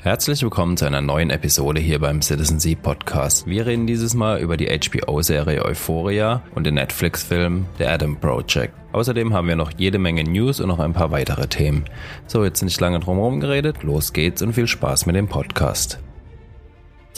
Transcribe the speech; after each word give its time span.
Herzlich 0.00 0.40
willkommen 0.44 0.76
zu 0.76 0.84
einer 0.84 1.00
neuen 1.00 1.30
Episode 1.30 1.80
hier 1.80 1.98
beim 1.98 2.22
Citizen 2.22 2.60
Sea 2.60 2.76
Podcast. 2.80 3.48
Wir 3.48 3.66
reden 3.66 3.88
dieses 3.88 4.14
Mal 4.14 4.38
über 4.38 4.56
die 4.56 4.68
HBO-Serie 4.68 5.64
Euphoria 5.64 6.42
und 6.54 6.64
den 6.64 6.74
Netflix-Film 6.74 7.66
The 7.78 7.86
Adam 7.86 8.16
Project. 8.16 8.72
Außerdem 8.92 9.34
haben 9.34 9.48
wir 9.48 9.56
noch 9.56 9.72
jede 9.76 9.98
Menge 9.98 10.22
News 10.22 10.60
und 10.60 10.68
noch 10.68 10.78
ein 10.78 10.92
paar 10.92 11.10
weitere 11.10 11.48
Themen. 11.48 11.84
So, 12.28 12.44
jetzt 12.44 12.62
nicht 12.62 12.80
lange 12.80 13.00
drumherum 13.00 13.40
geredet, 13.40 13.82
los 13.82 14.12
geht's 14.12 14.40
und 14.40 14.52
viel 14.52 14.68
Spaß 14.68 15.06
mit 15.06 15.16
dem 15.16 15.26
Podcast 15.26 15.98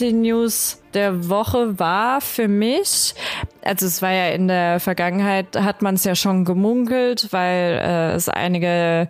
die 0.01 0.13
News 0.13 0.81
der 0.93 1.29
Woche 1.29 1.79
war 1.79 2.21
für 2.21 2.47
mich, 2.47 3.15
also 3.61 3.85
es 3.85 4.01
war 4.01 4.11
ja 4.11 4.29
in 4.29 4.47
der 4.47 4.79
Vergangenheit, 4.79 5.55
hat 5.55 5.81
man 5.81 5.95
es 5.95 6.03
ja 6.03 6.15
schon 6.15 6.43
gemunkelt, 6.43 7.27
weil 7.31 7.79
äh, 7.81 8.13
es 8.13 8.27
einige 8.27 9.07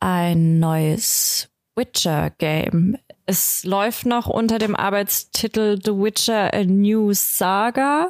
ein 0.00 0.58
neues 0.58 1.48
Witcher-Game. 1.76 2.98
Es 3.26 3.64
läuft 3.64 4.06
noch 4.06 4.26
unter 4.26 4.58
dem 4.58 4.76
Arbeitstitel 4.76 5.78
The 5.82 5.92
Witcher 5.92 6.52
A 6.52 6.64
New 6.64 7.12
Saga. 7.12 8.08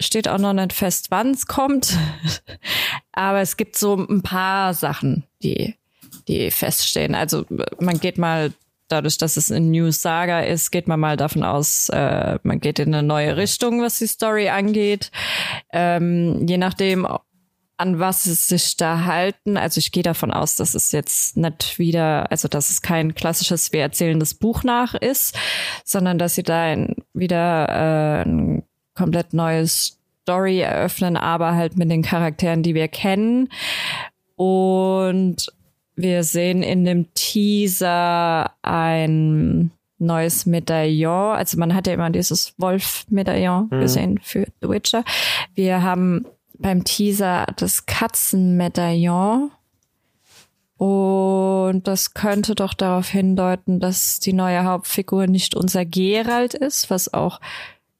Steht 0.00 0.28
auch 0.28 0.38
noch 0.38 0.52
nicht 0.52 0.72
fest, 0.72 1.06
wann 1.10 1.32
es 1.32 1.46
kommt. 1.46 1.96
Aber 3.12 3.40
es 3.40 3.56
gibt 3.56 3.76
so 3.76 3.94
ein 3.94 4.22
paar 4.22 4.74
Sachen, 4.74 5.24
die, 5.42 5.74
die 6.28 6.50
feststehen. 6.50 7.14
Also 7.14 7.46
man 7.80 7.98
geht 7.98 8.18
mal 8.18 8.52
dadurch, 8.88 9.18
dass 9.18 9.36
es 9.36 9.50
ein 9.50 9.70
New 9.70 9.90
Saga 9.90 10.40
ist, 10.40 10.70
geht 10.70 10.88
man 10.88 11.00
mal 11.00 11.16
davon 11.16 11.42
aus, 11.42 11.88
äh, 11.90 12.38
man 12.42 12.60
geht 12.60 12.78
in 12.78 12.94
eine 12.94 13.06
neue 13.06 13.36
Richtung, 13.36 13.82
was 13.82 13.98
die 13.98 14.06
Story 14.06 14.48
angeht. 14.48 15.10
Ähm, 15.72 16.46
je 16.46 16.58
nachdem, 16.58 17.06
an 17.78 18.00
was 18.00 18.26
es 18.26 18.48
sich 18.48 18.76
da 18.76 19.04
halten. 19.04 19.56
Also 19.56 19.78
ich 19.78 19.92
gehe 19.92 20.02
davon 20.02 20.32
aus, 20.32 20.56
dass 20.56 20.74
es 20.74 20.92
jetzt 20.92 21.36
nicht 21.36 21.78
wieder, 21.78 22.30
also 22.30 22.48
dass 22.48 22.70
es 22.70 22.82
kein 22.82 23.14
klassisches 23.14 23.72
wir 23.72 23.80
erzählendes 23.80 24.34
Buch 24.34 24.64
nach 24.64 24.94
ist, 24.94 25.38
sondern 25.84 26.18
dass 26.18 26.34
sie 26.34 26.42
da 26.42 26.60
ein, 26.62 26.96
wieder 27.14 27.68
äh, 27.68 28.28
ein 28.28 28.64
komplett 28.94 29.32
neues 29.32 30.00
Story 30.22 30.60
eröffnen, 30.60 31.16
aber 31.16 31.54
halt 31.54 31.76
mit 31.76 31.90
den 31.90 32.02
Charakteren, 32.02 32.64
die 32.64 32.74
wir 32.74 32.88
kennen. 32.88 33.48
Und 34.34 35.52
wir 35.98 36.22
sehen 36.22 36.62
in 36.62 36.84
dem 36.84 37.12
Teaser 37.14 38.52
ein 38.62 39.72
neues 39.98 40.46
Medaillon. 40.46 41.36
Also 41.36 41.58
man 41.58 41.74
hat 41.74 41.88
ja 41.88 41.94
immer 41.94 42.10
dieses 42.10 42.54
Wolf-Medaillon 42.56 43.68
mhm. 43.70 43.80
gesehen 43.80 44.20
für 44.22 44.46
The 44.60 44.68
Witcher. 44.68 45.04
Wir 45.54 45.82
haben 45.82 46.24
beim 46.56 46.84
Teaser 46.84 47.46
das 47.56 47.86
Katzen-Medaillon. 47.86 49.50
Und 50.76 51.88
das 51.88 52.14
könnte 52.14 52.54
doch 52.54 52.74
darauf 52.74 53.08
hindeuten, 53.08 53.80
dass 53.80 54.20
die 54.20 54.32
neue 54.32 54.62
Hauptfigur 54.62 55.26
nicht 55.26 55.56
unser 55.56 55.84
Geralt 55.84 56.54
ist, 56.54 56.90
was 56.90 57.12
auch 57.12 57.40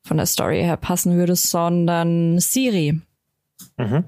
von 0.04 0.18
der 0.18 0.26
Story 0.26 0.60
her 0.62 0.76
passen 0.76 1.16
würde, 1.16 1.34
sondern 1.34 2.38
Siri. 2.38 3.00
Mhm. 3.76 4.04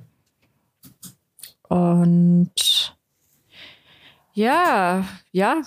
Und 1.68 2.96
ja, 4.32 5.04
ja, 5.32 5.62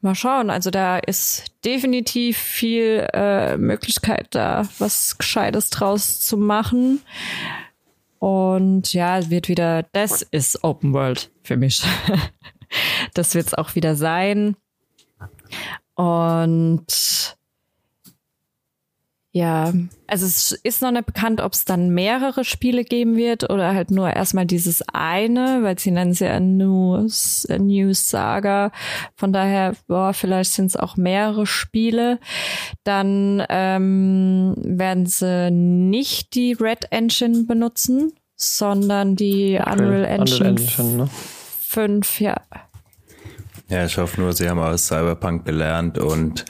mal 0.00 0.14
schauen. 0.14 0.50
Also 0.50 0.70
da 0.70 0.98
ist 0.98 1.44
definitiv 1.64 2.38
viel 2.38 3.06
äh, 3.12 3.56
Möglichkeit 3.56 4.28
da, 4.30 4.68
was 4.78 5.18
Gescheites 5.18 5.70
draus 5.70 6.20
zu 6.20 6.36
machen. 6.36 7.02
Und 8.18 8.92
ja, 8.92 9.18
es 9.18 9.30
wird 9.30 9.48
wieder, 9.48 9.84
das 9.92 10.22
ist 10.22 10.64
Open 10.64 10.92
World 10.92 11.30
für 11.42 11.56
mich. 11.56 11.82
das 13.14 13.34
wird 13.34 13.48
es 13.48 13.54
auch 13.54 13.74
wieder 13.74 13.94
sein. 13.96 14.56
Und 15.94 17.35
ja, 19.36 19.70
also 20.06 20.24
es 20.24 20.52
ist 20.52 20.80
noch 20.80 20.92
nicht 20.92 21.04
bekannt, 21.04 21.42
ob 21.42 21.52
es 21.52 21.66
dann 21.66 21.90
mehrere 21.90 22.42
Spiele 22.42 22.84
geben 22.84 23.16
wird 23.16 23.50
oder 23.50 23.74
halt 23.74 23.90
nur 23.90 24.10
erstmal 24.10 24.46
dieses 24.46 24.82
eine, 24.94 25.62
weil 25.62 25.78
sie 25.78 25.90
nennen 25.90 26.12
es 26.12 26.20
ja 26.20 26.40
News, 26.40 27.46
News 27.50 28.08
Saga. 28.08 28.72
Von 29.14 29.34
daher, 29.34 29.74
boah, 29.88 30.14
vielleicht 30.14 30.52
sind 30.52 30.66
es 30.68 30.76
auch 30.76 30.96
mehrere 30.96 31.44
Spiele. 31.44 32.18
Dann 32.82 33.44
ähm, 33.50 34.54
werden 34.56 35.04
sie 35.04 35.50
nicht 35.50 36.34
die 36.34 36.54
Red 36.54 36.86
Engine 36.90 37.44
benutzen, 37.44 38.14
sondern 38.36 39.16
die 39.16 39.58
okay. 39.60 39.70
Unreal 39.70 40.04
Engine, 40.06 40.48
Unreal 40.48 40.60
Engine 40.60 40.96
ne? 40.96 41.10
5, 41.60 42.20
ja. 42.22 42.36
Ja, 43.68 43.84
ich 43.84 43.98
hoffe 43.98 44.18
nur, 44.18 44.32
sie 44.32 44.48
haben 44.48 44.60
aus 44.60 44.86
Cyberpunk 44.86 45.44
gelernt 45.44 45.98
und 45.98 46.46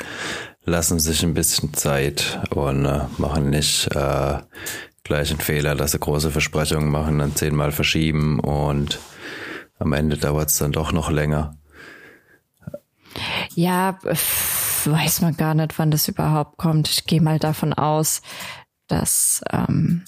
lassen 0.66 0.99
sich 0.99 1.22
ein 1.22 1.34
bisschen 1.34 1.72
Zeit 1.72 2.41
und 2.50 2.84
äh, 2.84 3.04
machen 3.19 3.50
nicht 3.50 3.88
äh, 3.94 4.38
gleich 5.04 5.31
einen 5.31 5.41
Fehler, 5.41 5.77
dass 5.77 5.93
sie 5.93 5.99
große 5.99 6.31
Versprechungen 6.31 6.91
machen, 6.91 7.21
dann 7.21 7.34
zehnmal 7.34 7.72
verschieben 7.72 8.41
und 8.41 8.99
am 9.78 9.93
Ende 9.93 10.19
dauert 10.19 10.50
es 10.50 10.59
dann 10.59 10.72
doch 10.72 10.93
noch 10.93 11.10
länger. 11.10 11.56
Ja, 13.55 13.99
weiß 14.84 15.21
man 15.22 15.37
gar 15.37 15.55
nicht, 15.55 15.78
wann 15.78 15.91
das 15.91 16.09
überhaupt 16.09 16.59
kommt. 16.59 16.88
Ich 16.88 17.06
gehe 17.06 17.21
mal 17.21 17.38
davon 17.38 17.72
aus, 17.72 18.21
dass 18.88 19.43
ähm, 19.50 20.03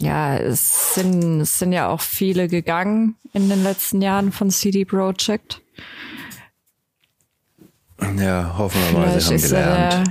ja, 0.00 0.36
es 0.36 0.94
sind, 0.94 1.40
es 1.40 1.58
sind 1.58 1.72
ja 1.72 1.88
auch 1.88 2.00
viele 2.00 2.48
gegangen 2.48 3.16
in 3.32 3.48
den 3.48 3.62
letzten 3.62 4.02
Jahren 4.02 4.32
von 4.32 4.50
CD 4.50 4.84
Projekt. 4.84 5.62
Ja, 8.18 8.54
hoffen 8.56 8.80
wir 8.90 8.98
mal, 8.98 9.20
sie 9.20 9.34
haben 9.34 9.40
gelernt. 9.40 10.10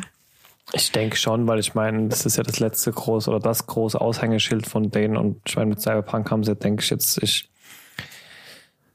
Ich 0.74 0.92
denke 0.92 1.18
schon, 1.18 1.48
weil 1.48 1.60
ich 1.60 1.74
meine, 1.76 2.08
das 2.08 2.26
ist 2.26 2.38
ja 2.38 2.44
das 2.44 2.60
letzte 2.60 2.92
große 2.92 3.30
oder 3.30 3.40
das 3.40 3.68
große 3.68 4.00
Aushängeschild 4.00 4.66
von 4.66 4.90
denen 4.90 5.18
und 5.18 5.42
ich 5.46 5.56
meine, 5.58 5.70
mit 5.70 5.82
Cyberpunk 5.82 6.32
haben 6.32 6.44
sie, 6.44 6.56
denke 6.56 6.84
ich, 6.84 6.90
jetzt 6.90 7.22
ich 7.22 7.50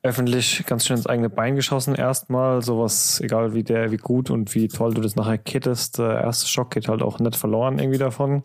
öffentlich 0.07 0.65
ganz 0.67 0.87
schön 0.87 0.97
ins 0.97 1.07
eigene 1.07 1.29
Bein 1.29 1.57
geschossen 1.57 1.95
erstmal. 1.95 2.63
Sowas, 2.63 3.21
egal 3.21 3.55
wie 3.55 3.65
der, 3.65 3.91
wie 3.91 3.97
gut 3.97 4.31
und 4.31 4.55
wie 4.55 4.69
toll 4.69 4.95
du 4.95 5.01
das 5.01 5.17
nachher 5.17 5.39
kittest, 5.39 5.99
der 5.99 6.21
erste 6.21 6.47
Schock 6.47 6.71
geht 6.71 6.89
halt 6.89 7.03
auch 7.03 7.19
nicht 7.19 7.37
verloren 7.37 7.79
irgendwie 7.79 7.99
davon. 7.99 8.45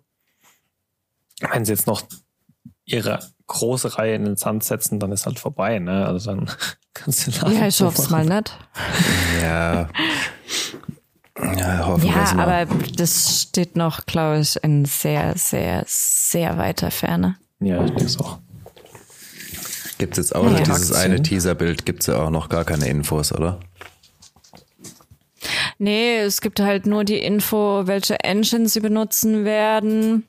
Wenn 1.40 1.64
sie 1.64 1.72
jetzt 1.72 1.88
noch 1.88 2.02
ihre 2.86 3.20
große 3.48 3.98
Reihe 3.98 4.16
in 4.16 4.26
den 4.26 4.38
Sand 4.38 4.64
setzen, 4.64 5.00
dann 5.00 5.12
ist 5.12 5.26
halt 5.26 5.40
vorbei, 5.40 5.80
ne? 5.80 6.06
Also 6.06 6.32
dann 6.32 6.50
kannst 6.94 7.28
du 7.28 7.32
Ja, 7.52 7.68
ich 7.68 7.80
hoffe 7.82 8.02
es 8.02 8.10
mal 8.10 8.26
nicht. 8.26 8.58
Ja. 9.42 9.88
Ja, 11.62 11.86
hoffen 11.86 12.08
ja 12.08 12.36
aber 12.38 12.66
das 12.96 13.42
steht 13.44 13.76
noch, 13.76 14.06
glaube 14.08 14.40
ich, 14.40 14.58
in 14.64 14.86
sehr, 14.86 15.38
sehr, 15.38 15.84
sehr 15.86 16.58
weiter 16.58 16.90
Ferne. 16.90 17.38
Ja, 17.60 17.84
ich 17.84 17.92
denke 17.92 18.06
es 18.06 18.20
auch. 18.20 18.40
Gibt 20.00 20.18
es 20.18 20.26
jetzt 20.26 20.36
auch 20.36 20.50
ja, 20.50 20.64
dieses 20.64 20.92
eine 20.94 21.22
Teaserbild, 21.22 21.86
gibt 21.86 22.02
es 22.02 22.08
ja 22.08 22.24
auch 22.24 22.32
noch 22.32 22.50
gar 22.50 22.66
keine 22.66 22.88
Infos, 22.88 23.32
oder? 23.32 23.60
Nee, 25.78 26.18
es 26.20 26.42
gibt 26.42 26.60
halt 26.60 26.88
nur 26.88 27.04
die 27.04 27.20
Info, 27.20 27.84
welche 27.86 28.20
Engines 28.22 28.74
sie 28.74 28.80
benutzen 28.80 29.46
werden 29.46 30.24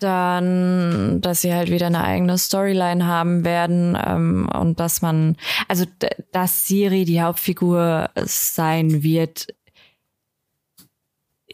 dann, 0.00 1.20
dass 1.20 1.42
sie 1.42 1.54
halt 1.54 1.70
wieder 1.70 1.86
eine 1.86 2.02
eigene 2.02 2.38
Storyline 2.38 3.06
haben 3.06 3.44
werden 3.44 3.96
ähm, 4.04 4.48
und 4.48 4.80
dass 4.80 5.02
man, 5.02 5.36
also 5.68 5.84
dass 6.32 6.66
Siri 6.66 7.04
die 7.04 7.20
Hauptfigur 7.20 8.10
sein 8.16 9.02
wird, 9.02 9.48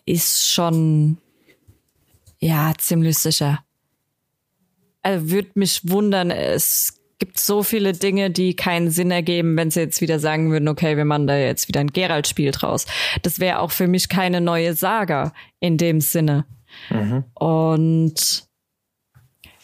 ist 0.07 0.51
schon 0.51 1.19
ja 2.39 2.73
ziemlich 2.79 3.19
sicher. 3.19 3.61
Also 5.03 5.31
würde 5.31 5.51
mich 5.55 5.89
wundern, 5.89 6.31
es 6.31 7.01
gibt 7.19 7.39
so 7.39 7.63
viele 7.63 7.93
Dinge, 7.93 8.31
die 8.31 8.55
keinen 8.55 8.91
Sinn 8.91 9.11
ergeben, 9.11 9.57
wenn 9.57 9.71
sie 9.71 9.81
jetzt 9.81 10.01
wieder 10.01 10.19
sagen 10.19 10.51
würden, 10.51 10.69
okay, 10.69 10.97
wir 10.97 11.05
machen 11.05 11.27
da 11.27 11.37
jetzt 11.37 11.69
wieder 11.69 11.81
ein 11.81 11.93
Geralt-Spiel 11.93 12.51
draus. 12.51 12.87
Das 13.23 13.41
wäre 13.41 13.61
auch 13.61 13.71
für 13.71 13.89
mich 13.89 14.09
keine 14.09 14.41
neue 14.41 14.75
Saga 14.75 15.33
in 15.61 15.79
dem 15.79 16.01
Sinne. 16.01 16.45
Mhm. 16.91 17.25
Und 17.35 18.47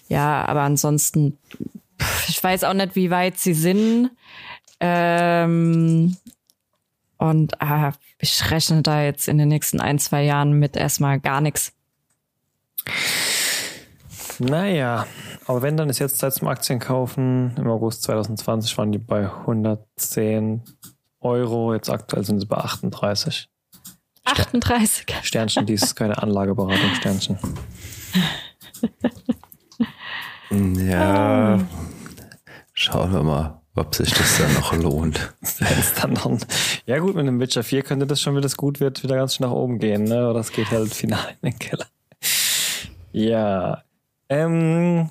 ja, 0.08 0.44
aber 0.46 0.62
ansonsten, 0.62 1.38
ich 2.28 2.42
weiß 2.42 2.64
auch 2.64 2.74
nicht, 2.74 2.96
wie 2.96 3.10
weit 3.10 3.38
sie 3.38 3.54
sind. 3.54 4.10
Ähm, 4.80 6.16
Und 7.22 7.52
äh, 7.60 7.92
ich 8.18 8.50
rechne 8.50 8.82
da 8.82 9.04
jetzt 9.04 9.28
in 9.28 9.38
den 9.38 9.46
nächsten 9.46 9.80
ein, 9.80 10.00
zwei 10.00 10.24
Jahren 10.24 10.54
mit 10.58 10.76
erstmal 10.76 11.20
gar 11.20 11.40
nichts. 11.40 11.72
Naja, 14.40 15.06
aber 15.46 15.62
wenn, 15.62 15.76
dann 15.76 15.88
ist 15.88 16.00
jetzt 16.00 16.18
Zeit 16.18 16.34
zum 16.34 16.48
Aktien 16.48 16.80
kaufen. 16.80 17.54
Im 17.56 17.68
August 17.68 18.02
2020 18.02 18.76
waren 18.76 18.90
die 18.90 18.98
bei 18.98 19.30
110 19.30 20.62
Euro. 21.20 21.72
Jetzt 21.74 21.90
aktuell 21.90 22.24
sind 22.24 22.40
sie 22.40 22.46
bei 22.46 22.56
38. 22.56 23.48
38. 24.24 25.06
Sternchen, 25.22 25.64
dies 25.64 25.84
ist 25.84 25.94
keine 25.94 26.20
Anlageberatung, 26.20 26.92
Sternchen. 26.96 27.38
Ja, 30.50 31.58
schauen 32.74 33.10
wir 33.10 33.22
mal, 33.22 33.61
ob 33.74 33.94
sich 33.94 34.12
das 34.12 34.38
dann 34.38 34.52
noch 34.54 34.74
lohnt. 34.76 35.34
Dann 36.00 36.12
noch, 36.12 36.38
ja 36.86 36.98
gut, 36.98 37.14
mit 37.14 37.26
einem 37.26 37.40
Witcher 37.40 37.62
4 37.62 37.82
könnte 37.82 38.06
das 38.06 38.20
schon, 38.20 38.34
wenn 38.34 38.42
das 38.42 38.56
gut 38.56 38.80
wird, 38.80 39.02
wieder 39.02 39.16
ganz 39.16 39.36
schön 39.36 39.46
nach 39.46 39.54
oben 39.54 39.78
gehen, 39.78 40.04
ne? 40.04 40.28
Oder 40.28 40.40
es 40.40 40.52
geht 40.52 40.70
halt 40.70 40.94
final 40.94 41.26
in 41.40 41.50
den 41.50 41.58
Keller. 41.58 41.86
Ja. 43.12 43.82
Ähm, 44.28 45.10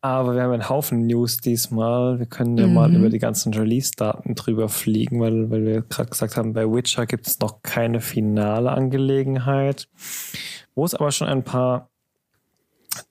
aber 0.00 0.34
wir 0.34 0.42
haben 0.42 0.52
einen 0.52 0.68
Haufen 0.68 1.06
News 1.06 1.38
diesmal. 1.38 2.18
Wir 2.18 2.26
können 2.26 2.56
ja 2.56 2.66
Mhm. 2.66 2.74
mal 2.74 2.94
über 2.94 3.08
die 3.10 3.18
ganzen 3.18 3.52
Release-Daten 3.52 4.34
drüber 4.34 4.68
fliegen, 4.68 5.20
weil, 5.20 5.50
weil 5.50 5.64
wir 5.64 5.82
gerade 5.82 6.10
gesagt 6.10 6.36
haben, 6.36 6.52
bei 6.52 6.64
Witcher 6.70 7.06
gibt 7.06 7.26
es 7.26 7.40
noch 7.40 7.62
keine 7.62 8.00
finale 8.00 8.70
Angelegenheit. 8.70 9.88
Wo 10.74 10.84
es 10.84 10.94
aber 10.94 11.10
schon 11.10 11.28
ein 11.28 11.42
paar 11.44 11.90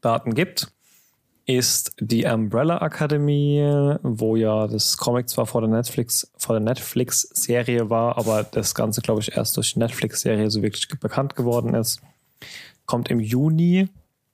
Daten 0.02 0.34
gibt, 0.34 0.72
ist 1.46 1.94
die 2.00 2.26
Umbrella 2.26 2.80
Akademie, 2.82 3.62
wo 4.02 4.36
ja 4.36 4.68
das 4.68 4.98
Comic 4.98 5.30
zwar 5.30 5.46
vor 5.46 5.62
der 5.62 5.70
Netflix, 5.70 6.32
vor 6.38 6.56
der 6.56 6.64
Netflix-Serie 6.64 7.90
war, 7.90 8.18
aber 8.18 8.44
das 8.44 8.74
Ganze, 8.74 9.02
glaube 9.02 9.22
ich, 9.22 9.38
erst 9.38 9.56
durch 9.56 9.74
die 9.74 9.80
Netflix-Serie 9.80 10.50
so 10.50 10.64
wirklich 10.64 10.88
bekannt 11.00 11.36
geworden 11.36 11.76
ist. 11.76 12.02
Kommt 12.86 13.10
im 13.10 13.20
Juni. 13.20 13.90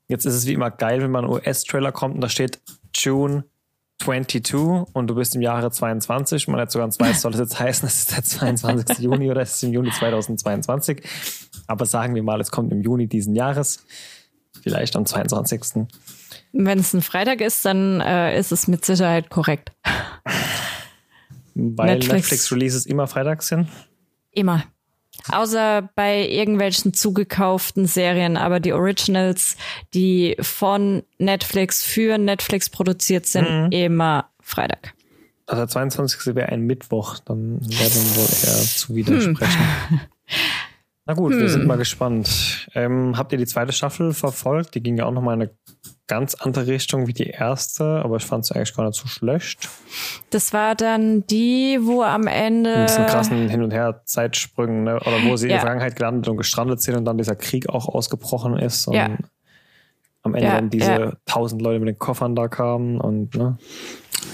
Jetzt 0.08 0.25
ist 0.25 0.36
es 0.36 0.46
wie 0.46 0.54
immer 0.54 0.72
geil, 0.72 1.02
wenn 1.02 1.12
man 1.12 1.25
US-Trailer 1.25 1.92
kommt 1.92 2.16
und 2.16 2.22
da 2.22 2.30
steht 2.30 2.60
June 2.96 3.44
22 4.00 4.88
und 4.94 5.07
du 5.07 5.16
bist 5.16 5.36
im 5.36 5.42
Jahre 5.42 5.69
22. 5.69 6.48
Man 6.48 6.60
hat 6.60 6.72
sogar 6.72 6.88
ganz 6.88 7.00
weiß, 7.00 7.22
soll 7.22 7.31
das 7.31 7.42
jetzt 7.42 7.60
heißen, 7.60 7.88
es 7.88 8.00
ist 8.00 8.12
der 8.12 8.24
22. 8.24 9.00
Juni 9.00 9.30
oder 9.30 9.42
es 9.42 9.56
ist 9.56 9.64
im 9.64 9.74
Juni 9.74 9.92
2022. 9.92 11.04
Aber 11.68 11.86
sagen 11.86 12.16
wir 12.16 12.24
mal, 12.24 12.40
es 12.42 12.52
kommt 12.52 12.72
im 12.72 12.81
Juni 12.81 13.07
diesen 13.07 13.36
Jahres. 13.36 13.86
Vielleicht 14.62 14.96
am 14.96 15.06
22. 15.06 15.88
Wenn 16.53 16.80
es 16.80 16.94
ein 16.94 17.01
Freitag 17.01 17.42
ist, 17.42 17.65
dann 17.65 18.01
äh, 18.01 18.38
ist 18.38 18.51
es 18.51 18.68
mit 18.68 18.83
Sicherheit 18.86 19.30
korrekt. 19.30 19.71
Weil 21.53 21.95
Netflix- 21.95 22.13
Netflix-Releases 22.13 22.86
immer 22.86 23.07
freitags 23.07 23.48
sind. 23.48 23.68
Immer. 24.31 24.63
Außer 25.30 25.89
bei 25.95 26.27
irgendwelchen 26.27 26.94
zugekauften 26.94 27.86
Serien, 27.86 28.38
aber 28.38 28.59
die 28.59 28.74
Originals, 28.74 29.56
die 29.94 30.36
von 30.39 31.03
Netflix 31.19 31.83
für 31.83 32.18
Netflix 32.18 32.69
produziert 32.69 33.27
sind, 33.27 33.71
immer 33.71 34.30
Freitag. 34.42 34.94
Also 35.45 35.62
der 35.62 35.68
22. 35.68 36.36
wäre 36.36 36.50
ein 36.50 36.62
Mittwoch, 36.62 37.19
dann 37.19 37.59
wäre 37.62 37.89
dann 37.89 38.15
wohl 38.15 38.24
eher 38.24 38.62
zu 38.63 38.95
widersprechen. 38.95 39.62
Na 41.06 41.13
gut, 41.13 41.33
wir 41.33 41.50
sind 41.50 41.68
mal 41.68 41.77
gespannt. 41.77 42.68
Ähm, 42.74 43.18
habt 43.18 43.31
ihr 43.31 43.38
die 43.38 43.45
zweite 43.45 43.74
Staffel 43.74 44.13
verfolgt? 44.13 44.75
Die 44.75 44.81
ging 44.81 44.97
ja 44.97 45.06
auch 45.06 45.12
nochmal 45.12 45.36
in 45.36 45.42
eine 45.42 45.51
ganz 46.12 46.36
andere 46.36 46.68
Richtung 46.68 47.08
wie 47.08 47.13
die 47.13 47.28
erste, 47.30 48.02
aber 48.04 48.18
ich 48.18 48.24
fand 48.25 48.46
sie 48.46 48.54
eigentlich 48.54 48.75
gar 48.75 48.86
nicht 48.86 49.00
so 49.00 49.08
schlecht. 49.08 49.69
Das 50.30 50.52
war 50.52 50.75
dann 50.75 51.25
die, 51.28 51.80
wo 51.81 52.04
am 52.04 52.28
Ende. 52.28 52.80
Mit 52.80 52.90
diesen 52.90 53.06
krassen 53.06 53.48
Hin- 53.50 53.63
und 53.63 53.72
Her-Zeitsprüngen, 53.72 54.84
ne? 54.84 54.96
oder 55.00 55.24
wo 55.25 55.38
sie 55.38 55.46
in 55.46 55.52
Ja. 55.52 55.56
der 55.56 55.62
Vergangenheit 55.62 55.96
gelandet 55.96 56.28
und 56.28 56.36
gestrandet 56.38 56.81
sind 56.81 56.96
und 56.98 57.06
dann 57.06 57.18
dieser 57.18 57.36
Krieg 57.38 57.69
auch 57.69 57.88
ausgebrochen 57.88 58.58
ist 58.60 58.88
und 58.88 58.96
Ja. 58.96 59.10
am 60.24 60.36
Ende 60.36 60.48
Ja, 60.48 60.56
dann 60.56 60.69
diese 60.69 60.92
ja. 60.92 61.13
tausend 61.25 61.62
Leute 61.62 61.80
mit 61.80 61.88
den 61.88 61.98
Koffern 62.00 62.36
da 62.36 62.48
kamen 62.50 63.00
und 63.00 63.34
ne? 63.36 63.57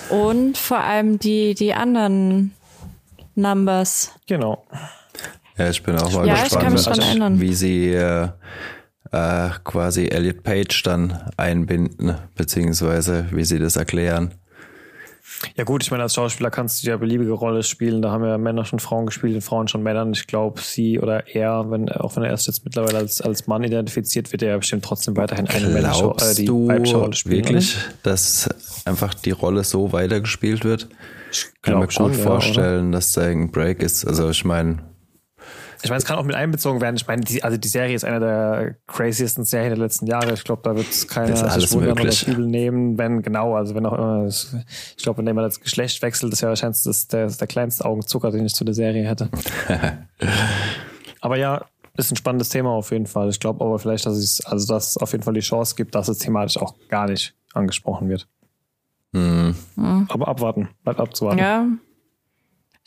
Und 0.09 0.57
vor 0.57 0.79
allem 0.79 1.19
die, 1.19 1.53
die 1.53 1.73
anderen 1.75 2.53
Numbers. 3.35 4.13
Genau. 4.27 4.65
Ja, 5.57 5.69
ich 5.69 5.81
bin 5.83 5.95
auch 5.97 6.11
mal 6.11 6.27
Ja, 6.27 6.33
ich 6.35 6.43
gespannt, 6.43 6.63
kann 6.63 6.73
mich 6.73 6.83
dran 6.83 6.99
erinnern. 6.99 7.39
wie 7.41 7.53
sie 7.53 7.91
äh, 7.93 8.29
äh, 9.11 9.49
quasi 9.63 10.07
Elliot 10.07 10.43
Page 10.43 10.83
dann 10.83 11.31
einbinden, 11.37 12.15
beziehungsweise 12.35 13.27
wie 13.31 13.43
sie 13.43 13.59
das 13.59 13.75
erklären. 13.75 14.33
Ja 15.55 15.63
gut, 15.63 15.83
ich 15.83 15.91
meine, 15.91 16.03
als 16.03 16.15
Schauspieler 16.15 16.49
kannst 16.49 16.83
du 16.83 16.87
ja 16.87 16.97
beliebige 16.97 17.31
Rolle 17.31 17.61
spielen. 17.63 18.01
Da 18.01 18.11
haben 18.11 18.23
ja 18.23 18.37
Männer 18.37 18.65
schon 18.65 18.79
Frauen 18.79 19.05
gespielt 19.05 19.35
und 19.35 19.41
Frauen 19.41 19.67
schon 19.67 19.83
Männern. 19.83 20.11
Ich 20.13 20.25
glaube, 20.25 20.61
sie 20.61 20.99
oder 20.99 21.27
er, 21.27 21.69
wenn, 21.69 21.89
auch 21.89 22.15
wenn 22.15 22.23
er 22.23 22.31
erst 22.31 22.47
jetzt 22.47 22.65
mittlerweile 22.65 22.97
als, 22.97 23.21
als 23.21 23.45
Mann 23.47 23.63
identifiziert 23.63 24.31
wird, 24.31 24.41
er 24.41 24.49
ja 24.49 24.57
bestimmt 24.57 24.83
trotzdem 24.83 25.15
weiterhin 25.15 25.47
eine 25.47 25.67
männliche 25.67 26.13
äh, 26.21 26.35
die 26.35 26.45
du 26.45 26.71
Rolle 26.71 27.13
spielen. 27.13 27.45
wirklich, 27.45 27.77
dass 28.03 28.49
einfach 28.85 29.13
die 29.13 29.31
Rolle 29.31 29.63
so 29.63 29.91
weitergespielt 29.91 30.63
wird? 30.63 30.87
Ich 31.31 31.45
kann 31.61 31.75
mir 31.75 31.85
gut 31.85 31.93
schon, 31.93 32.13
ja, 32.13 32.19
vorstellen, 32.19 32.91
dass 32.91 33.11
da 33.13 33.23
ein 33.23 33.51
Break 33.51 33.83
ist. 33.83 34.05
Also 34.05 34.29
ich 34.29 34.43
meine, 34.45 34.79
Ich 35.83 35.89
meine, 35.89 35.99
es 35.99 36.05
kann 36.05 36.17
auch 36.17 36.23
mit 36.23 36.35
einbezogen 36.35 36.81
werden. 36.81 36.95
Ich 36.95 37.05
meine, 37.07 37.21
die, 37.21 37.43
also 37.43 37.57
die 37.57 37.67
Serie 37.67 37.95
ist 37.95 38.03
eine 38.03 38.19
der 38.19 38.75
craziesten 38.87 39.43
Serien 39.43 39.69
der 39.69 39.77
letzten 39.77 40.07
Jahre. 40.07 40.33
Ich 40.33 40.43
glaube, 40.43 40.61
da 40.63 40.75
wird 40.75 40.89
es 40.89 41.07
keiner 41.07 41.33
Ist 41.33 41.43
alles 41.43 41.69
sich 41.69 41.73
wundern 41.73 41.91
oder 41.93 42.03
möglich. 42.03 42.27
übel 42.27 42.45
nehmen, 42.47 42.97
wenn, 42.97 43.21
genau, 43.21 43.55
also 43.55 43.75
wenn 43.75 43.85
auch 43.85 43.93
immer, 43.93 44.27
ich 44.27 45.03
glaube, 45.03 45.19
wenn 45.19 45.27
jemand 45.27 45.45
das 45.47 45.59
Geschlecht 45.59 46.01
wechselt, 46.01 46.33
ist 46.33 46.41
ja 46.41 46.49
wahrscheinlich 46.49 46.81
das, 46.83 47.07
der, 47.07 47.27
der 47.27 47.47
kleinste 47.47 47.85
Augenzucker, 47.85 48.31
den 48.31 48.45
ich 48.45 48.53
zu 48.55 48.63
der 48.65 48.73
Serie 48.73 49.07
hätte. 49.07 49.29
aber 51.21 51.37
ja, 51.37 51.65
ist 51.95 52.11
ein 52.11 52.15
spannendes 52.15 52.49
Thema 52.49 52.69
auf 52.71 52.91
jeden 52.91 53.07
Fall. 53.07 53.29
Ich 53.29 53.39
glaube 53.39 53.63
aber 53.63 53.79
vielleicht, 53.79 54.05
dass 54.05 54.17
es, 54.17 54.45
also 54.45 54.67
dass 54.73 54.91
es 54.91 54.97
auf 54.97 55.11
jeden 55.11 55.23
Fall 55.23 55.33
die 55.33 55.39
Chance 55.41 55.75
gibt, 55.75 55.95
dass 55.95 56.07
es 56.07 56.19
thematisch 56.19 56.57
auch 56.57 56.75
gar 56.89 57.07
nicht 57.07 57.35
angesprochen 57.53 58.09
wird. 58.09 58.27
hm, 59.13 59.55
Aber 60.09 60.27
abwarten, 60.27 60.69
bleibt 60.83 60.99
abzuwarten. 60.99 61.39
Ja. 61.39 61.65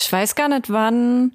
Ich 0.01 0.11
weiß 0.11 0.35
gar 0.35 0.49
nicht, 0.49 0.71
wann. 0.71 1.33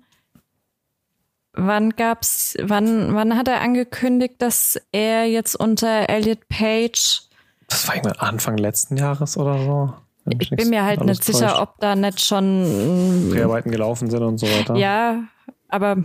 Wann 1.58 1.92
gab's, 1.92 2.56
wann, 2.62 3.16
wann 3.16 3.38
hat 3.38 3.48
er 3.48 3.62
angekündigt, 3.62 4.36
dass 4.40 4.80
er 4.92 5.26
jetzt 5.26 5.56
unter 5.56 6.10
Elliot 6.10 6.48
Page 6.50 7.22
Das 7.68 7.88
war 7.88 7.96
irgendwann 7.96 8.20
Anfang 8.20 8.58
letzten 8.58 8.98
Jahres 8.98 9.38
oder 9.38 9.58
so. 9.64 9.94
Wenn 10.26 10.40
Ich 10.40 10.50
bin 10.50 10.70
mir 10.70 10.84
halt 10.84 11.04
nicht 11.04 11.24
sicher, 11.24 11.50
täuscht. 11.50 11.62
ob 11.62 11.80
da 11.80 11.96
nicht 11.96 12.20
schon. 12.22 13.30
Dreharbeiten 13.32 13.72
gelaufen 13.72 14.10
sind 14.10 14.24
und 14.24 14.38
so 14.38 14.48
weiter. 14.48 14.76
Ja, 14.76 15.24
aber 15.70 15.98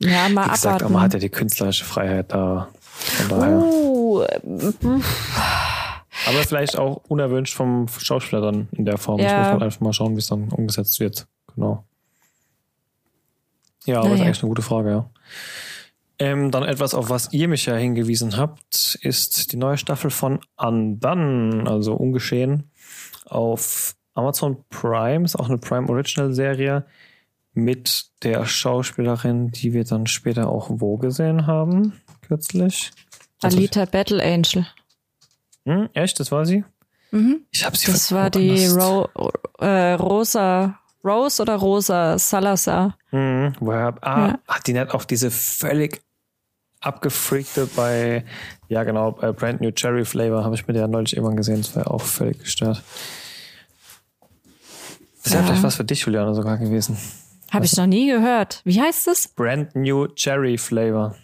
ja, 0.00 0.28
mal 0.28 0.46
Wie 0.46 0.50
gesagt, 0.50 0.76
abwarten. 0.76 0.92
man 0.92 1.02
hat 1.02 1.14
ja 1.14 1.18
die 1.20 1.28
künstlerische 1.30 1.84
Freiheit 1.84 2.32
da. 2.32 2.68
Uh, 3.30 4.24
Aber 6.26 6.38
vielleicht 6.46 6.76
auch 6.78 7.02
unerwünscht 7.08 7.54
vom 7.54 7.86
Schauspieler 7.88 8.42
dann 8.42 8.68
in 8.72 8.84
der 8.84 8.98
Form. 8.98 9.20
Ja. 9.20 9.28
Das 9.28 9.38
muss 9.38 9.52
man 9.54 9.62
einfach 9.62 9.80
mal 9.80 9.92
schauen, 9.92 10.14
wie 10.16 10.20
es 10.20 10.26
dann 10.28 10.48
umgesetzt 10.50 10.98
wird. 11.00 11.26
Genau. 11.54 11.84
Ja, 13.88 14.00
aber 14.00 14.10
Naja. 14.10 14.16
ist 14.16 14.26
eigentlich 14.26 14.42
eine 14.42 14.48
gute 14.50 14.62
Frage, 14.62 14.90
ja. 14.90 15.10
Ähm, 16.20 16.50
dann 16.50 16.64
etwas, 16.64 16.94
auf 16.94 17.10
was 17.10 17.32
ihr 17.32 17.48
mich 17.48 17.66
ja 17.66 17.76
hingewiesen 17.76 18.36
habt, 18.36 18.98
ist 19.02 19.52
die 19.52 19.56
neue 19.56 19.78
Staffel 19.78 20.10
von 20.10 20.40
Undone, 20.56 21.64
also 21.70 21.94
ungeschehen, 21.94 22.70
auf 23.26 23.94
Amazon 24.14 24.64
Prime, 24.68 25.24
ist 25.24 25.36
auch 25.36 25.48
eine 25.48 25.58
Prime 25.58 25.88
Original 25.88 26.32
Serie 26.34 26.84
mit 27.54 28.06
der 28.24 28.44
Schauspielerin, 28.46 29.52
die 29.52 29.72
wir 29.72 29.84
dann 29.84 30.06
später 30.06 30.48
auch 30.48 30.66
wo 30.70 30.96
gesehen 30.98 31.46
haben, 31.46 31.92
kürzlich. 32.26 32.90
Also, 33.40 33.56
Alita 33.56 33.84
Battle 33.84 34.22
Angel. 34.22 34.66
hm, 35.64 35.88
echt, 35.94 36.18
das 36.20 36.30
war 36.32 36.44
sie? 36.44 36.64
Mhm. 37.12 37.42
Ich 37.52 37.64
habe 37.64 37.76
sie 37.76 37.90
Das 37.90 38.12
war 38.12 38.28
die 38.28 38.66
Ro 38.66 39.08
äh, 39.60 39.92
Rosa, 39.92 40.78
Rose 41.04 41.40
oder 41.42 41.56
Rosa 41.56 42.18
Salazar. 42.18 42.96
Mhm, 43.12 43.54
woher, 43.60 43.94
ah, 44.02 44.26
Ja. 44.28 44.38
hat 44.48 44.66
die 44.66 44.72
nicht 44.72 44.92
auch 44.94 45.04
diese 45.04 45.30
völlig 45.30 46.00
abgefreakte 46.80 47.68
bei, 47.74 48.24
ja 48.68 48.84
genau, 48.84 49.12
bei 49.12 49.32
Brand 49.32 49.60
New 49.60 49.70
Cherry 49.72 50.04
Flavor 50.04 50.44
habe 50.44 50.54
ich 50.54 50.66
mir 50.68 50.74
ja 50.74 50.86
neulich 50.86 51.16
irgendwann 51.16 51.36
gesehen, 51.36 51.58
das 51.62 51.74
war 51.74 51.84
ja 51.84 51.90
auch 51.90 52.02
völlig 52.02 52.38
gestört. 52.40 52.82
Das 55.22 55.26
ist 55.26 55.32
ja 55.34 55.40
Ja. 55.40 55.46
vielleicht 55.46 55.62
was 55.62 55.76
für 55.76 55.84
dich, 55.84 56.00
Juliane, 56.02 56.34
sogar 56.34 56.56
gewesen. 56.58 56.96
Habe 57.50 57.64
ich 57.64 57.76
noch 57.76 57.86
nie 57.86 58.06
gehört. 58.10 58.60
Wie 58.64 58.80
heißt 58.80 59.08
es? 59.08 59.28
Brand 59.28 59.74
New 59.74 60.06
Cherry 60.08 60.58
Flavor. 60.58 61.14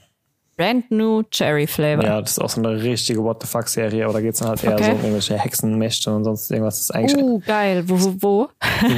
Brand 0.56 0.90
New 0.90 1.22
Cherry 1.30 1.66
Flavor. 1.66 2.04
Ja, 2.04 2.20
das 2.20 2.32
ist 2.32 2.38
auch 2.40 2.48
so 2.48 2.60
eine 2.62 2.82
richtige 2.82 3.22
What 3.22 3.42
the 3.42 3.48
fuck 3.48 3.68
Serie, 3.68 4.04
aber 4.04 4.14
da 4.14 4.20
geht 4.20 4.34
es 4.34 4.38
dann 4.40 4.48
halt 4.50 4.62
eher 4.64 4.74
Okay. 4.74 4.84
so 4.84 4.90
um 4.92 4.96
irgendwelche 4.98 5.38
Hexenmächte 5.38 6.14
und 6.14 6.24
sonst 6.24 6.50
irgendwas. 6.50 6.76
Das 6.76 6.84
ist 6.84 6.90
eigentlich 6.94 7.16
Uh, 7.16 7.40
geil. 7.40 7.84
Wo, 7.88 8.14
wo, 8.20 8.48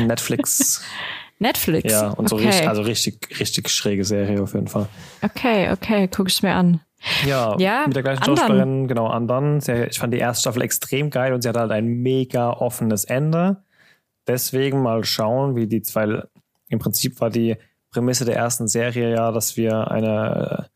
Netflix. 0.07 0.83
Netflix. 1.39 1.93
ja, 1.93 2.09
und 2.11 2.29
so 2.31 2.37
okay. 2.37 2.47
richtig, 2.47 2.69
also 2.69 2.83
richtig, 2.83 3.41
richtig 3.41 3.69
schräge 3.69 4.05
Serie 4.05 4.43
auf 4.43 4.55
jeden 4.55 4.69
Fall. 4.69 4.87
Okay, 5.23 5.71
okay, 5.71 6.09
guck 6.09 6.29
ich 6.29 6.43
mir 6.43 6.55
an. 6.55 6.81
Ja, 7.27 7.57
Ja, 7.59 7.85
mit 7.87 7.95
der 7.95 8.03
gleichen 8.03 8.23
Andern. 8.23 8.37
Schauspielerin, 8.39 8.89
genau, 8.89 9.07
Andern. 9.09 9.61
Sehr- 9.61 9.89
Ich 9.89 9.99
fand 9.99 10.15
die 10.15 10.19
erste 10.19 10.41
Staffel 10.43 10.63
extrem 10.63 11.11
geil 11.11 11.35
und 11.35 11.43
sie 11.43 11.49
hat 11.51 11.57
halt 11.59 11.73
ein 11.73 11.87
mega 11.87 12.51
offenes 12.51 13.05
Ende. 13.05 13.59
Deswegen 14.27 14.83
mal 14.83 15.05
schauen, 15.05 15.57
wie 15.57 15.67
die 15.67 15.83
zwei, 15.83 16.23
im 16.69 16.79
Prinzip 16.79 17.21
war 17.21 17.29
die 17.31 17.57
Prämisse 17.91 18.25
der 18.25 18.37
ersten 18.37 18.67
Serie 18.67 19.11
ja, 19.15 19.31
dass 19.31 19.57
wir 19.59 19.91
eine 19.91 20.69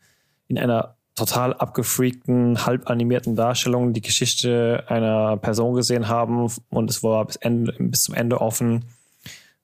in 0.50 0.58
einer 0.58 0.96
total 1.14 1.54
abgefreakten, 1.54 2.64
halb 2.66 2.88
animierten 2.88 3.36
Darstellung 3.36 3.92
die 3.92 4.00
Geschichte 4.00 4.84
einer 4.88 5.36
Person 5.36 5.74
gesehen 5.74 6.08
haben 6.08 6.50
und 6.70 6.90
es 6.90 7.02
war 7.02 7.24
bis, 7.26 7.36
Ende, 7.36 7.74
bis 7.78 8.02
zum 8.02 8.14
Ende 8.14 8.40
offen, 8.40 8.84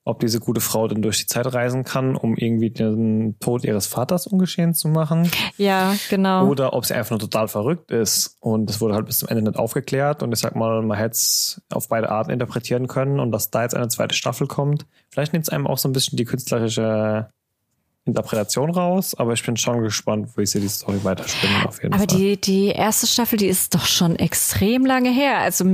ob 0.04 0.20
diese 0.20 0.38
gute 0.38 0.60
Frau 0.60 0.86
denn 0.86 1.02
durch 1.02 1.18
die 1.18 1.26
Zeit 1.26 1.52
reisen 1.52 1.82
kann, 1.82 2.14
um 2.14 2.36
irgendwie 2.36 2.70
den 2.70 3.36
Tod 3.40 3.64
ihres 3.64 3.88
Vaters 3.88 4.28
ungeschehen 4.28 4.72
zu 4.72 4.86
machen. 4.86 5.28
Ja, 5.56 5.96
genau. 6.08 6.46
Oder 6.46 6.74
ob 6.74 6.84
sie 6.86 6.94
einfach 6.94 7.10
nur 7.10 7.18
total 7.18 7.48
verrückt 7.48 7.90
ist. 7.90 8.36
Und 8.38 8.70
es 8.70 8.80
wurde 8.80 8.94
halt 8.94 9.06
bis 9.06 9.18
zum 9.18 9.28
Ende 9.28 9.42
nicht 9.42 9.58
aufgeklärt. 9.58 10.22
Und 10.22 10.30
ich 10.32 10.38
sag 10.38 10.54
mal, 10.54 10.80
man 10.82 10.96
hätte 10.96 11.14
es 11.14 11.60
auf 11.72 11.88
beide 11.88 12.08
Arten 12.08 12.30
interpretieren 12.30 12.86
können. 12.86 13.18
Und 13.18 13.32
dass 13.32 13.50
da 13.50 13.62
jetzt 13.62 13.74
eine 13.74 13.88
zweite 13.88 14.14
Staffel 14.14 14.46
kommt, 14.46 14.86
vielleicht 15.10 15.32
nimmt 15.32 15.46
es 15.46 15.48
einem 15.48 15.66
auch 15.66 15.78
so 15.78 15.88
ein 15.88 15.92
bisschen 15.92 16.16
die 16.16 16.24
künstlerische 16.24 17.28
Interpretation 18.06 18.70
raus, 18.70 19.14
aber 19.18 19.32
ich 19.32 19.44
bin 19.44 19.56
schon 19.56 19.82
gespannt, 19.82 20.30
wie 20.36 20.46
sie 20.46 20.60
die 20.60 20.68
Story 20.68 21.00
weiterspinnen 21.02 21.66
auf 21.66 21.82
jeden 21.82 21.92
Aber 21.94 22.08
Fall. 22.08 22.18
die, 22.18 22.40
die 22.40 22.68
erste 22.68 23.06
Staffel, 23.06 23.36
die 23.36 23.46
ist 23.48 23.74
doch 23.74 23.84
schon 23.86 24.16
extrem 24.16 24.86
lange 24.86 25.10
her. 25.10 25.38
Also, 25.38 25.64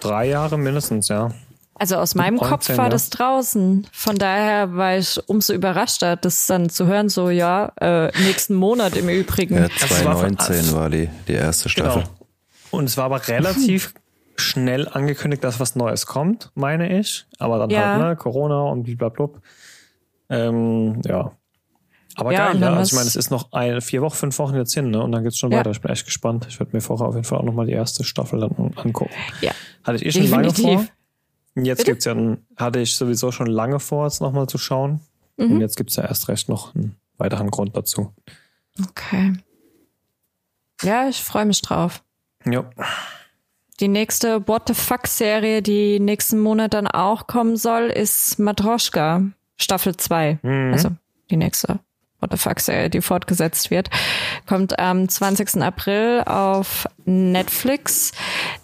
Drei 0.00 0.28
Jahre 0.28 0.56
mindestens, 0.56 1.08
ja. 1.08 1.30
also 1.74 1.96
aus 1.96 2.14
meinem 2.14 2.36
19, 2.36 2.48
Kopf 2.48 2.68
war 2.78 2.84
ja. 2.84 2.88
das 2.90 3.10
draußen. 3.10 3.86
Von 3.92 4.16
daher 4.16 4.74
war 4.76 4.96
ich 4.96 5.18
umso 5.28 5.52
überraschter, 5.52 6.14
das 6.14 6.46
dann 6.46 6.70
zu 6.70 6.86
hören, 6.86 7.08
so 7.08 7.28
ja, 7.30 7.72
äh, 7.80 8.06
nächsten 8.22 8.54
Monat 8.54 8.96
im 8.96 9.08
Übrigen. 9.08 9.56
Ja, 9.56 9.64
es 9.64 10.04
war 10.04 10.16
von 10.16 10.38
2019 10.38 10.76
war 10.76 10.88
die, 10.90 11.08
die 11.26 11.32
erste 11.32 11.68
Staffel. 11.68 12.02
Genau. 12.04 12.14
Und 12.70 12.84
es 12.84 12.96
war 12.96 13.06
aber 13.06 13.26
relativ 13.26 13.94
schnell 14.36 14.86
angekündigt, 14.88 15.42
dass 15.42 15.58
was 15.58 15.74
Neues 15.74 16.06
kommt, 16.06 16.52
meine 16.54 17.00
ich. 17.00 17.26
Aber 17.40 17.58
dann 17.58 17.70
Ja. 17.70 17.94
halt, 17.94 18.00
ne, 18.00 18.16
Corona 18.16 18.62
und 18.70 18.84
blablabla. 18.84 19.40
Ähm, 20.30 21.00
ja. 21.04 21.32
Aber 22.18 22.32
Ja, 22.32 22.52
geil, 22.52 22.60
ja. 22.60 22.74
Also 22.74 22.88
ich 22.90 22.94
meine, 22.94 23.06
es 23.06 23.16
ist 23.16 23.30
noch 23.30 23.52
ein, 23.52 23.80
vier 23.80 24.02
Wochen, 24.02 24.14
fünf 24.16 24.38
Wochen 24.38 24.56
jetzt 24.56 24.74
hin, 24.74 24.90
ne? 24.90 25.02
Und 25.02 25.12
dann 25.12 25.22
geht's 25.22 25.38
schon 25.38 25.52
Ja. 25.52 25.58
weiter. 25.58 25.70
Ich 25.70 25.80
bin 25.80 25.90
echt 25.90 26.04
gespannt. 26.04 26.46
Ich 26.48 26.58
werde 26.58 26.74
mir 26.76 26.80
vorher 26.80 27.06
auf 27.06 27.14
jeden 27.14 27.24
Fall 27.24 27.38
auch 27.38 27.44
nochmal 27.44 27.66
die 27.66 27.72
erste 27.72 28.02
Staffel 28.04 28.40
dann 28.40 28.50
angucken. 28.76 29.10
Ja. 29.40 29.52
Hatte 29.84 29.96
ich 29.96 30.06
eh 30.06 30.12
schon 30.12 30.28
lange 30.30 30.48
Definitiv. 30.48 30.80
vor. 30.80 30.88
Und 31.54 31.64
jetzt 31.64 31.78
Bitte? 31.78 31.90
gibt's 31.92 32.04
ja, 32.04 32.16
hatte 32.56 32.80
ich 32.80 32.96
sowieso 32.96 33.30
schon 33.32 33.46
lange 33.46 33.80
vor, 33.80 34.06
es 34.06 34.20
nochmal 34.20 34.48
zu 34.48 34.58
schauen. 34.58 35.00
Mhm. 35.36 35.52
Und 35.52 35.60
jetzt 35.60 35.76
gibt's 35.76 35.96
ja 35.96 36.04
erst 36.04 36.28
recht 36.28 36.48
noch 36.48 36.74
einen 36.74 36.96
weiteren 37.18 37.50
Grund 37.50 37.76
dazu. 37.76 38.12
Okay. 38.88 39.34
Ja, 40.82 41.08
ich 41.08 41.22
freue 41.22 41.46
mich 41.46 41.60
drauf. 41.62 42.02
Ja. 42.44 42.68
Die 43.80 43.88
nächste 43.88 44.46
What 44.48 44.62
the 44.68 44.74
Fuck-Serie, 44.74 45.62
die 45.62 46.00
nächsten 46.00 46.40
Monat 46.40 46.74
dann 46.74 46.86
auch 46.88 47.26
kommen 47.28 47.56
soll, 47.56 47.84
ist 47.84 48.38
Matroschka, 48.38 49.22
Staffel 49.56 49.96
2. 49.96 50.38
Mhm. 50.42 50.72
Also 50.72 50.90
die 51.30 51.36
nächste 51.36 51.78
What 52.20 52.32
the 52.32 52.36
Fuck-Serie, 52.36 52.90
die 52.90 53.00
fortgesetzt 53.00 53.70
wird. 53.70 53.90
Kommt 54.46 54.78
am 54.78 55.08
20. 55.08 55.62
April 55.62 56.22
auf 56.26 56.86
Netflix. 57.04 58.12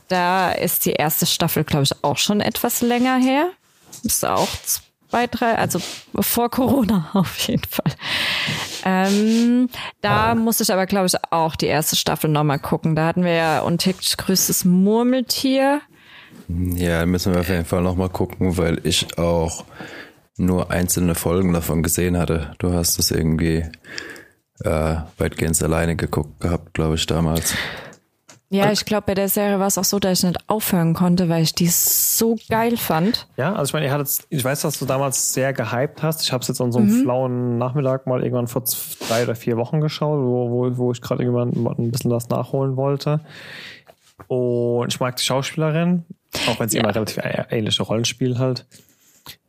Da 0.08 0.50
ist 0.50 0.87
die 0.87 0.92
erste 0.92 1.26
Staffel, 1.26 1.64
glaube 1.64 1.84
ich, 1.84 1.92
auch 2.02 2.18
schon 2.18 2.40
etwas 2.40 2.80
länger 2.80 3.16
her. 3.16 3.50
Ist 4.02 4.25
auch 4.25 4.49
zwei, 5.14 5.28
drei, 5.28 5.56
also 5.56 5.80
vor 6.18 6.50
Corona 6.50 7.11
auf 7.14 7.38
jeden 7.46 7.62
Fall. 7.68 7.92
Ähm, 8.84 9.68
da 10.00 10.34
muss 10.34 10.61
ich 10.61 10.73
aber, 10.73 10.87
glaube 10.87 11.06
ich, 11.06 11.14
auch 11.30 11.54
die 11.54 11.66
erste 11.66 11.94
Staffel 11.94 12.30
nochmal 12.30 12.58
gucken. 12.58 12.96
Da 12.96 13.06
hatten 13.06 13.25
wir 13.25 13.34
ja 13.34 13.61
Untickt 13.61 14.18
größtes 14.18 14.64
Murmeltier. 14.64 15.80
Ja, 16.49 17.06
müssen 17.06 17.32
wir 17.32 17.40
auf 17.40 17.49
jeden 17.49 17.64
Fall 17.64 17.82
nochmal 17.82 18.11
gucken, 18.11 18.58
weil 18.58 18.80
ich 18.84 19.16
auch 19.16 19.64
nur 20.36 20.70
einzelne 20.70 21.14
Folgen 21.14 21.52
davon 21.52 21.82
gesehen 21.82 22.18
hatte. 22.18 22.52
Du 22.58 22.72
hast 22.72 22.98
es 22.98 23.10
irgendwie 23.10 23.64
äh, 24.64 24.96
weitgehend 25.18 25.60
alleine 25.62 25.96
geguckt 25.96 26.40
gehabt, 26.40 26.74
glaube 26.74 26.96
ich, 26.96 27.06
damals. 27.06 27.54
Ja, 28.50 28.70
ich 28.70 28.84
glaube, 28.84 29.04
bei 29.06 29.14
der 29.14 29.28
Serie 29.28 29.58
war 29.58 29.66
es 29.66 29.78
auch 29.78 29.84
so, 29.84 29.98
dass 29.98 30.18
ich 30.18 30.24
nicht 30.24 30.38
aufhören 30.48 30.94
konnte, 30.94 31.28
weil 31.28 31.42
ich 31.42 31.54
die 31.56 31.66
so 31.66 32.36
geil 32.48 32.76
fand. 32.76 33.26
Ja, 33.36 33.52
also 33.54 33.70
ich 33.70 33.72
meine, 33.72 33.86
ihr 33.86 33.92
hattet, 33.92 34.10
ich 34.28 34.44
weiß, 34.44 34.60
dass 34.60 34.78
du 34.78 34.84
damals 34.84 35.32
sehr 35.34 35.52
gehypt 35.52 36.02
hast. 36.04 36.22
Ich 36.22 36.30
habe 36.30 36.42
es 36.42 36.48
jetzt 36.48 36.60
an 36.60 36.70
so 36.70 36.78
einem 36.78 37.02
flauen 37.02 37.58
Nachmittag 37.58 38.06
mal 38.06 38.22
irgendwann 38.22 38.46
vor 38.46 38.62
drei 39.08 39.24
oder 39.24 39.34
vier 39.34 39.56
Wochen 39.56 39.80
geschaut, 39.80 40.20
wo, 40.20 40.50
wo, 40.50 40.76
wo 40.76 40.92
ich 40.92 41.00
gerade 41.00 41.24
irgendwann 41.24 41.50
ein 41.78 41.90
bisschen 41.90 42.12
was 42.12 42.28
nachholen 42.28 42.76
wollte. 42.76 43.20
Und 44.28 44.92
ich 44.92 45.00
mag 45.00 45.16
die 45.16 45.24
Schauspielerin, 45.24 46.04
auch 46.48 46.60
wenn 46.60 46.68
sie 46.68 46.76
Ja. 46.76 46.84
immer 46.84 46.94
relativ 46.94 47.18
ähnliche 47.50 47.82
Rollen 47.82 48.04
spielt 48.04 48.38
halt. 48.38 48.66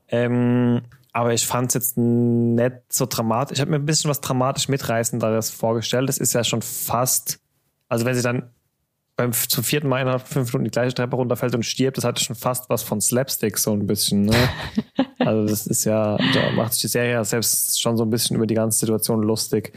Ähm, 0.10 0.82
aber 1.14 1.34
ich 1.34 1.46
fand 1.46 1.70
es 1.70 1.74
jetzt 1.76 1.98
nicht 1.98 2.76
so 2.90 3.06
dramatisch. 3.06 3.56
Ich 3.56 3.62
habe 3.62 3.72
mir 3.72 3.78
ein 3.78 3.86
bisschen 3.86 4.10
was 4.10 4.22
dramatisch 4.22 4.68
mitreißenderes 4.68 5.50
vorgestellt. 5.50 6.10
Das 6.10 6.18
ist 6.18 6.34
ja 6.34 6.44
schon 6.44 6.62
fast, 6.62 7.40
also 7.88 8.06
wenn 8.06 8.16
sie 8.16 8.22
dann 8.22 8.50
beim 9.16 9.32
zum 9.32 9.64
vierten 9.64 9.88
Mal 9.88 10.02
innerhalb 10.02 10.22
von 10.24 10.34
fünf 10.44 10.54
Minuten 10.54 10.66
die 10.66 10.72
gleiche 10.72 10.94
Treppe 10.94 11.16
runterfällt 11.16 11.56
und 11.56 11.64
stirbt, 11.64 11.98
das 11.98 12.04
hatte 12.04 12.22
schon 12.22 12.36
fast 12.36 12.70
was 12.70 12.84
von 12.84 13.00
Slapstick 13.00 13.58
so 13.58 13.72
ein 13.72 13.88
bisschen. 13.88 14.24
Ne? 14.24 14.36
also 15.20 15.48
das 15.48 15.68
ist 15.68 15.86
ja, 15.86 16.18
da 16.18 16.52
macht 16.54 16.74
sich 16.74 16.82
die 16.82 16.88
Serie 16.90 17.14
ja 17.14 17.24
selbst 17.24 17.80
schon 17.82 17.96
so 17.96 18.04
ein 18.04 18.10
bisschen 18.10 18.36
über 18.36 18.46
die 18.46 18.56
ganze 18.56 18.80
Situation 18.80 19.22
lustig. 19.22 19.72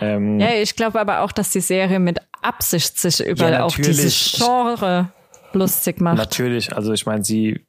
Ähm, 0.00 0.40
Ja, 0.40 0.54
ich 0.54 0.74
glaube 0.74 0.98
aber 1.00 1.20
auch, 1.20 1.32
dass 1.32 1.50
die 1.50 1.60
Serie 1.60 1.98
mit 1.98 2.18
Absicht 2.40 2.98
sich 2.98 3.20
über 3.24 3.50
Ja, 3.50 3.64
auch 3.64 3.74
dieses 3.76 3.98
natürlich. 3.98 4.34
Genre 4.38 5.12
lustig 5.52 6.00
macht. 6.00 6.16
Natürlich, 6.16 6.74
also 6.74 6.94
ich 6.94 7.04
meine, 7.04 7.24
sie 7.24 7.60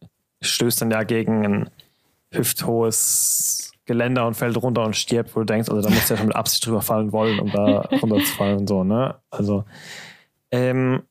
stößt 0.41 0.81
dann 0.81 0.91
ja 0.91 1.03
gegen 1.03 1.45
ein 1.45 1.69
hüfthohes 2.33 3.71
Geländer 3.85 4.25
und 4.25 4.35
fällt 4.35 4.61
runter 4.61 4.83
und 4.83 4.95
stirbt, 4.95 5.35
wo 5.35 5.41
du 5.41 5.45
denkst, 5.45 5.69
also 5.69 5.81
da 5.81 5.89
musst 5.89 6.09
du 6.09 6.13
ja 6.13 6.17
schon 6.17 6.27
mit 6.27 6.35
Absicht 6.35 6.65
drüber 6.65 6.81
fallen 6.81 7.11
wollen, 7.11 7.39
um 7.39 7.51
da 7.51 7.81
runterzufallen 8.01 8.59
und 8.59 8.67
so, 8.67 8.83
ne? 8.83 9.15
Also, 9.29 9.65
ähm, 10.51 11.03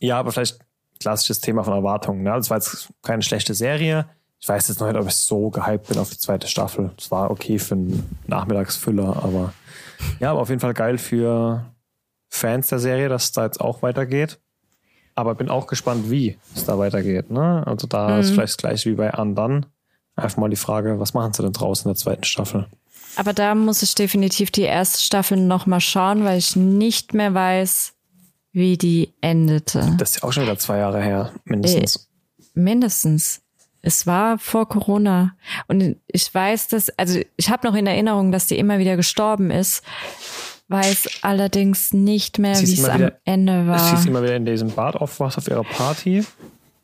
ja, 0.00 0.18
aber 0.18 0.32
vielleicht 0.32 0.58
klassisches 1.00 1.40
Thema 1.40 1.64
von 1.64 1.74
Erwartungen, 1.74 2.22
ne? 2.22 2.30
Das 2.30 2.50
war 2.50 2.58
jetzt 2.58 2.90
keine 3.02 3.22
schlechte 3.22 3.54
Serie. 3.54 4.06
Ich 4.38 4.48
weiß 4.48 4.68
jetzt 4.68 4.80
noch 4.80 4.88
nicht, 4.88 5.00
ob 5.00 5.06
ich 5.06 5.14
so 5.14 5.50
gehypt 5.50 5.88
bin 5.88 5.98
auf 5.98 6.10
die 6.10 6.18
zweite 6.18 6.48
Staffel. 6.48 6.90
Es 6.98 7.10
war 7.10 7.30
okay 7.30 7.58
für 7.58 7.74
einen 7.74 8.16
Nachmittagsfüller, 8.26 9.22
aber 9.22 9.54
ja, 10.20 10.32
aber 10.32 10.40
auf 10.40 10.48
jeden 10.48 10.60
Fall 10.60 10.74
geil 10.74 10.98
für 10.98 11.64
Fans 12.28 12.68
der 12.68 12.78
Serie, 12.78 13.08
dass 13.08 13.24
es 13.24 13.32
da 13.32 13.44
jetzt 13.44 13.60
auch 13.60 13.82
weitergeht. 13.82 14.40
Aber 15.14 15.34
bin 15.34 15.50
auch 15.50 15.66
gespannt, 15.66 16.10
wie 16.10 16.38
es 16.54 16.64
da 16.64 16.78
weitergeht. 16.78 17.30
Ne? 17.30 17.62
Also 17.66 17.86
da 17.86 18.18
ist 18.18 18.30
vielleicht 18.30 18.54
das 18.54 18.56
gleiche 18.56 18.90
wie 18.90 18.94
bei 18.94 19.12
Undone. 19.12 19.66
Einfach 20.16 20.36
mal 20.36 20.50
die 20.50 20.56
Frage, 20.56 21.00
was 21.00 21.14
machen 21.14 21.32
sie 21.32 21.42
denn 21.42 21.52
draußen 21.52 21.88
in 21.88 21.94
der 21.94 22.00
zweiten 22.00 22.24
Staffel? 22.24 22.66
Aber 23.16 23.32
da 23.32 23.54
muss 23.54 23.82
ich 23.82 23.94
definitiv 23.94 24.50
die 24.50 24.62
erste 24.62 25.00
Staffel 25.00 25.38
noch 25.38 25.66
mal 25.66 25.80
schauen, 25.80 26.24
weil 26.24 26.38
ich 26.38 26.56
nicht 26.56 27.14
mehr 27.14 27.34
weiß, 27.34 27.94
wie 28.52 28.76
die 28.76 29.12
endete. 29.20 29.94
Das 29.98 30.10
ist 30.10 30.16
ja 30.16 30.28
auch 30.28 30.32
schon 30.32 30.44
wieder 30.44 30.58
zwei 30.58 30.78
Jahre 30.78 31.02
her, 31.02 31.32
mindestens. 31.44 32.08
Mindestens. 32.54 33.40
Es 33.80 34.06
war 34.06 34.38
vor 34.38 34.68
Corona. 34.68 35.34
Und 35.66 35.96
ich 36.06 36.32
weiß, 36.32 36.68
dass, 36.68 36.90
also 36.98 37.20
ich 37.36 37.50
habe 37.50 37.66
noch 37.66 37.74
in 37.74 37.86
Erinnerung, 37.86 38.30
dass 38.30 38.46
die 38.46 38.58
immer 38.58 38.78
wieder 38.78 38.96
gestorben 38.96 39.50
ist, 39.50 39.82
weiß 40.68 41.08
allerdings 41.22 41.92
nicht 41.92 42.38
mehr, 42.38 42.58
wie 42.58 42.72
es 42.72 42.84
am 42.84 43.10
Ende 43.24 43.66
war. 43.66 43.78
Sie 43.78 43.94
ist 43.94 44.06
immer 44.06 44.22
wieder 44.22 44.36
in 44.36 44.46
diesem 44.46 44.70
Bad 44.70 44.96
aufgewacht 44.96 45.36
auf 45.36 45.48
ihrer 45.48 45.64
Party. 45.64 46.24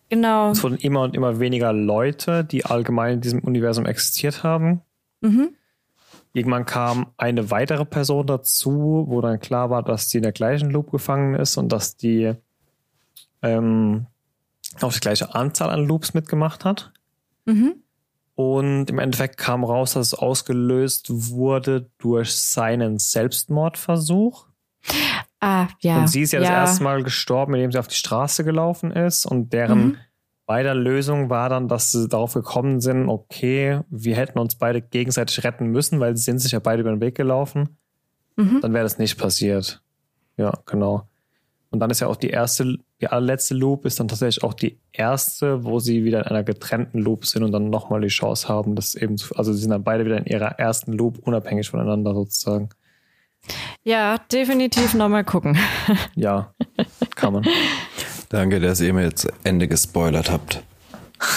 Genau. 0.09 0.51
Es 0.51 0.63
wurden 0.63 0.77
immer 0.77 1.03
und 1.03 1.15
immer 1.15 1.41
weniger 1.41 1.73
Leute, 1.73 2.45
die 2.45 2.65
allgemein 2.65 3.15
in 3.15 3.21
diesem 3.21 3.41
Universum 3.41 3.87
existiert 3.87 4.43
haben. 4.43 4.83
Mhm. 5.21 5.51
Irgendwann 6.33 6.67
kam 6.67 7.07
eine 7.17 7.51
weitere 7.51 7.85
Person 7.85 8.27
dazu, 8.27 9.07
wo 9.09 9.21
dann 9.21 9.41
klar 9.41 9.71
war, 9.71 9.83
dass 9.83 10.09
die 10.09 10.19
in 10.19 10.23
der 10.23 10.33
gleichen 10.33 10.71
Loop 10.71 10.91
gefangen 10.91 11.35
ist 11.35 11.57
und 11.57 11.71
dass 11.71 11.97
die 11.97 12.35
ähm, 13.43 14.07
auch 14.81 14.93
die 14.93 15.01
gleiche 15.01 15.35
Anzahl 15.35 15.71
an 15.71 15.87
Loops 15.87 16.15
mitgemacht 16.15 16.65
hat. 16.65 16.93
Mhm. 17.47 17.77
Und 18.35 18.91
im 18.91 18.99
Endeffekt 19.01 19.37
kam 19.37 19.65
raus, 19.65 19.95
dass 19.95 20.09
es 20.09 20.15
ausgelöst 20.15 21.07
wurde 21.09 21.91
durch 21.99 22.33
seinen 22.37 22.99
Selbstmordversuch. 22.99 24.47
Ah, 25.41 25.69
ja. 25.81 25.99
Und 25.99 26.09
sie 26.09 26.23
ist 26.23 26.33
ja, 26.33 26.41
das 26.41 26.49
erste 26.49 26.83
Mal 26.85 27.03
gestorben, 27.03 27.55
indem 27.55 27.71
sie 27.73 27.79
auf 27.79 27.89
die 27.89 27.95
Straße 27.95 28.45
gelaufen 28.45 28.91
ist. 28.91 29.25
Und 29.27 29.53
deren 29.53 29.79
Mhm. 29.79 29.97
beider 30.47 30.75
Lösung 30.75 31.31
war 31.31 31.49
dann, 31.49 31.69
dass 31.69 31.93
sie 31.93 32.09
darauf 32.09 32.35
gekommen 32.35 32.81
sind, 32.81 33.09
okay, 33.09 33.81
wir 33.89 34.17
hätten 34.17 34.39
uns 34.39 34.57
beide 34.57 34.81
gegenseitig 34.83 35.45
retten 35.45 35.67
müssen, 35.69 36.01
weil 36.01 36.17
sie 36.17 36.25
sind 36.25 36.41
sich 36.41 36.53
ja 36.53 36.59
beide 36.59 36.81
über 36.81 36.91
den 36.91 37.01
Weg 37.01 37.15
gelaufen. 37.15 37.77
Mhm. 38.37 38.61
Dann 38.63 38.73
wäre 38.75 38.85
das 38.85 38.99
nicht 38.99 39.19
passiert. 39.19 39.81
Ja, 40.37 40.55
genau. 40.67 41.05
Und 41.71 41.81
dann 41.81 41.91
ist 41.91 42.01
ja 42.01 42.07
auch 42.07 42.17
die 42.17 42.31
erste, 42.31 42.79
die 43.01 43.09
allerletzte 43.09 43.55
Loop 43.55 43.85
ist 43.85 44.01
dann 44.01 44.09
tatsächlich 44.09 44.43
auch 44.43 44.55
die 44.55 44.79
erste, 44.93 45.65
wo 45.65 45.81
sie 45.81 46.03
wieder 46.03 46.21
in 46.21 46.27
einer 46.29 46.43
getrennten 46.43 46.99
Loop 46.99 47.27
sind 47.27 47.43
und 47.43 47.53
dann 47.53 47.69
nochmal 47.69 48.01
die 48.01 48.09
Chance 48.09 48.49
haben, 48.49 48.75
das 48.75 48.95
eben 48.95 49.19
zu, 49.19 49.37
also 49.37 49.53
sie 49.53 49.61
sind 49.61 49.71
dann 49.71 49.85
beide 49.85 50.05
wieder 50.07 50.17
in 50.17 50.25
ihrer 50.25 50.59
ersten 50.59 50.95
Loop 50.95 51.19
unabhängig 51.19 51.69
voneinander 51.69 52.15
sozusagen. 52.15 52.71
Ja, 53.85 54.19
definitiv 54.33 54.95
nochmal 54.95 55.25
gucken. 55.25 55.59
Ja, 56.15 56.53
kann 57.15 57.33
man. 57.35 57.47
Danke, 58.29 58.61
dass 58.61 58.81
ihr 58.81 58.93
mir 58.93 59.05
jetzt 59.05 59.29
Ende 59.45 59.69
gespoilert 59.69 60.31
habt. 60.31 60.63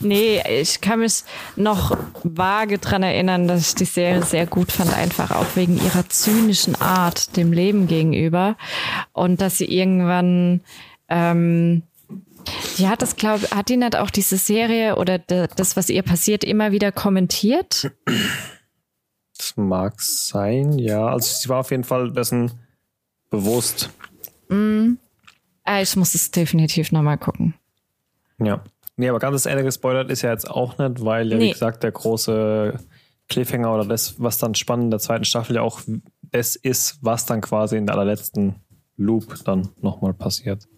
Nee, 0.00 0.42
ich 0.60 0.80
kann 0.80 1.00
mich 1.00 1.22
noch 1.56 1.96
vage 2.22 2.78
dran 2.78 3.02
erinnern, 3.02 3.46
dass 3.48 3.68
ich 3.68 3.74
die 3.74 3.84
Serie 3.84 4.22
sehr 4.22 4.46
gut 4.46 4.72
fand, 4.72 4.92
einfach 4.92 5.30
auch 5.30 5.46
wegen 5.54 5.76
ihrer 5.76 6.08
zynischen 6.08 6.74
Art 6.74 7.36
dem 7.36 7.52
Leben 7.52 7.86
gegenüber. 7.86 8.56
Und 9.12 9.40
dass 9.40 9.58
sie 9.58 9.66
irgendwann, 9.66 10.60
ähm, 11.08 11.82
die 12.78 12.88
hat 12.88 13.02
das, 13.02 13.16
glaube 13.16 13.46
hat 13.50 13.68
die 13.68 13.76
nicht 13.76 13.96
auch 13.96 14.10
diese 14.10 14.36
Serie 14.36 14.96
oder 14.96 15.18
das, 15.18 15.76
was 15.76 15.88
ihr 15.88 16.02
passiert, 16.02 16.44
immer 16.44 16.72
wieder 16.72 16.92
kommentiert? 16.92 17.90
Das 19.36 19.56
mag 19.56 20.00
sein, 20.00 20.78
ja. 20.78 21.06
Also 21.08 21.34
sie 21.34 21.48
war 21.48 21.60
auf 21.60 21.70
jeden 21.70 21.84
Fall 21.84 22.12
dessen 22.12 22.52
bewusst. 23.30 23.90
Mm. 24.48 24.94
Ich 25.80 25.96
muss 25.96 26.14
es 26.14 26.30
definitiv 26.30 26.92
nochmal 26.92 27.18
gucken. 27.18 27.54
Ja. 28.38 28.62
Nee, 28.96 29.08
aber 29.08 29.18
ganz 29.18 29.34
das 29.34 29.46
Ende 29.46 29.64
gespoilert 29.64 30.10
ist 30.10 30.22
ja 30.22 30.30
jetzt 30.30 30.48
auch 30.48 30.78
nicht, 30.78 31.04
weil 31.04 31.30
ja, 31.30 31.36
nee. 31.36 31.46
wie 31.46 31.52
gesagt, 31.52 31.82
der 31.82 31.90
große 31.90 32.78
Cliffhanger 33.28 33.74
oder 33.74 33.84
das, 33.84 34.20
was 34.20 34.38
dann 34.38 34.54
spannend 34.54 34.84
in 34.84 34.90
der 34.90 35.00
zweiten 35.00 35.24
Staffel 35.24 35.56
ja 35.56 35.62
auch 35.62 35.80
das 36.22 36.54
ist, 36.54 36.98
was 37.00 37.26
dann 37.26 37.40
quasi 37.40 37.76
in 37.76 37.86
der 37.86 37.96
allerletzten 37.96 38.56
Loop 38.96 39.44
dann 39.44 39.70
nochmal 39.80 40.14
passiert. 40.14 40.68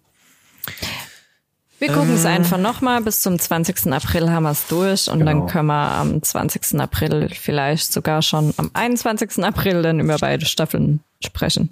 Wir 1.79 1.93
gucken 1.93 2.15
es 2.15 2.25
äh. 2.25 2.29
einfach 2.29 2.59
nochmal. 2.59 3.03
Bis 3.03 3.21
zum 3.21 3.39
20. 3.39 3.93
April 3.93 4.31
haben 4.31 4.45
wir 4.45 4.51
es 4.51 4.67
durch 4.67 5.11
und 5.11 5.21
genau. 5.21 5.33
dann 5.33 5.47
können 5.47 5.67
wir 5.67 5.93
am 5.93 6.23
20. 6.23 6.81
April 6.81 7.29
vielleicht 7.31 7.93
sogar 7.93 8.23
schon 8.23 8.55
am 8.57 8.71
21. 8.73 9.45
April 9.45 9.83
dann 9.83 10.01
über 10.01 10.17
beide 10.19 10.47
Staffeln 10.47 11.01
sprechen. 11.23 11.71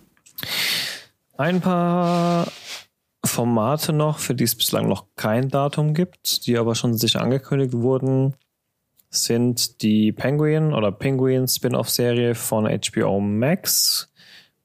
Ein 1.37 1.61
paar 1.61 2.47
Formate 3.25 3.93
noch, 3.93 4.19
für 4.19 4.35
die 4.35 4.45
es 4.45 4.55
bislang 4.55 4.89
noch 4.89 5.07
kein 5.17 5.49
Datum 5.49 5.95
gibt, 5.95 6.47
die 6.47 6.59
aber 6.59 6.75
schon 6.75 6.97
sicher 6.97 7.23
angekündigt 7.23 7.73
wurden, 7.73 8.35
sind 9.11 9.83
die 9.83 10.13
Penguin 10.13 10.73
oder 10.73 10.93
Penguin 10.93 11.49
Spin-off-Serie 11.49 12.35
von 12.35 12.67
HBO 12.67 13.21
Max 13.21 14.11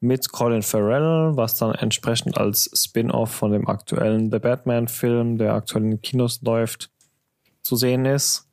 mit 0.01 0.31
Colin 0.31 0.61
Farrell, 0.61 1.35
was 1.35 1.55
dann 1.55 1.75
entsprechend 1.75 2.37
als 2.37 2.69
Spin-off 2.73 3.31
von 3.31 3.51
dem 3.51 3.67
aktuellen 3.67 4.31
The 4.31 4.39
Batman-Film, 4.39 5.37
der 5.37 5.53
aktuell 5.53 5.83
in 5.83 5.91
den 5.91 6.01
Kinos 6.01 6.41
läuft, 6.41 6.89
zu 7.61 7.75
sehen 7.75 8.05
ist. 8.05 8.47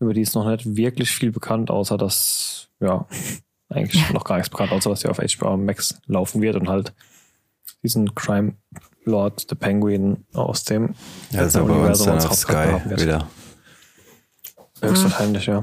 Über 0.00 0.12
die 0.12 0.22
ist 0.22 0.34
noch 0.34 0.48
nicht 0.48 0.76
wirklich 0.76 1.10
viel 1.10 1.30
bekannt, 1.30 1.70
außer 1.70 1.96
dass, 1.96 2.68
ja, 2.80 3.06
eigentlich 3.68 4.10
noch 4.10 4.24
gar 4.24 4.36
nichts 4.36 4.50
bekannt, 4.50 4.72
außer 4.72 4.90
dass 4.90 5.00
sie 5.00 5.08
auf 5.08 5.18
HBO 5.18 5.56
Max 5.56 6.00
laufen 6.06 6.42
wird 6.42 6.56
und 6.56 6.68
halt 6.68 6.92
diesen 7.82 8.14
Crime 8.14 8.54
Lord 9.04 9.46
the 9.48 9.54
Penguin 9.54 10.24
aus 10.32 10.64
dem 10.64 10.94
ja, 11.30 11.40
also 11.40 11.62
Universum 11.62 12.14
uns 12.14 12.26
auf 12.26 12.34
Sky 12.34 12.80
wieder. 12.96 13.28
Höchstwahrscheinlich, 14.80 15.46
ja. 15.46 15.62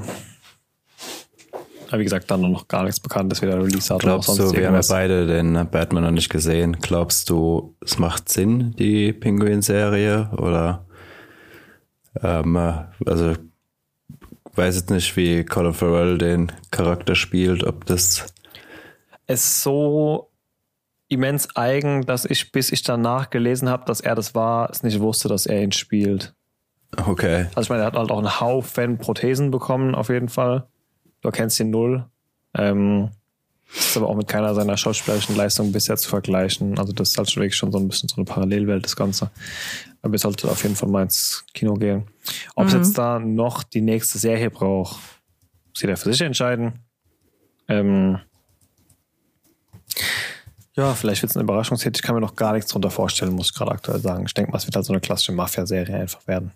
Aber 1.92 2.00
wie 2.00 2.04
gesagt, 2.04 2.30
dann 2.30 2.40
noch 2.40 2.68
gar 2.68 2.84
nichts 2.84 3.00
bekannt, 3.00 3.30
dass 3.30 3.42
wir 3.42 3.50
da 3.50 3.58
Release 3.58 3.92
hatten. 3.92 4.00
Glaubst 4.00 4.30
du, 4.30 4.50
wir 4.50 4.66
haben 4.66 4.74
ja 4.74 4.80
beide 4.88 5.26
den 5.26 5.52
Batman 5.70 6.04
noch 6.04 6.10
nicht 6.10 6.30
gesehen. 6.30 6.78
Glaubst 6.80 7.28
du, 7.28 7.76
es 7.82 7.98
macht 7.98 8.30
Sinn, 8.30 8.74
die 8.78 9.12
Penguin-Serie? 9.12 10.30
Oder 10.38 10.86
ähm, 12.22 12.56
also 12.56 13.34
weiß 14.54 14.76
jetzt 14.76 14.88
nicht, 14.88 15.14
wie 15.18 15.44
Colin 15.44 15.74
Farrell 15.74 16.16
den 16.16 16.50
Charakter 16.70 17.14
spielt, 17.14 17.62
ob 17.62 17.84
das 17.84 18.24
es 19.26 19.62
so 19.62 20.30
immens 21.08 21.54
eigen, 21.56 22.06
dass 22.06 22.24
ich, 22.24 22.52
bis 22.52 22.72
ich 22.72 22.82
danach 22.82 23.28
gelesen 23.28 23.68
habe, 23.68 23.84
dass 23.84 24.00
er 24.00 24.14
das 24.14 24.34
war, 24.34 24.70
es 24.70 24.82
nicht 24.82 24.98
wusste, 25.00 25.28
dass 25.28 25.44
er 25.44 25.62
ihn 25.62 25.72
spielt. 25.72 26.32
Okay. 26.96 27.48
Also 27.54 27.66
ich 27.66 27.68
meine, 27.68 27.82
er 27.82 27.86
hat 27.88 27.96
halt 27.96 28.10
auch 28.10 28.16
einen 28.16 28.40
Haufen 28.40 28.96
Prothesen 28.96 29.50
bekommen, 29.50 29.94
auf 29.94 30.08
jeden 30.08 30.30
Fall. 30.30 30.68
Du 31.22 31.28
erkennst 31.28 31.58
ihn 31.60 31.70
null. 31.70 32.04
Ähm, 32.54 33.10
ist 33.74 33.96
aber 33.96 34.08
auch 34.08 34.16
mit 34.16 34.28
keiner 34.28 34.54
seiner 34.54 34.76
schauspielerischen 34.76 35.34
Leistungen 35.34 35.72
bisher 35.72 35.96
zu 35.96 36.08
vergleichen. 36.10 36.78
Also 36.78 36.92
das 36.92 37.10
ist 37.10 37.18
halt 37.18 37.34
wirklich 37.34 37.56
schon 37.56 37.72
so 37.72 37.78
ein 37.78 37.88
bisschen 37.88 38.08
so 38.08 38.16
eine 38.16 38.26
Parallelwelt, 38.26 38.84
das 38.84 38.96
Ganze. 38.96 39.30
Aber 40.02 40.14
ich 40.14 40.20
sollte 40.20 40.50
auf 40.50 40.62
jeden 40.62 40.76
Fall 40.76 40.90
mal 40.90 41.04
ins 41.04 41.44
Kino 41.54 41.74
gehen. 41.74 42.06
Ob 42.54 42.66
es 42.66 42.74
mhm. 42.74 42.80
jetzt 42.80 42.98
da 42.98 43.18
noch 43.18 43.62
die 43.62 43.80
nächste 43.80 44.18
Serie 44.18 44.50
braucht, 44.50 45.00
muss 45.70 45.80
jeder 45.80 45.96
für 45.96 46.12
sich 46.12 46.20
entscheiden. 46.20 46.80
Ähm, 47.68 48.18
ja, 50.74 50.94
vielleicht 50.94 51.22
wird 51.22 51.30
es 51.30 51.36
eine 51.36 51.44
Überraschungshit. 51.44 51.96
Ich 51.96 52.02
kann 52.02 52.14
mir 52.14 52.20
noch 52.20 52.36
gar 52.36 52.52
nichts 52.52 52.70
darunter 52.70 52.90
vorstellen, 52.90 53.32
muss 53.32 53.50
ich 53.50 53.54
gerade 53.54 53.70
aktuell 53.70 54.00
sagen. 54.00 54.24
Ich 54.26 54.34
denke 54.34 54.50
mal, 54.50 54.58
es 54.58 54.66
wird 54.66 54.76
halt 54.76 54.84
so 54.84 54.92
eine 54.92 55.00
klassische 55.00 55.32
Mafia-Serie 55.32 55.96
einfach 55.96 56.26
werden. 56.26 56.52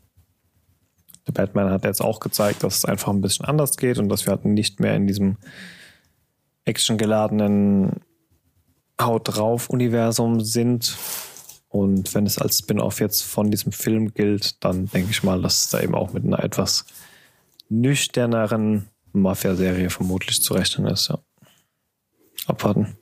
Der 1.27 1.33
Batman 1.33 1.71
hat 1.71 1.85
jetzt 1.85 2.01
auch 2.01 2.21
gezeigt, 2.21 2.63
dass 2.63 2.79
es 2.79 2.85
einfach 2.85 3.13
ein 3.13 3.21
bisschen 3.21 3.47
anders 3.47 3.77
geht 3.77 3.99
und 3.99 4.09
dass 4.09 4.27
wir 4.27 4.33
halt 4.33 4.45
nicht 4.45 4.81
mehr 4.81 4.95
in 4.95 5.07
diesem 5.07 5.37
actiongeladenen 6.65 8.01
Haut 9.01 9.37
drauf 9.37 9.69
Universum 9.69 10.41
sind. 10.41 10.97
Und 11.69 12.15
wenn 12.15 12.27
es 12.27 12.39
als 12.39 12.59
Spin-off 12.59 13.01
jetzt 13.01 13.23
von 13.23 13.51
diesem 13.51 13.73
Film 13.73 14.15
gilt, 14.15 14.65
dann 14.65 14.87
denke 14.87 15.11
ich 15.11 15.23
mal, 15.23 15.43
dass 15.43 15.65
es 15.65 15.71
da 15.71 15.81
eben 15.81 15.95
auch 15.95 16.13
mit 16.13 16.25
einer 16.25 16.43
etwas 16.43 16.87
nüchterneren 17.69 18.89
Mafia-Serie 19.13 19.91
vermutlich 19.91 20.41
zu 20.43 20.55
rechnen 20.55 20.87
ist. 20.87 21.09
Ja. 21.09 21.19
Abwarten. 22.47 22.97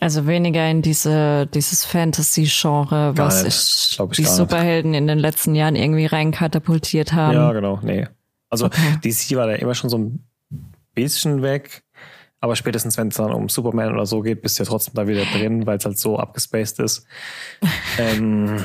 Also 0.00 0.26
weniger 0.26 0.68
in 0.70 0.82
diese, 0.82 1.46
dieses 1.46 1.84
Fantasy-Genre, 1.84 3.16
was 3.16 3.44
ich, 3.44 3.98
ich 4.00 4.16
die 4.16 4.24
Superhelden 4.24 4.92
nicht. 4.92 4.98
in 4.98 5.06
den 5.06 5.18
letzten 5.18 5.54
Jahren 5.54 5.76
irgendwie 5.76 6.06
reinkatapultiert 6.06 7.12
haben. 7.12 7.34
Ja, 7.34 7.52
genau, 7.52 7.80
nee. 7.82 8.06
Also 8.50 8.66
okay. 8.66 8.98
DC 9.02 9.36
war 9.36 9.46
da 9.46 9.54
immer 9.54 9.74
schon 9.74 9.90
so 9.90 9.98
ein 9.98 10.24
bisschen 10.94 11.42
weg, 11.42 11.82
aber 12.40 12.56
spätestens 12.56 12.96
wenn 12.96 13.08
es 13.08 13.16
dann 13.16 13.32
um 13.32 13.48
Superman 13.48 13.92
oder 13.92 14.06
so 14.06 14.20
geht, 14.20 14.42
bist 14.42 14.58
du 14.58 14.62
ja 14.62 14.68
trotzdem 14.68 14.94
da 14.94 15.06
wieder 15.06 15.24
drin, 15.24 15.66
weil 15.66 15.78
es 15.78 15.84
halt 15.84 15.98
so 15.98 16.18
abgespaced 16.18 16.78
ist. 16.78 17.06
ähm, 17.98 18.64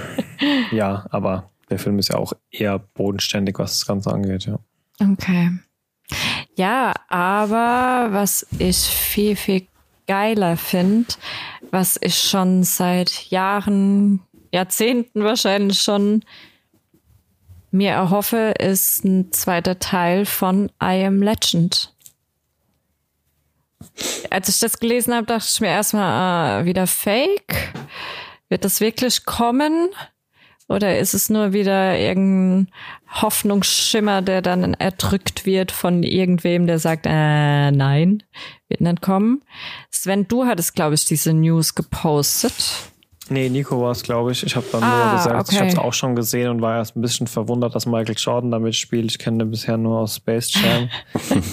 ja, 0.71 1.05
aber 1.09 1.49
der 1.69 1.79
Film 1.79 1.99
ist 1.99 2.09
ja 2.09 2.17
auch 2.17 2.33
eher 2.51 2.79
bodenständig, 2.79 3.57
was 3.59 3.79
das 3.79 3.85
Ganze 3.85 4.11
angeht, 4.11 4.45
ja. 4.45 4.59
Okay. 5.01 5.51
Ja, 6.55 6.93
aber 7.07 8.09
was 8.11 8.45
ich 8.57 8.77
viel, 8.77 9.35
viel 9.35 9.67
geiler 10.09 10.57
finde, 10.57 11.13
was 11.69 11.99
ich 12.01 12.19
schon 12.19 12.63
seit 12.63 13.29
Jahren, 13.29 14.21
Jahrzehnten 14.51 15.23
wahrscheinlich 15.23 15.79
schon 15.79 16.25
mir 17.69 17.91
erhoffe, 17.91 18.55
ist 18.57 19.05
ein 19.05 19.31
zweiter 19.31 19.77
Teil 19.77 20.25
von 20.25 20.71
I 20.81 21.05
Am 21.05 21.21
Legend. 21.21 21.93
Als 24.31 24.49
ich 24.49 24.59
das 24.59 24.79
gelesen 24.79 25.13
habe, 25.13 25.27
dachte 25.27 25.47
ich 25.47 25.61
mir 25.61 25.67
erstmal, 25.67 26.63
äh, 26.63 26.65
wieder 26.65 26.87
Fake. 26.87 27.71
Wird 28.49 28.65
das 28.65 28.81
wirklich 28.81 29.25
kommen? 29.25 29.89
Oder 30.69 30.99
ist 30.99 31.15
es 31.15 31.31
nur 31.31 31.51
wieder 31.51 31.97
irgendein 31.97 32.71
Hoffnungsschimmer, 33.11 34.21
der 34.21 34.43
dann 34.43 34.75
erdrückt 34.75 35.47
wird 35.47 35.71
von 35.71 36.03
irgendwem, 36.03 36.67
der 36.67 36.77
sagt, 36.77 37.07
äh, 37.07 37.71
nein, 37.71 38.21
wird 38.67 38.81
nicht 38.81 39.01
kommen? 39.01 39.41
Sven, 39.89 40.27
du 40.27 40.45
hattest, 40.45 40.75
glaube 40.75 40.93
ich, 40.93 41.05
diese 41.05 41.33
News 41.33 41.73
gepostet. 41.73 42.91
Nee, 43.29 43.49
Nico 43.49 43.81
war 43.81 43.91
es, 43.91 44.03
glaube 44.03 44.31
ich. 44.31 44.43
Ich 44.43 44.55
habe 44.55 44.65
dann 44.71 44.83
ah, 44.83 45.05
nur 45.05 45.17
gesagt, 45.17 45.39
okay. 45.39 45.49
ich 45.51 45.59
habe 45.59 45.69
es 45.69 45.77
auch 45.77 45.93
schon 45.93 46.15
gesehen 46.15 46.49
und 46.49 46.61
war 46.61 46.77
erst 46.77 46.95
ein 46.95 47.01
bisschen 47.01 47.27
verwundert, 47.27 47.75
dass 47.75 47.85
Michael 47.85 48.15
Jordan 48.17 48.51
damit 48.51 48.75
spielt. 48.75 49.11
Ich 49.11 49.19
kenne 49.19 49.39
den 49.39 49.51
bisher 49.51 49.77
nur 49.77 49.99
aus 49.99 50.15
Space 50.15 50.53
Jam. 50.53 50.89
und 51.29 51.43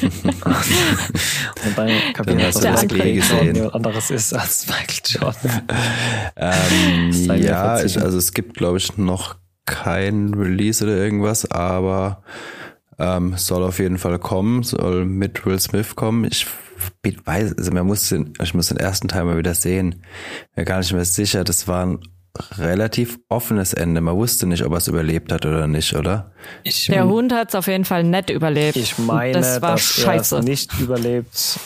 dann 1.76 1.90
kapiert 2.14 2.42
dass 2.42 2.60
das 2.60 2.82
Michael 2.82 3.22
Jordan 3.22 3.70
anderes 3.70 4.10
ist 4.10 4.32
als 4.32 4.66
Michael 4.66 5.02
Jordan. 5.04 5.62
ähm, 6.36 7.42
ja, 7.42 7.82
ich, 7.82 8.00
also 8.00 8.18
es 8.18 8.32
gibt, 8.32 8.56
glaube 8.56 8.78
ich, 8.78 8.96
noch 8.96 9.36
kein 9.66 10.32
Release 10.34 10.82
oder 10.82 10.96
irgendwas, 10.96 11.50
aber 11.50 12.22
ähm, 12.98 13.34
soll 13.36 13.62
auf 13.64 13.78
jeden 13.78 13.98
Fall 13.98 14.18
kommen, 14.18 14.62
soll 14.62 15.04
mit 15.04 15.44
Will 15.44 15.60
Smith 15.60 15.96
kommen. 15.96 16.24
Ich 16.24 16.46
weiß, 17.24 17.56
also 17.56 17.70
man 17.72 17.86
muss 17.86 18.08
den, 18.08 18.32
ich 18.40 18.54
muss 18.54 18.68
den 18.68 18.76
ersten 18.76 19.08
Teil 19.08 19.24
mal 19.24 19.38
wieder 19.38 19.54
sehen. 19.54 20.02
Mir 20.54 20.64
gar 20.64 20.78
nicht 20.78 20.92
mehr 20.92 21.04
sicher. 21.04 21.44
Das 21.44 21.68
war 21.68 21.86
ein 21.86 21.98
relativ 22.58 23.18
offenes 23.28 23.72
Ende. 23.72 24.00
Man 24.00 24.16
wusste 24.16 24.46
nicht, 24.46 24.64
ob 24.64 24.72
er 24.72 24.78
es 24.78 24.88
überlebt 24.88 25.32
hat 25.32 25.46
oder 25.46 25.66
nicht, 25.66 25.94
oder? 25.94 26.32
Ich, 26.64 26.86
Der 26.86 27.06
Hund 27.06 27.32
hat 27.32 27.48
es 27.50 27.54
auf 27.54 27.66
jeden 27.66 27.84
Fall 27.84 28.04
nett 28.04 28.30
überlebt. 28.30 28.76
Ich 28.76 28.98
meine, 28.98 29.32
das 29.32 29.62
war 29.62 29.72
dass 29.72 29.82
scheiße. 29.82 30.36
er 30.36 30.38
es 30.40 30.44
nicht 30.44 30.78
überlebt 30.78 31.58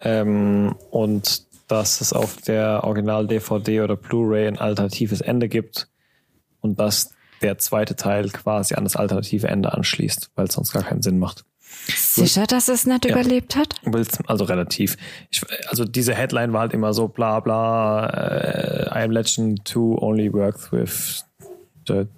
ähm, 0.00 0.74
und 0.90 1.44
dass 1.68 2.00
es 2.00 2.12
auf 2.12 2.36
der 2.36 2.84
Original-DVD 2.84 3.80
oder 3.80 3.96
Blu-ray 3.96 4.46
ein 4.46 4.58
alternatives 4.58 5.20
Ende 5.22 5.48
gibt 5.48 5.88
und 6.60 6.78
dass 6.78 7.14
der 7.40 7.58
zweite 7.58 7.96
Teil 7.96 8.28
quasi 8.28 8.74
an 8.74 8.84
das 8.84 8.96
alternative 8.96 9.48
Ende 9.48 9.72
anschließt, 9.72 10.30
weil 10.34 10.46
es 10.46 10.54
sonst 10.54 10.72
gar 10.72 10.82
keinen 10.82 11.02
Sinn 11.02 11.18
macht. 11.18 11.44
Sicher, 11.86 12.46
dass 12.46 12.68
es 12.68 12.86
nicht 12.86 13.04
ja. 13.04 13.12
überlebt 13.12 13.56
hat? 13.56 13.74
Also 14.26 14.44
relativ. 14.44 14.96
Ich, 15.30 15.42
also 15.68 15.84
diese 15.84 16.14
Headline 16.14 16.52
war 16.52 16.60
halt 16.60 16.72
immer 16.72 16.92
so 16.92 17.08
bla 17.08 17.40
bla, 17.40 18.04
uh, 18.06 18.98
I 18.98 19.02
am 19.02 19.10
Legend 19.10 19.66
2 19.66 19.80
only 19.98 20.32
works 20.32 20.70
with 20.72 21.24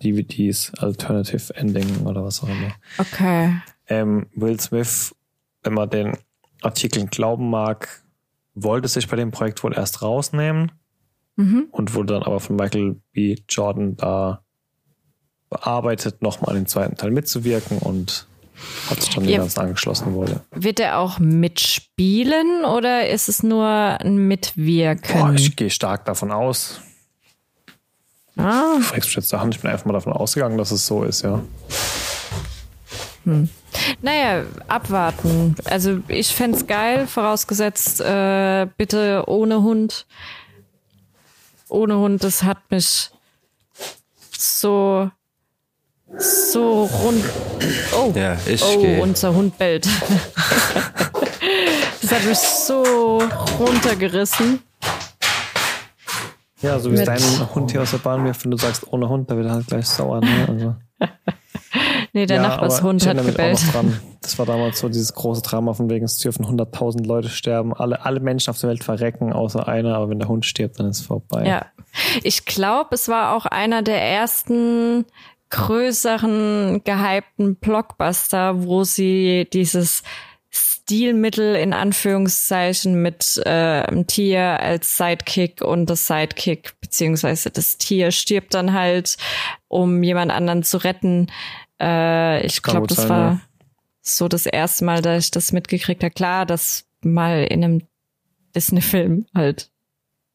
DVDs, 0.02 0.72
Alternative 0.78 1.54
Ending 1.56 2.04
oder 2.04 2.24
was 2.24 2.42
auch 2.42 2.48
immer. 2.48 2.74
Okay. 2.98 3.56
Ähm, 3.88 4.26
Will 4.34 4.60
Smith, 4.60 5.14
wenn 5.62 5.74
man 5.74 5.88
den 5.88 6.16
Artikeln 6.62 7.08
glauben 7.08 7.48
mag, 7.50 8.02
wollte 8.54 8.88
sich 8.88 9.08
bei 9.08 9.16
dem 9.16 9.30
Projekt 9.30 9.62
wohl 9.64 9.74
erst 9.74 10.02
rausnehmen 10.02 10.72
Mhm. 11.36 11.68
und 11.72 11.94
wurde 11.94 12.14
dann 12.14 12.22
aber 12.22 12.40
von 12.40 12.56
Michael 12.56 13.00
B. 13.12 13.36
Jordan 13.48 13.96
da 13.96 14.44
bearbeitet, 15.50 16.22
nochmal 16.22 16.50
an 16.50 16.56
den 16.56 16.66
zweiten 16.66 16.96
Teil 16.96 17.10
mitzuwirken 17.10 17.78
und 17.78 18.26
hat 18.88 19.00
sich 19.00 19.14
dann 19.14 19.24
Ja. 19.28 19.38
Ganzen 19.38 19.60
angeschlossen 19.60 20.14
wurde. 20.14 20.40
Wird 20.52 20.80
er 20.80 20.98
auch 20.98 21.18
mitspielen 21.18 22.64
oder 22.64 23.08
ist 23.08 23.28
es 23.28 23.42
nur 23.42 23.66
ein 23.66 24.16
Mitwirken? 24.16 25.20
Boah, 25.20 25.32
ich 25.32 25.56
gehe 25.56 25.70
stark 25.70 26.04
davon 26.04 26.30
aus. 26.30 26.80
ah, 28.36 28.74
Du 28.76 28.82
fragst 28.82 29.08
mich 29.08 29.16
jetzt 29.16 29.32
Hand, 29.32 29.54
ich 29.56 29.60
bin 29.60 29.70
einfach 29.70 29.86
mal 29.86 29.92
davon 29.92 30.12
ausgegangen, 30.12 30.58
dass 30.58 30.70
es 30.70 30.86
so 30.86 31.04
ist, 31.04 31.22
ja. 31.22 31.42
naja, 34.02 34.44
abwarten. 34.68 35.56
Also 35.64 36.00
ich 36.08 36.28
fänd's 36.28 36.66
geil, 36.66 37.06
vorausgesetzt, 37.06 38.00
äh, 38.00 38.66
bitte 38.76 39.24
ohne 39.26 39.62
Hund. 39.62 40.06
Ohne 41.68 41.96
Hund, 41.96 42.22
das 42.22 42.42
hat 42.42 42.58
mich 42.70 43.10
so 44.38 45.10
so 46.18 46.84
rund. 46.84 47.24
Oh, 47.96 48.12
Ja, 48.14 48.36
ich 48.46 48.62
oh, 48.62 49.02
unser 49.02 49.34
Hund 49.34 49.58
bellt. 49.58 49.86
das 52.02 52.12
hat 52.12 52.24
mich 52.24 52.38
so 52.38 53.22
runtergerissen. 53.58 54.60
Ja, 56.62 56.78
so 56.78 56.92
wie 56.92 56.96
es 56.96 57.04
dein 57.04 57.20
Hund 57.54 57.72
hier 57.72 57.82
aus 57.82 57.90
der 57.90 57.98
Bahn 57.98 58.24
wirft, 58.24 58.44
wenn 58.44 58.50
du 58.50 58.56
sagst 58.56 58.90
ohne 58.90 59.08
Hund, 59.08 59.30
da 59.30 59.36
wird 59.36 59.46
er 59.46 59.52
halt 59.52 59.66
gleich 59.66 59.86
sauer. 59.86 60.20
Ne? 60.20 60.46
Also, 60.48 60.74
Nee, 62.14 62.26
der 62.26 62.36
ja, 62.36 62.42
Nachbarshund 62.42 63.04
hat 63.06 63.26
gebellt. 63.26 63.60
Das 64.22 64.38
war 64.38 64.46
damals 64.46 64.78
so 64.78 64.88
dieses 64.88 65.14
große 65.14 65.42
Drama 65.42 65.74
von 65.74 65.90
wegen, 65.90 66.04
es 66.04 66.16
dürfen 66.18 66.46
100.000 66.46 67.04
Leute 67.04 67.28
sterben, 67.28 67.74
alle, 67.74 68.06
alle 68.06 68.20
Menschen 68.20 68.50
auf 68.50 68.60
der 68.60 68.70
Welt 68.70 68.84
verrecken, 68.84 69.32
außer 69.32 69.66
einer, 69.66 69.96
aber 69.96 70.10
wenn 70.10 70.20
der 70.20 70.28
Hund 70.28 70.46
stirbt, 70.46 70.78
dann 70.78 70.86
ist 70.86 71.00
es 71.00 71.06
vorbei. 71.06 71.44
Ja. 71.44 71.66
Ich 72.22 72.46
glaube, 72.46 72.94
es 72.94 73.08
war 73.08 73.36
auch 73.36 73.46
einer 73.46 73.82
der 73.82 74.00
ersten 74.00 75.06
größeren 75.54 76.82
gehypten 76.82 77.54
Blockbuster, 77.56 78.64
wo 78.64 78.82
sie 78.82 79.48
dieses 79.52 80.02
Stilmittel 80.50 81.54
in 81.54 81.72
Anführungszeichen 81.72 83.00
mit 83.00 83.40
äh, 83.44 83.48
einem 83.48 84.06
Tier 84.08 84.60
als 84.60 84.96
Sidekick 84.96 85.62
und 85.62 85.86
das 85.86 86.08
Sidekick 86.08 86.74
beziehungsweise 86.80 87.50
das 87.50 87.78
Tier 87.78 88.10
stirbt 88.10 88.52
dann 88.54 88.72
halt, 88.72 89.16
um 89.68 90.02
jemand 90.02 90.32
anderen 90.32 90.64
zu 90.64 90.78
retten. 90.78 91.28
Äh, 91.80 92.44
ich 92.44 92.62
glaube, 92.62 92.88
das 92.88 93.08
war 93.08 93.30
ja. 93.32 93.40
so 94.02 94.26
das 94.26 94.46
erste 94.46 94.84
Mal, 94.84 95.02
dass 95.02 95.24
ich 95.24 95.30
das 95.30 95.52
mitgekriegt 95.52 96.02
habe. 96.02 96.14
Klar, 96.14 96.46
dass 96.46 96.84
mal 97.00 97.44
in 97.44 97.64
einem 97.64 97.82
Disney-Film 98.56 99.26
halt 99.34 99.70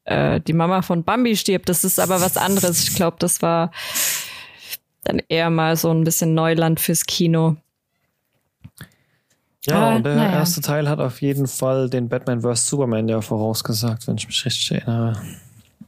äh, 0.05 0.39
die 0.41 0.53
Mama 0.53 0.81
von 0.81 1.03
Bambi 1.03 1.35
stirbt. 1.35 1.69
Das 1.69 1.83
ist 1.83 1.99
aber 1.99 2.21
was 2.21 2.37
anderes. 2.37 2.83
Ich 2.83 2.95
glaube, 2.95 3.17
das 3.19 3.41
war 3.41 3.71
dann 5.03 5.21
eher 5.29 5.49
mal 5.49 5.75
so 5.75 5.89
ein 5.91 6.03
bisschen 6.03 6.33
Neuland 6.33 6.79
fürs 6.79 7.05
Kino. 7.05 7.55
Ja, 9.65 9.89
Ah, 9.89 9.95
und 9.97 10.05
der 10.05 10.15
naja. 10.15 10.31
erste 10.39 10.61
Teil 10.61 10.87
hat 10.87 10.99
auf 10.99 11.21
jeden 11.21 11.47
Fall 11.47 11.89
den 11.89 12.07
Batman 12.09 12.41
vs. 12.41 12.67
Superman 12.69 13.07
ja 13.09 13.21
vorausgesagt, 13.21 14.07
wenn 14.07 14.17
ich 14.17 14.27
mich 14.27 14.45
richtig 14.45 14.71
erinnere. 14.71 15.21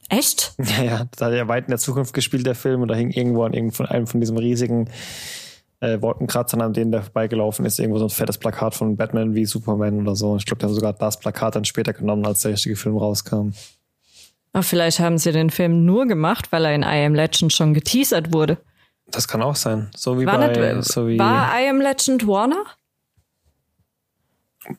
Echt? 0.10 0.54
Ja, 0.78 0.84
ja, 0.84 1.06
da 1.17 1.26
hat 1.28 1.32
er 1.32 1.38
ja 1.38 1.47
weit 1.47 1.65
in 1.65 1.71
der 1.71 1.80
Zukunft 1.80 2.13
gespielt, 2.13 2.45
der 2.45 2.56
Film, 2.56 2.82
und 2.82 2.89
da 2.89 2.95
hing 2.95 3.12
irgendwo 3.12 3.43
an 3.43 3.54
irgend 3.54 3.76
von 3.76 3.86
einem 3.86 4.08
von 4.08 4.19
diesem 4.19 4.38
riesigen 4.38 4.89
äh, 5.80 6.02
Wolkenkratzern, 6.02 6.62
an 6.62 6.74
denen 6.74 6.91
der 6.91 7.04
vorbeigelaufen 7.04 7.65
ist, 7.65 7.80
irgendwo 7.80 7.97
so 8.00 8.06
ein 8.06 8.10
fettes 8.10 8.38
Plakat 8.38 8.76
von 8.76 8.97
Batman 8.97 9.34
wie 9.36 9.45
Superman 9.45 10.02
oder 10.02 10.15
so. 10.15 10.36
Ich 10.36 10.45
glaube, 10.45 10.60
der 10.60 10.67
haben 10.69 10.76
sogar 10.76 10.93
das 10.93 11.17
Plakat 11.19 11.56
dann 11.56 11.65
später 11.65 11.93
genommen, 11.93 12.26
als 12.26 12.41
der 12.41 12.52
richtige 12.52 12.76
Film 12.76 12.97
rauskam. 12.97 13.52
Aber 14.54 14.63
vielleicht 14.63 15.00
haben 15.00 15.17
sie 15.17 15.32
den 15.32 15.50
Film 15.50 15.86
nur 15.86 16.06
gemacht, 16.08 16.52
weil 16.52 16.65
er 16.65 16.76
in 16.76 16.84
I 16.84 17.06
Am 17.06 17.15
Legend 17.15 17.54
schon 17.54 17.74
geteasert 17.74 18.34
wurde. 18.34 18.58
Das 19.12 19.28
kann 19.28 19.41
auch 19.41 19.56
sein. 19.56 19.91
So 19.95 20.19
wie 20.19 20.26
War, 20.26 20.38
bei, 20.38 20.74
nicht, 20.74 20.86
so 20.86 21.08
wie, 21.08 21.19
war 21.19 21.60
I 21.60 21.69
Am 21.69 21.82
Legend 21.82 22.28
Warner? 22.28 22.63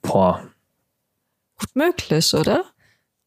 boah, 0.01 0.49
Gut 1.59 1.77
möglich, 1.77 2.35
oder? 2.35 2.65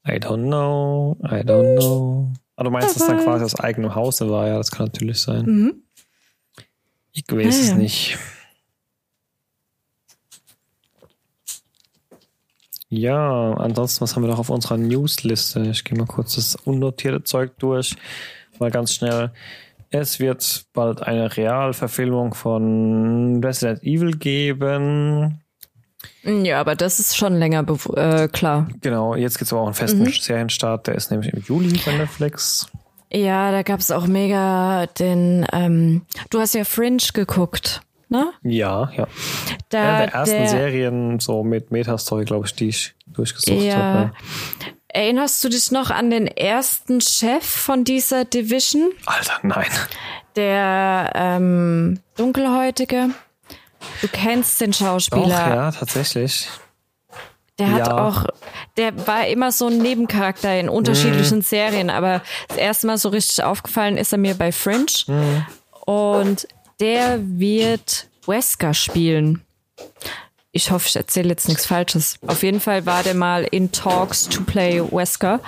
I 0.08 0.14
don't 0.14 0.48
know, 0.48 1.18
I 1.24 1.42
don't 1.42 1.78
know. 1.78 2.34
Ah, 2.58 2.64
du 2.64 2.70
meinst, 2.70 2.96
dass 2.96 3.08
dann 3.08 3.24
quasi 3.24 3.44
aus 3.46 3.60
eigenem 3.60 3.96
Hause 3.96 4.30
war, 4.30 4.48
ja, 4.48 4.58
das 4.58 4.72
kann 4.72 4.88
natürlich 4.88 5.22
sein. 5.22 5.46
Mhm. 5.46 5.84
Ich 7.12 7.24
weiß 7.30 7.60
es 7.60 7.70
ja. 7.70 7.76
nicht. 7.76 8.18
Ja, 12.90 13.54
ansonsten, 13.54 14.02
was 14.02 14.16
haben 14.16 14.24
wir 14.24 14.30
noch 14.30 14.40
auf 14.40 14.50
unserer 14.50 14.78
Newsliste? 14.78 15.62
Ich 15.70 15.84
gehe 15.84 15.98
mal 15.98 16.06
kurz 16.06 16.36
das 16.36 16.56
unnotierte 16.56 17.24
Zeug 17.24 17.58
durch. 17.58 17.96
Mal 18.60 18.72
ganz 18.72 18.94
schnell. 18.94 19.32
Es 19.92 20.20
wird 20.20 20.66
bald 20.74 21.02
eine 21.02 21.36
Realverfilmung 21.38 22.34
von 22.34 23.42
Resident 23.44 23.84
Evil 23.84 24.18
geben. 24.18 25.42
Ja, 26.24 26.60
aber 26.60 26.76
das 26.76 27.00
ist 27.00 27.16
schon 27.16 27.36
länger 27.36 27.66
äh, 27.96 28.28
klar. 28.28 28.68
Genau, 28.82 29.16
jetzt 29.16 29.38
gibt 29.38 29.48
es 29.48 29.54
aber 29.54 29.62
auch 29.62 29.66
einen 29.68 29.74
festen 29.76 30.06
Serienstart. 30.06 30.88
Der 30.88 30.96
ist 30.96 31.12
nämlich 31.12 31.32
im 31.34 31.42
Juli 31.42 31.80
bei 31.86 31.94
Netflix. 31.98 32.68
Ja, 33.12 33.52
da 33.52 33.62
gab's 33.64 33.92
auch 33.92 34.08
mega 34.08 34.88
den. 35.00 35.46
Ähm, 35.54 36.02
du 36.32 36.40
hast 36.40 36.54
ja 36.56 36.64
Fringe 36.64 36.98
geguckt, 37.14 37.82
ne? 38.10 38.32
Ja, 38.44 38.92
ja. 38.98 39.08
Da 39.70 39.82
Eine 39.98 40.06
der 40.08 40.14
ersten 40.16 40.38
der- 40.38 40.48
Serien 40.48 41.20
so 41.20 41.44
mit 41.44 41.72
Metastory, 41.72 42.26
glaube 42.26 42.48
ich, 42.48 42.56
die 42.56 42.70
ich 42.70 42.96
durchgesucht 43.08 43.62
Ja. 43.64 43.76
habe. 43.76 44.12
Erinnerst 44.96 45.44
du 45.44 45.50
dich 45.50 45.72
noch 45.72 45.90
an 45.90 46.10
den 46.10 46.26
ersten 46.26 47.02
Chef 47.02 47.44
von 47.46 47.84
dieser 47.84 48.24
Division? 48.24 48.92
Alter, 49.06 49.40
nein. 49.44 49.68
Der 50.38 51.12
ähm, 51.16 52.00
Dunkelhäutige? 52.16 53.10
Du 54.02 54.08
kennst 54.08 54.62
den 54.62 54.72
Schauspieler. 54.72 55.28
ja, 55.56 55.72
tatsächlich. 55.72 56.48
Der 57.60 57.74
hat 57.74 57.88
Ja. 57.88 58.08
auch, 58.08 58.24
der 58.78 59.06
war 59.06 59.28
immer 59.28 59.52
so 59.52 59.68
ein 59.68 59.80
Nebencharakter 59.80 60.58
in 60.58 60.70
unterschiedlichen 60.70 61.42
Serien, 61.42 61.90
aber 61.90 62.22
das 62.48 62.56
erste 62.56 62.88
Mal 62.88 62.98
so 62.98 63.10
richtig 63.10 63.44
aufgefallen 63.44 63.98
ist 63.98 64.14
er 64.14 64.18
mir 64.18 64.36
bei 64.36 64.54
Fringe. 64.54 65.46
Und 65.86 66.48
der 66.80 67.20
wird 67.22 68.08
Wesker 68.26 68.74
spielen. 68.74 69.42
Ich 70.56 70.72
hoffe, 70.72 70.88
ich 70.88 70.96
erzähle 70.96 71.28
jetzt 71.28 71.50
nichts 71.50 71.66
Falsches. 71.66 72.18
Auf 72.26 72.42
jeden 72.42 72.62
Fall 72.62 72.86
war 72.86 73.04
der 73.04 73.14
mal 73.14 73.44
in 73.44 73.74
Talks 73.74 74.30
to 74.30 74.42
play 74.42 74.82
Wesker. 74.82 75.42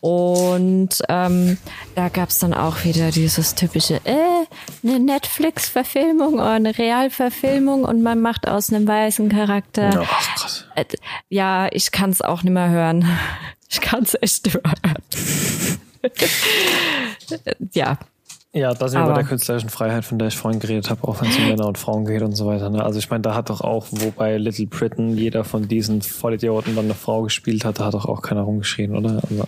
Und 0.00 1.02
ähm, 1.10 1.58
da 1.94 2.08
gab's 2.08 2.38
dann 2.38 2.54
auch 2.54 2.82
wieder 2.84 3.10
dieses 3.10 3.54
typische, 3.54 4.00
äh, 4.04 4.46
eine 4.82 4.98
Netflix-Verfilmung 4.98 6.34
oder 6.36 6.52
eine 6.52 6.78
Realverfilmung 6.78 7.84
und 7.84 8.02
man 8.02 8.22
macht 8.22 8.48
aus 8.48 8.72
einem 8.72 8.88
weißen 8.88 9.28
Charakter. 9.28 9.92
Ja, 9.92 10.04
ach, 10.10 10.34
krass. 10.36 10.64
Äh, 10.74 10.86
Ja, 11.28 11.68
ich 11.70 11.90
kann 11.90 12.08
es 12.08 12.22
auch 12.22 12.42
nicht 12.42 12.54
mehr 12.54 12.70
hören. 12.70 13.06
Ich 13.68 13.82
kann 13.82 14.04
es 14.04 14.16
echt 14.22 14.46
nicht 14.46 14.54
mehr 14.64 14.72
hören. 14.82 15.02
ja, 17.74 17.98
Ja, 18.52 18.74
da 18.74 18.88
sind 18.88 19.00
wir 19.00 19.06
bei 19.06 19.14
der 19.14 19.24
künstlerischen 19.24 19.70
Freiheit, 19.70 20.04
von 20.04 20.18
der 20.18 20.28
ich 20.28 20.36
vorhin 20.36 20.58
geredet 20.58 20.90
habe, 20.90 21.06
auch 21.06 21.20
wenn 21.20 21.30
es 21.30 21.38
um 21.38 21.48
Männer 21.48 21.68
und 21.68 21.78
Frauen 21.78 22.04
geht 22.04 22.22
und 22.22 22.32
so 22.32 22.46
weiter. 22.46 22.68
Ne? 22.68 22.84
Also 22.84 22.98
ich 22.98 23.08
meine, 23.08 23.22
da 23.22 23.34
hat 23.34 23.48
doch 23.48 23.60
auch, 23.60 23.86
wo 23.90 24.10
bei 24.10 24.38
Little 24.38 24.66
Britain 24.66 25.16
jeder 25.16 25.44
von 25.44 25.68
diesen 25.68 26.02
Vollidioten 26.02 26.74
dann 26.74 26.86
eine 26.86 26.94
Frau 26.94 27.22
gespielt 27.22 27.64
hat, 27.64 27.78
da 27.78 27.86
hat 27.86 27.94
doch 27.94 28.06
auch 28.06 28.22
keiner 28.22 28.42
rumgeschrien, 28.42 28.96
oder? 28.96 29.22
Also, 29.22 29.46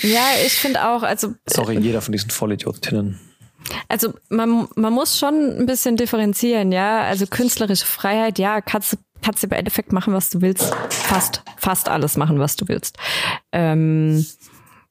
ja, 0.00 0.24
ich 0.44 0.54
finde 0.54 0.88
auch, 0.88 1.02
also 1.02 1.34
sorry, 1.46 1.78
jeder 1.78 2.00
von 2.00 2.12
diesen 2.12 2.30
Vollidiotinnen. 2.30 3.20
Also 3.88 4.14
man, 4.30 4.68
man 4.74 4.92
muss 4.92 5.18
schon 5.18 5.58
ein 5.58 5.66
bisschen 5.66 5.96
differenzieren, 5.96 6.72
ja. 6.72 7.02
Also 7.02 7.26
künstlerische 7.26 7.86
Freiheit, 7.86 8.38
ja, 8.38 8.62
kannst 8.62 8.94
du 8.94 8.96
kannst 9.24 9.42
du 9.42 9.46
im 9.46 9.52
Endeffekt 9.52 9.92
machen, 9.92 10.12
was 10.12 10.30
du 10.30 10.42
willst. 10.42 10.74
Fast, 10.90 11.42
fast 11.56 11.88
alles 11.88 12.16
machen, 12.16 12.38
was 12.38 12.56
du 12.56 12.68
willst. 12.68 12.98
Ähm, 13.52 14.24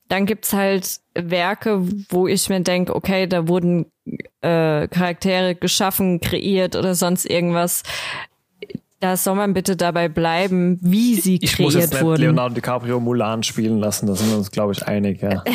dann 0.09 0.25
gibt's 0.25 0.53
halt 0.53 0.99
Werke, 1.15 1.81
wo 2.09 2.27
ich 2.27 2.49
mir 2.49 2.61
denke, 2.61 2.95
okay, 2.95 3.27
da 3.27 3.47
wurden 3.47 3.85
äh, 4.41 4.87
Charaktere 4.87 5.55
geschaffen, 5.55 6.19
kreiert 6.19 6.75
oder 6.75 6.95
sonst 6.95 7.25
irgendwas. 7.25 7.83
Da 8.99 9.17
soll 9.17 9.35
man 9.35 9.53
bitte 9.53 9.75
dabei 9.75 10.07
bleiben, 10.07 10.77
wie 10.81 11.15
sie 11.15 11.37
Ich 11.41 11.59
muss 11.59 11.73
jetzt 11.73 11.89
kreiert 11.89 11.93
nicht 11.93 12.03
wurden. 12.03 12.21
Leonardo 12.21 12.55
DiCaprio 12.55 12.99
Mulan 13.01 13.43
spielen 13.43 13.79
lassen, 13.79 14.07
da 14.07 14.15
sind 14.15 14.29
wir 14.29 14.37
uns, 14.37 14.49
glaube 14.51 14.71
ich, 14.71 14.85
einig, 14.87 15.21
ja. 15.21 15.43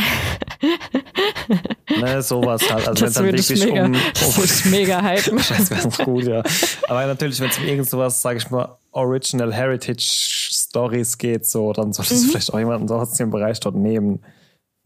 ne, 2.00 2.22
sowas 2.22 2.70
halt. 2.70 2.88
Also 2.88 3.02
wenn 3.02 3.08
es 3.08 3.14
Das 3.14 3.14
dann 3.14 3.34
ich 3.34 3.48
wirklich 3.48 3.66
mega, 3.72 3.84
um, 3.87 3.92
das 4.14 4.28
um 4.28 4.37
würde 4.37 4.52
ich 4.52 4.64
mega 4.66 5.02
hypen. 5.08 5.37
Das 5.37 5.70
wäre 5.70 6.04
gut, 6.04 6.24
ja. 6.24 6.42
Aber 6.88 7.06
natürlich, 7.06 7.40
wenn 7.40 7.48
es 7.48 7.58
um 7.58 7.64
irgend 7.64 7.88
sowas, 7.88 8.20
sage 8.20 8.38
ich 8.38 8.50
mal, 8.50 8.76
Original 8.92 9.52
Heritage 9.52 10.50
Stories 10.52 11.16
geht, 11.18 11.46
so, 11.46 11.72
dann 11.72 11.92
sollte 11.92 12.14
Mhm. 12.14 12.20
es 12.20 12.30
vielleicht 12.30 12.52
auch 12.52 12.58
jemanden 12.58 12.88
sonst 12.88 13.18
im 13.20 13.30
Bereich 13.30 13.61
dort 13.61 13.76
nehmen. 13.76 14.20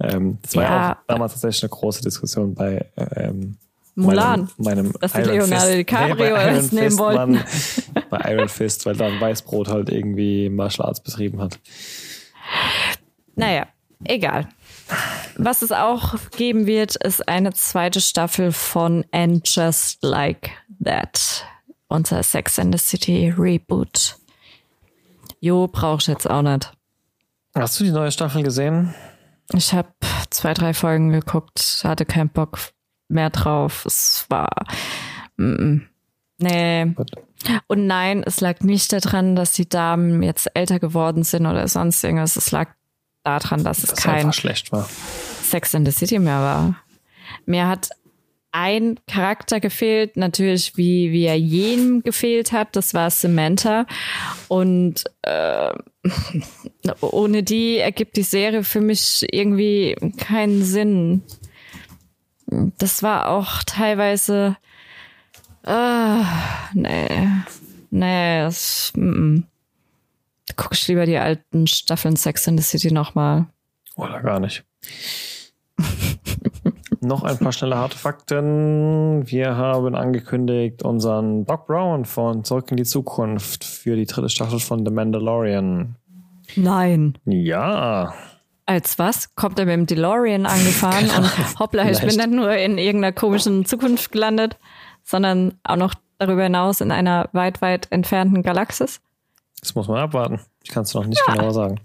Ähm, 0.02 0.38
das 0.42 0.56
war 0.56 0.62
ja 0.64 0.92
auch 0.92 0.96
damals 1.06 1.32
tatsächlich 1.32 1.62
eine 1.62 1.70
große 1.70 2.02
Diskussion 2.02 2.54
bei 2.54 2.86
ähm, 3.16 3.56
Mulan. 3.94 4.48
meinem, 4.56 4.86
meinem 4.88 4.92
Dass 5.00 5.14
Iron 5.14 5.24
Leonardo 5.28 5.54
Fist- 5.66 5.72
DiCaprio 5.78 6.14
Nee, 6.14 6.30
bei 6.30 6.30
Iron 6.52 6.66
nehmen 6.72 6.82
Fist 6.84 6.98
wollten. 6.98 7.32
Mann, 7.32 7.44
bei 8.10 8.32
Iron 8.32 8.48
Fist, 8.48 8.86
weil 8.86 8.96
da 8.96 9.06
ein 9.06 9.20
Weißbrot 9.20 9.68
halt 9.68 9.90
irgendwie 9.90 10.48
Martial 10.48 10.86
Arts 10.88 11.00
betrieben 11.02 11.40
hat. 11.40 11.58
Naja, 13.34 13.66
egal. 14.04 14.48
Was 15.36 15.62
es 15.62 15.72
auch 15.72 16.14
geben 16.36 16.66
wird, 16.66 16.96
ist 16.96 17.26
eine 17.28 17.52
zweite 17.52 18.00
Staffel 18.00 18.52
von 18.52 19.04
And 19.12 19.48
Just 19.48 20.02
Like 20.02 20.50
That. 20.84 21.44
Unser 21.88 22.22
Sex 22.22 22.58
and 22.58 22.74
the 22.74 22.78
City 22.84 23.32
Reboot. 23.36 24.16
Jo, 25.40 25.68
brauch 25.68 26.00
ich 26.00 26.06
jetzt 26.06 26.28
auch 26.28 26.42
nicht. 26.42 26.72
Hast 27.54 27.78
du 27.80 27.84
die 27.84 27.90
neue 27.90 28.10
Staffel 28.12 28.42
gesehen? 28.42 28.94
Ich 29.54 29.72
habe 29.72 29.88
zwei, 30.30 30.54
drei 30.54 30.74
Folgen 30.74 31.10
geguckt, 31.10 31.82
hatte 31.84 32.04
keinen 32.04 32.30
Bock 32.30 32.58
mehr 33.08 33.30
drauf. 33.30 33.84
Es 33.86 34.26
war. 34.28 34.50
Mm, 35.36 35.44
mm. 35.44 35.88
nee. 36.38 36.84
Gut. 36.86 37.10
Und 37.66 37.86
nein, 37.86 38.22
es 38.24 38.40
lag 38.40 38.60
nicht 38.60 38.92
daran, 38.92 39.36
dass 39.36 39.52
die 39.52 39.68
Damen 39.68 40.22
jetzt 40.22 40.48
älter 40.54 40.78
geworden 40.78 41.24
sind 41.24 41.46
oder 41.46 41.66
sonst 41.68 42.02
irgendwas. 42.04 42.36
Es 42.36 42.50
lag 42.50 42.68
daran, 43.24 43.64
dass 43.64 43.78
es 43.78 43.90
Das 43.90 44.02
kein 44.02 44.32
schlecht 44.32 44.72
war. 44.72 44.88
Sex 45.42 45.74
in 45.74 45.84
the 45.84 45.92
City 45.92 46.18
mehr 46.18 46.40
war. 46.40 46.76
Mir 47.46 47.66
hat 47.66 47.90
ein 48.52 49.00
Charakter 49.08 49.60
gefehlt, 49.60 50.16
natürlich 50.16 50.76
wie, 50.76 51.10
wie 51.10 51.24
er 51.24 51.38
jedem 51.38 52.02
gefehlt 52.02 52.52
hat, 52.52 52.76
das 52.76 52.94
war 52.94 53.10
Samantha. 53.10 53.86
Und 54.48 55.04
äh, 55.22 55.72
ohne 57.00 57.42
die 57.42 57.78
ergibt 57.78 58.16
die 58.16 58.22
Serie 58.22 58.62
für 58.62 58.80
mich 58.80 59.26
irgendwie 59.30 59.96
keinen 60.18 60.62
Sinn. 60.62 61.22
Das 62.78 63.02
war 63.02 63.30
auch 63.30 63.62
teilweise. 63.64 64.56
Äh, 65.64 66.22
nee. 66.74 67.28
Nee, 67.90 68.40
das, 68.40 68.92
mm. 68.96 69.40
guck 70.56 70.72
ich 70.72 70.88
lieber 70.88 71.04
die 71.04 71.18
alten 71.18 71.66
Staffeln 71.66 72.16
Sex 72.16 72.46
in 72.46 72.56
the 72.56 72.64
City 72.64 72.92
nochmal. 72.92 73.46
Oder 73.96 74.22
gar 74.22 74.40
nicht. 74.40 74.64
Noch 77.04 77.24
ein 77.24 77.36
paar 77.36 77.50
schnelle 77.52 77.76
harte 77.76 77.98
Fakten. 77.98 79.28
Wir 79.28 79.56
haben 79.56 79.96
angekündigt 79.96 80.84
unseren 80.84 81.44
Doc 81.44 81.66
Brown 81.66 82.04
von 82.04 82.44
Zurück 82.44 82.70
in 82.70 82.76
die 82.76 82.84
Zukunft 82.84 83.64
für 83.64 83.96
die 83.96 84.06
dritte 84.06 84.28
Staffel 84.28 84.60
von 84.60 84.86
The 84.86 84.92
Mandalorian. 84.92 85.96
Nein. 86.54 87.18
Ja, 87.24 88.14
Als 88.66 89.00
was? 89.00 89.34
Kommt 89.34 89.58
er 89.58 89.66
mit 89.66 89.74
dem 89.74 89.86
DeLorean 89.86 90.46
angefahren 90.46 91.10
und 91.18 91.58
hoppla, 91.58 91.90
ich 91.90 91.98
bin 91.98 92.14
nicht 92.14 92.30
nur 92.30 92.52
in 92.52 92.78
irgendeiner 92.78 93.12
komischen 93.12 93.64
Zukunft 93.64 94.12
gelandet, 94.12 94.56
sondern 95.02 95.54
auch 95.64 95.76
noch 95.76 95.94
darüber 96.18 96.44
hinaus 96.44 96.80
in 96.80 96.92
einer 96.92 97.28
weit, 97.32 97.60
weit 97.62 97.88
entfernten 97.90 98.42
Galaxis? 98.42 99.00
das 99.60 99.74
muss 99.74 99.88
man 99.88 99.98
abwarten. 99.98 100.40
Ich 100.62 100.70
kann 100.70 100.82
es 100.82 100.92
noch 100.92 101.06
nicht 101.06 101.24
genauer 101.26 101.52
sagen. 101.52 101.80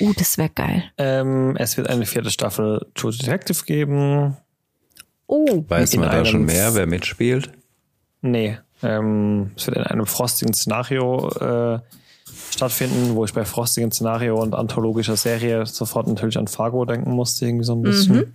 Uh, 0.00 0.12
das 0.16 0.38
wäre 0.38 0.50
geil. 0.50 0.84
Ähm, 0.98 1.56
es 1.56 1.76
wird 1.76 1.88
eine 1.88 2.06
vierte 2.06 2.30
Staffel 2.30 2.86
True 2.94 3.12
Detective 3.12 3.64
geben. 3.64 4.36
Oh, 5.26 5.64
Weiß 5.68 5.96
man 5.96 6.10
da 6.10 6.24
schon 6.24 6.44
mehr, 6.44 6.74
wer 6.74 6.86
mitspielt? 6.86 7.50
Nee, 8.22 8.58
ähm, 8.82 9.50
es 9.56 9.66
wird 9.66 9.76
in 9.76 9.82
einem 9.82 10.06
frostigen 10.06 10.54
Szenario 10.54 11.28
äh, 11.30 11.80
stattfinden, 12.50 13.14
wo 13.14 13.24
ich 13.24 13.32
bei 13.32 13.44
frostigen 13.44 13.90
Szenario 13.90 14.40
und 14.40 14.54
anthologischer 14.54 15.16
Serie 15.16 15.66
sofort 15.66 16.06
natürlich 16.06 16.38
an 16.38 16.48
Fargo 16.48 16.84
denken 16.84 17.10
musste, 17.10 17.46
irgendwie 17.46 17.64
so 17.64 17.74
ein 17.74 17.82
bisschen. 17.82 18.34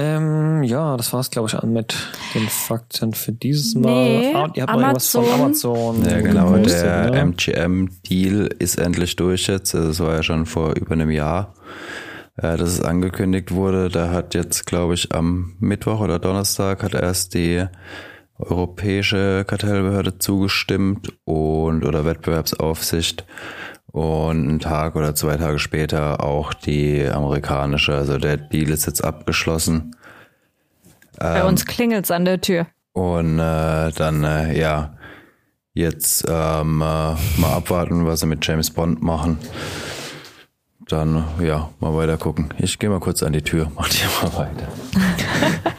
Ähm, 0.00 0.62
ja, 0.62 0.96
das 0.96 1.12
war's, 1.12 1.28
glaube 1.28 1.48
ich, 1.48 1.56
an 1.56 1.72
mit 1.72 1.92
den 2.32 2.48
Fakten 2.48 3.14
für 3.14 3.32
dieses 3.32 3.74
Mal. 3.74 4.04
Nee, 4.04 4.32
ah, 4.32 4.44
und 4.44 4.56
ihr 4.56 4.62
habt 4.62 4.72
noch 4.72 4.80
irgendwas 4.80 5.10
von 5.10 5.24
Amazon. 5.24 5.96
Amazon. 5.96 6.08
Ja, 6.08 6.20
genau. 6.20 6.52
gepostet, 6.52 6.84
Der 6.84 7.10
ne? 7.10 7.20
MGM-Deal 7.20 8.48
ist 8.60 8.78
endlich 8.78 9.16
durch 9.16 9.48
jetzt. 9.48 9.74
Also, 9.74 9.88
Das 9.88 9.98
war 9.98 10.14
ja 10.14 10.22
schon 10.22 10.46
vor 10.46 10.76
über 10.76 10.92
einem 10.92 11.10
Jahr, 11.10 11.52
äh, 12.36 12.56
dass 12.56 12.68
es 12.68 12.80
angekündigt 12.80 13.50
wurde. 13.50 13.88
Da 13.88 14.10
hat 14.10 14.36
jetzt, 14.36 14.66
glaube 14.66 14.94
ich, 14.94 15.12
am 15.12 15.56
Mittwoch 15.58 15.98
oder 15.98 16.20
Donnerstag 16.20 16.84
hat 16.84 16.94
erst 16.94 17.34
die 17.34 17.64
europäische 18.38 19.44
Kartellbehörde 19.48 20.18
zugestimmt 20.18 21.12
und 21.24 21.84
oder 21.84 22.04
Wettbewerbsaufsicht 22.04 23.24
und 23.92 24.48
einen 24.48 24.58
Tag 24.60 24.96
oder 24.96 25.14
zwei 25.14 25.36
Tage 25.36 25.58
später 25.58 26.22
auch 26.22 26.54
die 26.54 27.06
amerikanische. 27.06 27.94
Also 27.94 28.18
der 28.18 28.36
Deal 28.36 28.70
ist 28.70 28.86
jetzt 28.86 29.02
abgeschlossen. 29.02 29.96
bei 31.18 31.44
uns 31.44 31.66
klingelt's 31.66 32.10
an 32.10 32.24
der 32.24 32.40
Tür. 32.40 32.66
Und 32.92 33.38
äh, 33.38 33.90
dann, 33.92 34.24
äh, 34.24 34.58
ja, 34.58 34.96
jetzt 35.72 36.24
ähm, 36.28 36.80
äh, 36.80 37.14
mal 37.40 37.54
abwarten, 37.54 38.06
was 38.06 38.20
sie 38.20 38.26
mit 38.26 38.44
James 38.46 38.70
Bond 38.70 39.02
machen. 39.02 39.38
Dann, 40.88 41.24
ja, 41.40 41.70
mal 41.80 41.94
weiter 41.94 42.16
gucken. 42.16 42.52
Ich 42.58 42.78
gehe 42.78 42.90
mal 42.90 42.98
kurz 42.98 43.22
an 43.22 43.32
die 43.32 43.42
Tür, 43.42 43.70
mach 43.76 43.88
die 43.88 43.98
mal 44.22 44.36
weiter. 44.36 44.68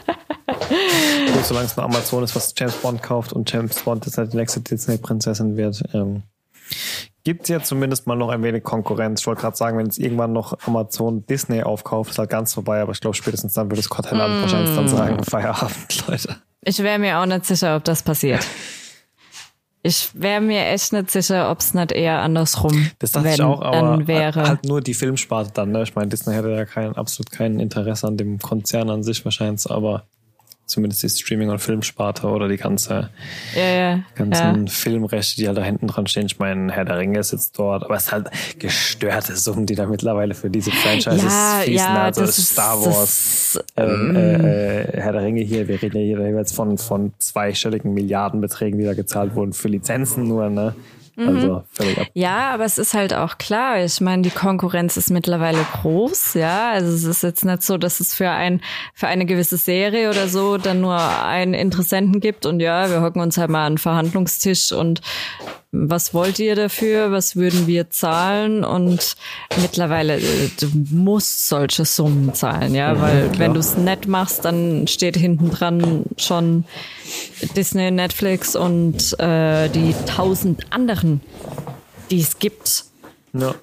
Solange 1.42 1.66
es 1.66 1.76
nur 1.76 1.84
Amazon 1.84 2.22
ist, 2.22 2.36
was 2.36 2.54
James 2.56 2.76
Bond 2.76 3.02
kauft 3.02 3.32
und 3.32 3.50
James 3.50 3.82
Bond 3.82 4.06
jetzt 4.06 4.18
halt 4.18 4.32
die 4.32 4.36
nächste 4.36 4.60
Disney-Prinzessin 4.60 5.56
wird, 5.56 5.82
ähm, 5.92 6.22
gibt 7.30 7.42
es 7.44 7.48
ja 7.48 7.62
zumindest 7.62 8.08
mal 8.08 8.16
noch 8.16 8.28
ein 8.30 8.42
wenig 8.42 8.64
Konkurrenz. 8.64 9.20
Ich 9.20 9.26
wollte 9.28 9.42
gerade 9.42 9.56
sagen, 9.56 9.78
wenn 9.78 9.86
es 9.86 9.98
irgendwann 9.98 10.32
noch 10.32 10.58
Amazon 10.66 11.24
Disney 11.26 11.62
aufkauft, 11.62 12.10
ist 12.10 12.18
halt 12.18 12.28
ganz 12.30 12.52
vorbei, 12.54 12.80
aber 12.80 12.90
ich 12.90 13.00
glaube, 13.00 13.14
spätestens 13.16 13.52
dann 13.52 13.70
würde 13.70 13.82
Scott-Helland 13.82 14.38
Mm. 14.38 14.42
wahrscheinlich 14.42 14.74
dann 14.74 14.88
sagen, 14.88 15.22
Feierabend, 15.30 16.08
Leute. 16.08 16.36
Ich 16.62 16.80
wäre 16.82 16.98
mir 16.98 17.18
auch 17.20 17.26
nicht 17.26 17.46
sicher, 17.46 17.76
ob 17.76 17.84
das 17.84 18.02
passiert. 18.02 18.44
Ich 19.82 20.10
wäre 20.12 20.40
mir 20.40 20.66
echt 20.66 20.92
nicht 20.92 21.10
sicher, 21.10 21.50
ob 21.50 21.60
es 21.60 21.72
nicht 21.72 21.92
eher 21.92 22.18
andersrum 22.18 22.90
Das 22.98 23.12
dachte 23.12 23.26
wenn, 23.28 23.34
ich 23.34 23.42
auch, 23.42 23.62
aber 23.62 24.06
wäre. 24.08 24.42
halt 24.46 24.64
nur 24.66 24.80
die 24.82 24.92
Filmsparte 24.92 25.52
dann. 25.54 25.70
Ne? 25.70 25.82
Ich 25.84 25.94
meine, 25.94 26.08
Disney 26.08 26.34
hätte 26.34 26.50
ja 26.50 26.64
kein, 26.66 26.94
absolut 26.96 27.30
kein 27.30 27.60
Interesse 27.60 28.06
an 28.08 28.16
dem 28.18 28.38
Konzern 28.40 28.90
an 28.90 29.02
sich 29.04 29.24
wahrscheinlich, 29.24 29.70
aber 29.70 30.04
zumindest 30.70 31.02
die 31.02 31.08
Streaming- 31.08 31.50
und 31.50 31.58
Filmsparte 31.58 32.26
oder 32.26 32.48
die 32.48 32.56
ganze 32.56 33.10
ja, 33.54 33.68
ja, 33.68 34.04
ganzen 34.14 34.66
ja. 34.66 34.72
Filmrechte, 34.72 35.36
die 35.36 35.46
halt 35.46 35.58
da 35.58 35.62
hinten 35.62 35.86
dran 35.86 36.06
stehen. 36.06 36.26
Ich 36.26 36.38
meine, 36.38 36.72
Herr 36.72 36.84
der 36.84 36.98
Ringe 36.98 37.18
ist 37.18 37.32
jetzt 37.32 37.58
dort, 37.58 37.84
aber 37.84 37.96
es 37.96 38.04
ist 38.04 38.12
halt 38.12 38.30
gestörte 38.58 39.36
Summen, 39.36 39.66
die 39.66 39.74
da 39.74 39.86
mittlerweile 39.86 40.34
für 40.34 40.50
diese 40.50 40.70
Franchises 40.70 41.32
fließen. 41.64 41.86
also 41.86 42.22
ist 42.22 42.46
Star 42.52 42.80
Wars, 42.84 43.58
ähm, 43.76 44.16
äh, 44.16 44.80
äh, 44.82 45.00
Herr 45.00 45.12
der 45.12 45.22
Ringe 45.22 45.42
hier, 45.42 45.68
wir 45.68 45.82
reden 45.82 45.96
ja 45.96 46.02
hier 46.02 46.28
jeweils 46.28 46.52
von, 46.52 46.78
von 46.78 47.12
zweistelligen 47.18 47.92
Milliardenbeträgen, 47.94 48.78
die 48.78 48.84
da 48.84 48.94
gezahlt 48.94 49.34
wurden 49.34 49.52
für 49.52 49.68
Lizenzen 49.68 50.24
nur, 50.24 50.48
ne? 50.48 50.74
Mhm. 51.20 51.36
Also 51.36 51.64
völlig 51.72 51.98
ab. 51.98 52.06
Ja, 52.14 52.50
aber 52.50 52.64
es 52.64 52.78
ist 52.78 52.94
halt 52.94 53.14
auch 53.14 53.38
klar. 53.38 53.82
Ich 53.84 54.00
meine, 54.00 54.22
die 54.22 54.30
Konkurrenz 54.30 54.96
ist 54.96 55.10
mittlerweile 55.10 55.64
groß, 55.82 56.34
ja. 56.34 56.70
Also 56.70 56.92
es 56.92 57.04
ist 57.04 57.22
jetzt 57.22 57.44
nicht 57.44 57.62
so, 57.62 57.76
dass 57.76 58.00
es 58.00 58.14
für 58.14 58.30
ein 58.30 58.60
für 58.94 59.06
eine 59.06 59.26
gewisse 59.26 59.56
Serie 59.56 60.08
oder 60.08 60.28
so 60.28 60.56
dann 60.56 60.80
nur 60.80 60.98
einen 60.98 61.54
Interessenten 61.54 62.20
gibt 62.20 62.46
und 62.46 62.60
ja, 62.60 62.90
wir 62.90 63.02
hocken 63.02 63.20
uns 63.20 63.36
halt 63.36 63.50
mal 63.50 63.66
an 63.66 63.74
den 63.74 63.78
Verhandlungstisch 63.78 64.72
und 64.72 65.00
was 65.72 66.12
wollt 66.14 66.38
ihr 66.40 66.56
dafür? 66.56 67.12
Was 67.12 67.36
würden 67.36 67.66
wir 67.68 67.90
zahlen? 67.90 68.64
Und 68.64 69.16
mittlerweile 69.60 70.18
äh, 70.18 70.50
du 70.58 70.68
musst 70.90 71.48
solche 71.48 71.84
Summen 71.84 72.34
zahlen, 72.34 72.74
ja, 72.74 73.00
weil 73.00 73.28
klar. 73.28 73.38
wenn 73.38 73.54
du 73.54 73.60
es 73.60 73.76
nett 73.76 74.08
machst, 74.08 74.44
dann 74.44 74.88
steht 74.88 75.16
hinten 75.16 75.50
dran 75.50 76.04
schon 76.16 76.64
Disney, 77.56 77.90
Netflix 77.90 78.56
und 78.56 79.18
äh, 79.20 79.68
die 79.68 79.94
tausend 80.06 80.72
anderen, 80.72 81.20
die 82.10 82.20
es 82.20 82.38
gibt. 82.38 82.84
Ja. 83.32 83.54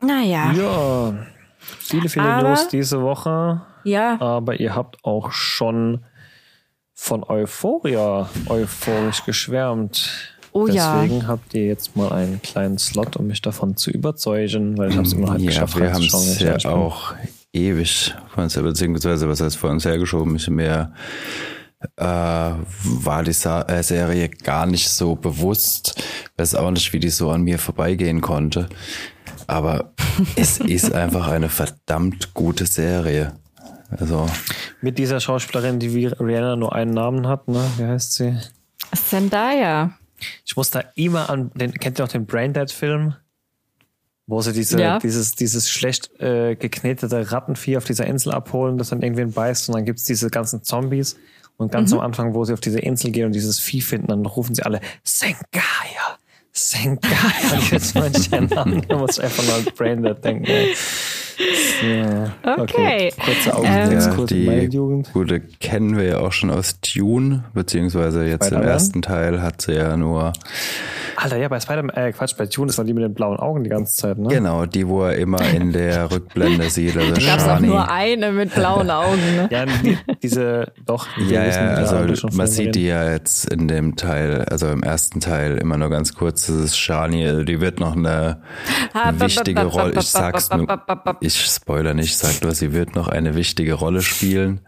Naja, 0.00 0.52
ja, 0.52 1.26
viele, 1.80 2.08
viele 2.08 2.24
Aber- 2.24 2.50
News 2.50 2.68
diese 2.68 3.02
Woche, 3.02 3.62
ja. 3.82 4.20
aber 4.20 4.60
ihr 4.60 4.76
habt 4.76 5.04
auch 5.04 5.32
schon 5.32 6.04
von 7.00 7.22
Euphoria 7.22 8.28
euphorisch 8.48 9.24
geschwärmt. 9.24 10.10
Oh 10.50 10.66
ja. 10.66 11.00
Deswegen 11.00 11.28
habt 11.28 11.54
ihr 11.54 11.64
jetzt 11.64 11.96
mal 11.96 12.12
einen 12.12 12.42
kleinen 12.42 12.76
Slot, 12.76 13.16
um 13.16 13.28
mich 13.28 13.40
davon 13.40 13.76
zu 13.76 13.90
überzeugen, 13.90 14.76
weil 14.76 14.90
ich 14.90 14.96
habe 14.96 15.06
es 15.06 15.12
immer 15.12 15.28
noch 15.28 15.34
nicht 15.34 15.44
Ja, 15.44 15.50
geschafft, 15.50 15.78
wir 15.78 15.92
haben 15.92 16.02
es 16.02 16.40
ich 16.40 16.40
ja 16.40 16.70
auch 16.70 17.14
ewig 17.52 18.14
vor 18.34 18.42
uns, 18.42 18.54
beziehungsweise 18.54 19.28
was 19.28 19.40
heißt 19.40 19.56
vor 19.56 19.70
uns 19.70 19.84
hergeschoben, 19.84 20.34
ist 20.34 20.50
mir 20.50 20.92
äh, 21.96 22.04
war 22.04 23.22
die 23.22 23.32
Sa 23.32 23.62
äh, 23.62 23.82
Serie 23.84 24.28
gar 24.28 24.66
nicht 24.66 24.88
so 24.88 25.14
bewusst. 25.14 26.02
Weiß 26.36 26.56
auch 26.56 26.72
nicht, 26.72 26.92
wie 26.92 26.98
die 26.98 27.10
so 27.10 27.30
an 27.30 27.42
mir 27.42 27.60
vorbeigehen 27.60 28.20
konnte. 28.20 28.68
Aber 29.46 29.92
es 30.36 30.58
ist 30.58 30.92
einfach 30.92 31.28
eine 31.28 31.48
verdammt 31.48 32.34
gute 32.34 32.66
Serie. 32.66 33.34
Also, 33.90 34.26
Mit 34.80 34.98
dieser 34.98 35.18
Schauspielerin, 35.20 35.78
die 35.78 35.94
wie 35.94 36.06
Rihanna 36.06 36.56
nur 36.56 36.74
einen 36.74 36.92
Namen 36.92 37.26
hat, 37.26 37.48
ne? 37.48 37.64
Wie 37.78 37.84
heißt 37.84 38.12
sie? 38.14 38.38
Zendaya. 38.94 39.92
Ich 40.44 40.56
muss 40.56 40.70
da 40.70 40.82
immer 40.94 41.30
an 41.30 41.50
den, 41.54 41.72
kennt 41.72 41.98
ihr 41.98 42.04
auch 42.04 42.08
den 42.08 42.26
Braindead-Film? 42.26 43.14
Wo 44.26 44.42
sie 44.42 44.52
diese, 44.52 44.78
Ja. 44.78 44.98
dieses, 44.98 45.32
dieses 45.36 45.70
schlecht 45.70 46.10
äh, 46.20 46.54
geknetete 46.54 47.32
Rattenvieh 47.32 47.78
auf 47.78 47.84
dieser 47.84 48.06
Insel 48.06 48.32
abholen, 48.32 48.76
das 48.76 48.90
dann 48.90 49.00
irgendwen 49.00 49.32
beißt 49.32 49.68
und 49.68 49.74
dann 49.76 49.84
gibt's 49.86 50.04
diese 50.04 50.28
ganzen 50.28 50.62
Zombies. 50.62 51.16
Und 51.56 51.72
ganz 51.72 51.92
am 51.92 51.98
Anfang, 52.00 52.34
wo 52.34 52.44
sie 52.44 52.52
auf 52.52 52.60
diese 52.60 52.78
Insel 52.78 53.10
gehen 53.10 53.26
und 53.26 53.32
dieses 53.32 53.58
Vieh 53.58 53.80
finden, 53.80 54.06
dann 54.08 54.24
rufen 54.26 54.54
sie 54.54 54.62
alle 54.62 54.80
Sengaya, 55.02 56.18
Sengaya. 56.52 57.08
Und 57.52 57.70
jetzt 57.72 57.94
der 58.32 58.42
Namen, 58.42 58.84
da 58.86 58.96
muss 58.98 59.18
ich 59.18 59.24
einfach 59.24 59.42
nur 59.44 59.54
an 59.54 59.64
Braindead 59.76 60.22
denken. 60.24 60.44
ey. 60.44 60.76
Ja, 61.38 62.32
Okay. 62.56 63.12
Kurze 63.24 63.54
Augen, 63.54 63.66
Ähm, 63.68 63.92
Ja, 63.92 64.50
meine 64.50 64.64
Jugend. 64.64 65.12
gute 65.12 65.40
kennen 65.40 65.96
wir 65.96 66.04
ja 66.04 66.18
auch 66.18 66.32
schon 66.32 66.50
aus 66.50 66.80
Dune, 66.80 67.44
beziehungsweise 67.54 68.24
jetzt 68.24 68.50
im 68.50 68.62
ersten 68.62 69.02
Teil 69.02 69.40
hat 69.42 69.62
sie 69.62 69.74
ja 69.74 69.96
nur, 69.96 70.32
Alter, 71.16 71.36
ja, 71.36 71.48
bei 71.48 71.58
Spider-Man, 71.60 71.96
äh, 71.96 72.12
Quatsch, 72.12 72.36
bei 72.36 72.46
Tune, 72.46 72.68
das 72.68 72.78
war 72.78 72.84
die 72.84 72.92
mit 72.92 73.02
den 73.02 73.14
blauen 73.14 73.38
Augen 73.38 73.64
die 73.64 73.70
ganze 73.70 73.96
Zeit, 73.96 74.18
ne? 74.18 74.28
genau, 74.28 74.66
die, 74.66 74.86
wo 74.86 75.02
er 75.04 75.16
immer 75.16 75.40
in 75.50 75.72
der 75.72 76.10
Rückblende 76.12 76.70
sieht, 76.70 76.96
also 76.96 77.12
Da 77.12 77.20
gab 77.20 77.38
es 77.38 77.48
auch 77.48 77.60
nur 77.60 77.90
eine 77.90 78.32
mit 78.32 78.54
blauen 78.54 78.90
Augen. 78.90 79.18
Ne? 79.36 79.48
Ja, 79.50 79.66
die, 79.66 79.98
diese, 80.22 80.72
doch. 80.86 81.06
wir 81.16 81.26
Ja, 81.26 81.44
ja, 81.46 81.74
also 81.74 82.26
man 82.36 82.46
sieht 82.46 82.74
die 82.74 82.86
ja 82.86 83.10
jetzt 83.12 83.52
in 83.52 83.68
dem 83.68 83.96
Teil, 83.96 84.44
also 84.50 84.68
im 84.68 84.82
ersten 84.82 85.20
Teil 85.20 85.58
immer 85.58 85.76
nur 85.76 85.90
ganz 85.90 86.14
kurz, 86.14 86.46
das 86.46 86.56
ist 86.56 86.78
Shani, 86.78 87.26
also 87.26 87.42
die 87.44 87.60
wird 87.60 87.80
noch 87.80 87.96
eine 87.96 88.40
wichtige 89.18 89.64
Rolle, 89.64 89.94
ich 89.98 90.06
sag's 90.08 90.50
nur, 90.50 90.66
ich 91.36 91.46
spoiler 91.46 91.94
nicht, 91.94 92.06
ich 92.06 92.16
sag 92.16 92.42
nur, 92.42 92.54
sie 92.54 92.72
wird 92.72 92.94
noch 92.94 93.08
eine 93.08 93.34
wichtige 93.34 93.74
Rolle 93.74 94.02
spielen. 94.02 94.60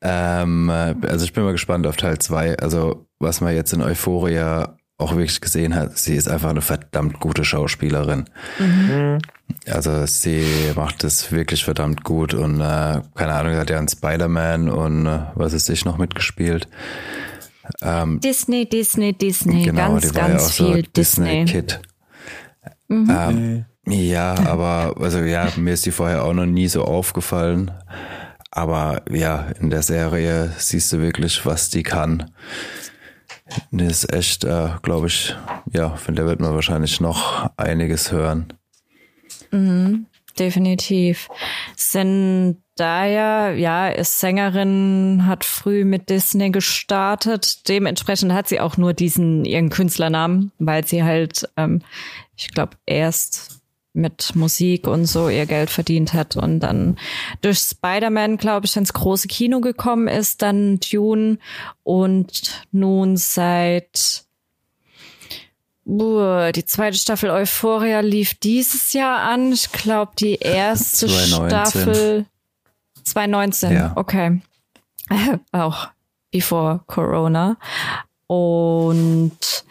Ähm, 0.00 0.70
also 0.70 1.24
ich 1.24 1.32
bin 1.32 1.44
mal 1.44 1.52
gespannt 1.52 1.86
auf 1.86 1.96
Teil 1.96 2.18
zwei. 2.18 2.56
also 2.58 3.06
was 3.18 3.40
man 3.40 3.54
jetzt 3.54 3.72
in 3.72 3.80
Euphoria 3.80 4.76
auch 4.98 5.12
wirklich 5.12 5.40
gesehen 5.40 5.74
hat, 5.74 5.96
sie 5.98 6.14
ist 6.14 6.28
einfach 6.28 6.50
eine 6.50 6.62
verdammt 6.62 7.20
gute 7.20 7.44
Schauspielerin. 7.44 8.24
Also 9.66 10.06
sie 10.06 10.44
macht 10.74 11.04
es 11.04 11.32
wirklich 11.32 11.64
verdammt 11.64 12.02
gut 12.04 12.34
und 12.34 12.60
äh, 12.60 13.02
keine 13.14 13.32
Ahnung, 13.34 13.52
sie 13.52 13.58
hat 13.58 13.70
ja 13.70 13.78
in 13.78 13.88
Spider-Man 13.88 14.68
und 14.68 15.06
äh, 15.06 15.20
was 15.34 15.52
ist 15.52 15.68
ich 15.68 15.84
noch 15.84 15.98
mitgespielt. 15.98 16.68
Disney, 18.20 18.68
Disney, 18.68 19.12
Disney. 19.12 19.64
Genau, 19.64 19.92
ganz, 19.92 20.08
die 20.08 20.14
war 20.14 20.22
ja 20.22 20.28
ganz 20.28 20.46
auch 20.46 20.52
so 20.52 20.72
viel 20.72 20.82
Disney. 20.82 21.44
Disney-Kid. 21.44 21.80
Ähm, 22.88 23.64
ja, 23.86 24.34
aber 24.46 24.94
also 25.00 25.20
ja, 25.20 25.48
mir 25.56 25.74
ist 25.74 25.86
die 25.86 25.92
vorher 25.92 26.24
auch 26.24 26.34
noch 26.34 26.46
nie 26.46 26.68
so 26.68 26.84
aufgefallen. 26.84 27.70
Aber 28.50 29.02
ja, 29.10 29.48
in 29.60 29.70
der 29.70 29.82
Serie 29.82 30.52
siehst 30.56 30.92
du 30.92 31.00
wirklich, 31.00 31.44
was 31.44 31.68
die 31.68 31.82
kann. 31.82 32.30
Die 33.70 33.84
ist 33.84 34.12
echt, 34.12 34.44
äh, 34.44 34.70
glaube 34.82 35.08
ich, 35.08 35.36
ja, 35.72 35.90
von 35.90 36.14
der 36.14 36.26
wird 36.26 36.40
man 36.40 36.54
wahrscheinlich 36.54 37.00
noch 37.00 37.50
einiges 37.56 38.10
hören. 38.10 38.52
Definitiv. 40.38 41.28
Zendaya, 41.76 43.52
ja, 43.52 43.88
ist 43.88 44.20
Sängerin, 44.20 45.24
hat 45.26 45.44
früh 45.44 45.84
mit 45.84 46.10
Disney 46.10 46.50
gestartet. 46.50 47.68
Dementsprechend 47.68 48.32
hat 48.32 48.48
sie 48.48 48.60
auch 48.60 48.76
nur 48.76 48.92
diesen 48.92 49.44
ihren 49.44 49.70
Künstlernamen, 49.70 50.52
weil 50.58 50.86
sie 50.86 51.02
halt, 51.02 51.48
ähm, 51.56 51.80
ich 52.36 52.50
glaube, 52.50 52.76
erst 52.84 53.60
mit 53.96 54.36
Musik 54.36 54.86
und 54.86 55.06
so 55.06 55.28
ihr 55.28 55.46
Geld 55.46 55.70
verdient 55.70 56.12
hat 56.12 56.36
und 56.36 56.60
dann 56.60 56.98
durch 57.40 57.58
Spider-Man, 57.58 58.36
glaube 58.36 58.66
ich, 58.66 58.76
ins 58.76 58.92
große 58.92 59.28
Kino 59.28 59.60
gekommen 59.60 60.06
ist, 60.06 60.42
dann 60.42 60.78
Dune 60.80 61.38
und 61.82 62.66
nun 62.72 63.16
seit 63.16 64.24
Uh, 65.88 66.50
die 66.50 66.64
zweite 66.64 66.98
Staffel 66.98 67.30
Euphoria 67.30 68.00
lief 68.00 68.34
dieses 68.34 68.92
Jahr 68.92 69.20
an. 69.20 69.52
Ich 69.52 69.70
glaube, 69.70 70.12
die 70.18 70.34
erste 70.34 71.06
2019. 71.06 71.48
Staffel 71.48 72.26
2019. 73.04 73.72
Ja. 73.72 73.92
Okay. 73.94 74.40
Auch 75.52 75.88
before 76.32 76.80
Corona. 76.86 77.56
Und 78.26 79.64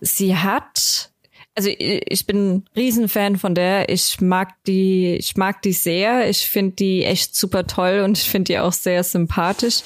sie 0.00 0.36
hat, 0.36 1.10
also 1.58 1.70
ich 1.76 2.24
bin 2.24 2.66
Riesenfan 2.76 3.36
von 3.36 3.56
der. 3.56 3.88
Ich 3.88 4.20
mag 4.20 4.50
die, 4.68 5.16
ich 5.16 5.36
mag 5.36 5.60
die 5.62 5.72
sehr. 5.72 6.30
Ich 6.30 6.48
finde 6.48 6.76
die 6.76 7.02
echt 7.02 7.34
super 7.34 7.66
toll 7.66 8.02
und 8.04 8.16
ich 8.16 8.30
finde 8.30 8.52
die 8.52 8.60
auch 8.60 8.72
sehr 8.72 9.02
sympathisch. 9.02 9.82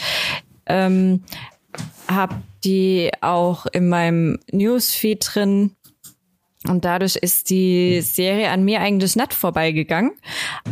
Ähm, 0.66 1.24
hab 2.08 2.42
die 2.62 3.10
auch 3.22 3.64
in 3.64 3.88
meinem 3.88 4.38
Newsfeed 4.52 5.26
drin. 5.26 5.70
Und 6.68 6.84
dadurch 6.84 7.16
ist 7.16 7.50
die 7.50 8.00
Serie 8.02 8.50
an 8.50 8.64
mir 8.64 8.80
eigentlich 8.80 9.16
nicht 9.16 9.34
vorbeigegangen. 9.34 10.12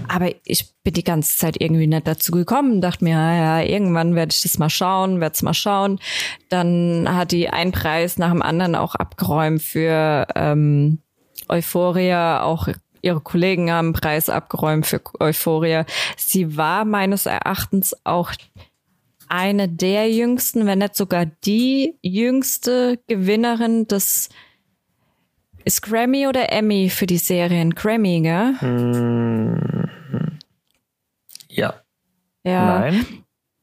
Aber 0.09 0.31
ich 0.44 0.72
bin 0.85 0.94
die 0.94 1.05
ganze 1.05 1.37
Zeit 1.37 1.61
irgendwie 1.61 1.87
nicht 1.87 2.07
dazu 2.07 2.33
gekommen. 2.33 2.81
Dachte 2.81 3.05
mir, 3.05 3.11
ja, 3.11 3.35
ja, 3.35 3.62
irgendwann 3.62 4.14
werde 4.14 4.33
ich 4.33 4.42
das 4.42 4.59
mal 4.59 4.70
schauen, 4.70 5.20
werde 5.20 5.35
es 5.35 5.42
mal 5.42 5.55
schauen. 5.55 5.98
Dann 6.48 7.09
hat 7.09 7.33
die 7.33 7.48
einen 7.48 7.72
Preis 7.72 8.18
nach 8.18 8.31
dem 8.31 8.42
anderen 8.42 8.76
auch 8.76 8.94
abgeräumt 8.94 9.62
für 9.62 10.26
ähm, 10.37 10.98
Euphoria. 11.48 12.42
Auch 12.44 12.68
ihre 13.03 13.20
Kollegen 13.20 13.70
haben 13.70 13.88
einen 13.88 13.92
Preis 13.94 14.29
abgeräumt 14.29 14.87
für 14.87 15.00
Euphoria. 15.18 15.87
Sie 16.16 16.57
war 16.57 16.85
meines 16.85 17.26
Erachtens 17.26 17.96
auch 18.05 18.33
eine 19.29 19.68
der 19.68 20.11
jüngsten, 20.11 20.66
wenn 20.66 20.81
nicht 20.81 20.96
sogar 20.96 21.24
die 21.24 21.96
jüngste 22.03 22.98
Gewinnerin 23.07 23.87
des 23.87 24.29
ist 25.64 25.83
Grammy 25.83 26.27
oder 26.27 26.53
Emmy 26.53 26.90
für 26.90 27.07
die 27.07 27.18
Serien? 27.18 27.75
Grammy, 27.75 28.20
gell? 28.20 28.55
Ja. 31.49 31.75
Ja. 32.44 32.81
Nein. 32.81 33.07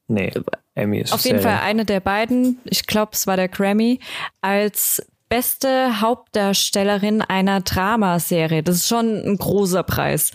Nee. 0.07 0.31
Emmy 0.75 0.99
ist 0.99 1.13
Auf 1.13 1.25
jeden 1.25 1.41
Serie. 1.41 1.57
Fall 1.57 1.67
eine 1.67 1.85
der 1.85 1.99
beiden, 1.99 2.59
ich 2.65 2.85
glaube, 2.85 3.11
es 3.13 3.25
war 3.27 3.35
der 3.35 3.47
Grammy, 3.47 3.99
als 4.41 5.05
beste 5.27 5.99
Hauptdarstellerin 6.01 7.21
einer 7.21 7.61
Dramaserie. 7.61 8.63
Das 8.63 8.77
ist 8.77 8.87
schon 8.87 9.23
ein 9.25 9.37
großer 9.37 9.83
Preis. 9.83 10.31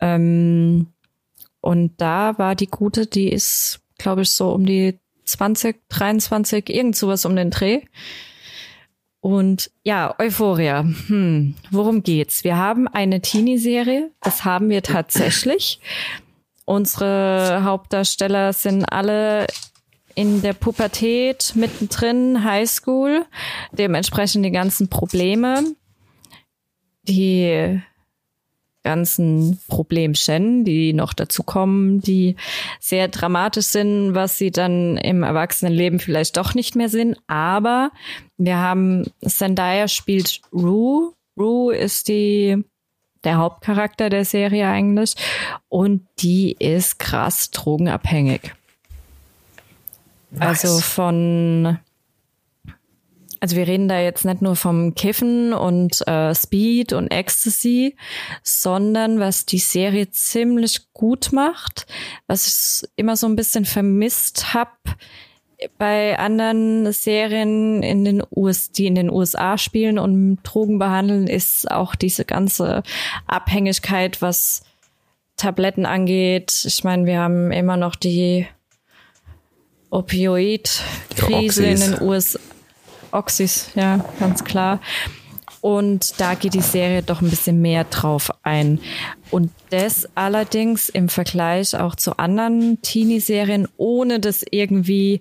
Ähm, 0.00 0.86
und 1.60 2.00
da 2.00 2.38
war 2.38 2.54
die 2.54 2.68
gute, 2.68 3.06
die 3.06 3.32
ist, 3.32 3.80
glaube 3.98 4.22
ich, 4.22 4.30
so 4.30 4.52
um 4.52 4.64
die 4.66 4.98
20, 5.24 5.76
23, 5.88 6.68
irgend 6.70 6.96
sowas 6.96 7.24
um 7.24 7.34
den 7.34 7.50
Dreh. 7.50 7.82
Und 9.20 9.70
ja, 9.82 10.14
Euphoria. 10.18 10.84
Hm, 11.06 11.54
worum 11.70 12.02
geht's? 12.02 12.44
Wir 12.44 12.56
haben 12.56 12.86
eine 12.88 13.20
Teenie-Serie. 13.20 14.10
Das 14.22 14.44
haben 14.44 14.70
wir 14.70 14.82
tatsächlich. 14.82 15.80
Unsere 16.64 17.62
Hauptdarsteller 17.64 18.52
sind 18.52 18.84
alle 18.84 19.46
in 20.14 20.42
der 20.42 20.52
Pubertät, 20.52 21.52
mittendrin, 21.54 22.44
Highschool. 22.44 23.24
Dementsprechend 23.72 24.44
die 24.44 24.50
ganzen 24.50 24.88
Probleme, 24.88 25.64
die 27.02 27.80
ganzen 28.88 29.60
Problemchen, 29.68 30.64
die 30.64 30.94
noch 30.94 31.12
dazu 31.12 31.42
kommen, 31.42 32.00
die 32.00 32.36
sehr 32.80 33.08
dramatisch 33.08 33.66
sind, 33.66 34.14
was 34.14 34.38
sie 34.38 34.50
dann 34.50 34.96
im 34.96 35.22
Erwachsenenleben 35.22 35.98
vielleicht 35.98 36.38
doch 36.38 36.54
nicht 36.54 36.74
mehr 36.74 36.88
sind. 36.88 37.18
Aber 37.26 37.90
wir 38.38 38.56
haben 38.56 39.04
Zendaya 39.20 39.88
spielt 39.88 40.40
Rue. 40.54 41.12
Rue 41.38 41.76
ist 41.76 42.08
die 42.08 42.64
der 43.24 43.36
Hauptcharakter 43.36 44.08
der 44.08 44.24
Serie 44.24 44.68
eigentlich 44.68 45.14
und 45.68 46.06
die 46.20 46.52
ist 46.58 46.98
krass 46.98 47.50
drogenabhängig. 47.50 48.54
Also 50.38 50.78
von 50.78 51.78
also 53.40 53.56
wir 53.56 53.66
reden 53.66 53.88
da 53.88 54.00
jetzt 54.00 54.24
nicht 54.24 54.42
nur 54.42 54.56
vom 54.56 54.94
Kiffen 54.94 55.52
und 55.52 56.06
äh, 56.06 56.34
Speed 56.34 56.92
und 56.92 57.08
Ecstasy, 57.08 57.96
sondern 58.42 59.20
was 59.20 59.46
die 59.46 59.58
Serie 59.58 60.10
ziemlich 60.10 60.92
gut 60.92 61.32
macht, 61.32 61.86
was 62.26 62.46
ich 62.82 62.88
immer 62.96 63.16
so 63.16 63.26
ein 63.26 63.36
bisschen 63.36 63.64
vermisst 63.64 64.54
habe 64.54 64.70
bei 65.76 66.18
anderen 66.18 66.92
Serien 66.92 67.82
in 67.82 68.04
den 68.04 68.22
US, 68.34 68.70
die 68.70 68.86
in 68.86 68.94
den 68.94 69.10
USA 69.10 69.58
spielen 69.58 69.98
und 69.98 70.38
Drogen 70.44 70.78
behandeln, 70.78 71.26
ist 71.26 71.70
auch 71.70 71.94
diese 71.94 72.24
ganze 72.24 72.82
Abhängigkeit, 73.26 74.22
was 74.22 74.62
Tabletten 75.36 75.86
angeht. 75.86 76.64
Ich 76.64 76.84
meine, 76.84 77.06
wir 77.06 77.18
haben 77.18 77.50
immer 77.50 77.76
noch 77.76 77.96
die 77.96 78.46
Opioid-Krise 79.90 81.66
in 81.66 81.80
den 81.80 82.02
USA. 82.02 82.38
Oxys, 83.12 83.70
ja, 83.74 84.04
ganz 84.20 84.44
klar. 84.44 84.80
Und 85.60 86.20
da 86.20 86.34
geht 86.34 86.54
die 86.54 86.60
Serie 86.60 87.02
doch 87.02 87.20
ein 87.20 87.30
bisschen 87.30 87.60
mehr 87.60 87.84
drauf 87.84 88.30
ein. 88.42 88.80
Und 89.30 89.50
das 89.70 90.08
allerdings 90.14 90.88
im 90.88 91.08
Vergleich 91.08 91.76
auch 91.76 91.96
zu 91.96 92.16
anderen 92.18 92.80
Teenie-Serien, 92.82 93.66
ohne 93.76 94.20
das 94.20 94.44
irgendwie 94.48 95.20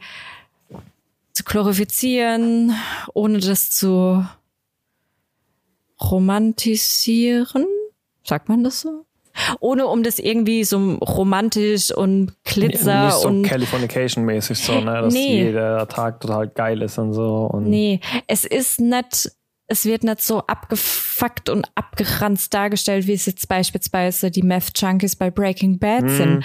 zu 1.33 1.43
glorifizieren, 1.43 2.75
ohne 3.13 3.39
das 3.39 3.71
zu 3.71 4.25
romantisieren. 5.99 7.65
Sagt 8.23 8.49
man 8.49 8.63
das 8.63 8.81
so? 8.81 9.06
Ohne 9.59 9.87
um 9.87 10.03
das 10.03 10.19
irgendwie 10.19 10.63
so 10.63 10.95
romantisch 10.95 11.91
und 11.91 12.33
Glitzer 12.43 13.05
Nicht 13.05 13.17
so 13.17 13.27
und. 13.27 13.43
Californication-mäßig 13.43 14.57
so, 14.57 14.79
ne? 14.81 15.01
Dass 15.01 15.13
Nee. 15.13 15.43
jeder 15.45 15.87
Tag 15.87 16.19
total 16.19 16.47
geil 16.47 16.81
ist 16.81 16.97
und 16.97 17.13
so. 17.13 17.49
Und 17.51 17.69
Nee, 17.69 17.99
es 18.27 18.45
ist 18.45 18.79
nicht, 18.79 19.31
es 19.67 19.85
wird 19.85 20.03
nicht 20.03 20.21
so 20.21 20.39
abgefuckt 20.41 21.49
und 21.49 21.67
abgeranzt 21.75 22.53
dargestellt, 22.53 23.07
wie 23.07 23.13
es 23.13 23.25
jetzt 23.25 23.47
beispielsweise 23.47 24.31
die 24.31 24.43
Meth 24.43 24.71
Junkies 24.75 25.15
bei 25.15 25.29
Breaking 25.31 25.79
Bad 25.79 26.09
sind. 26.09 26.43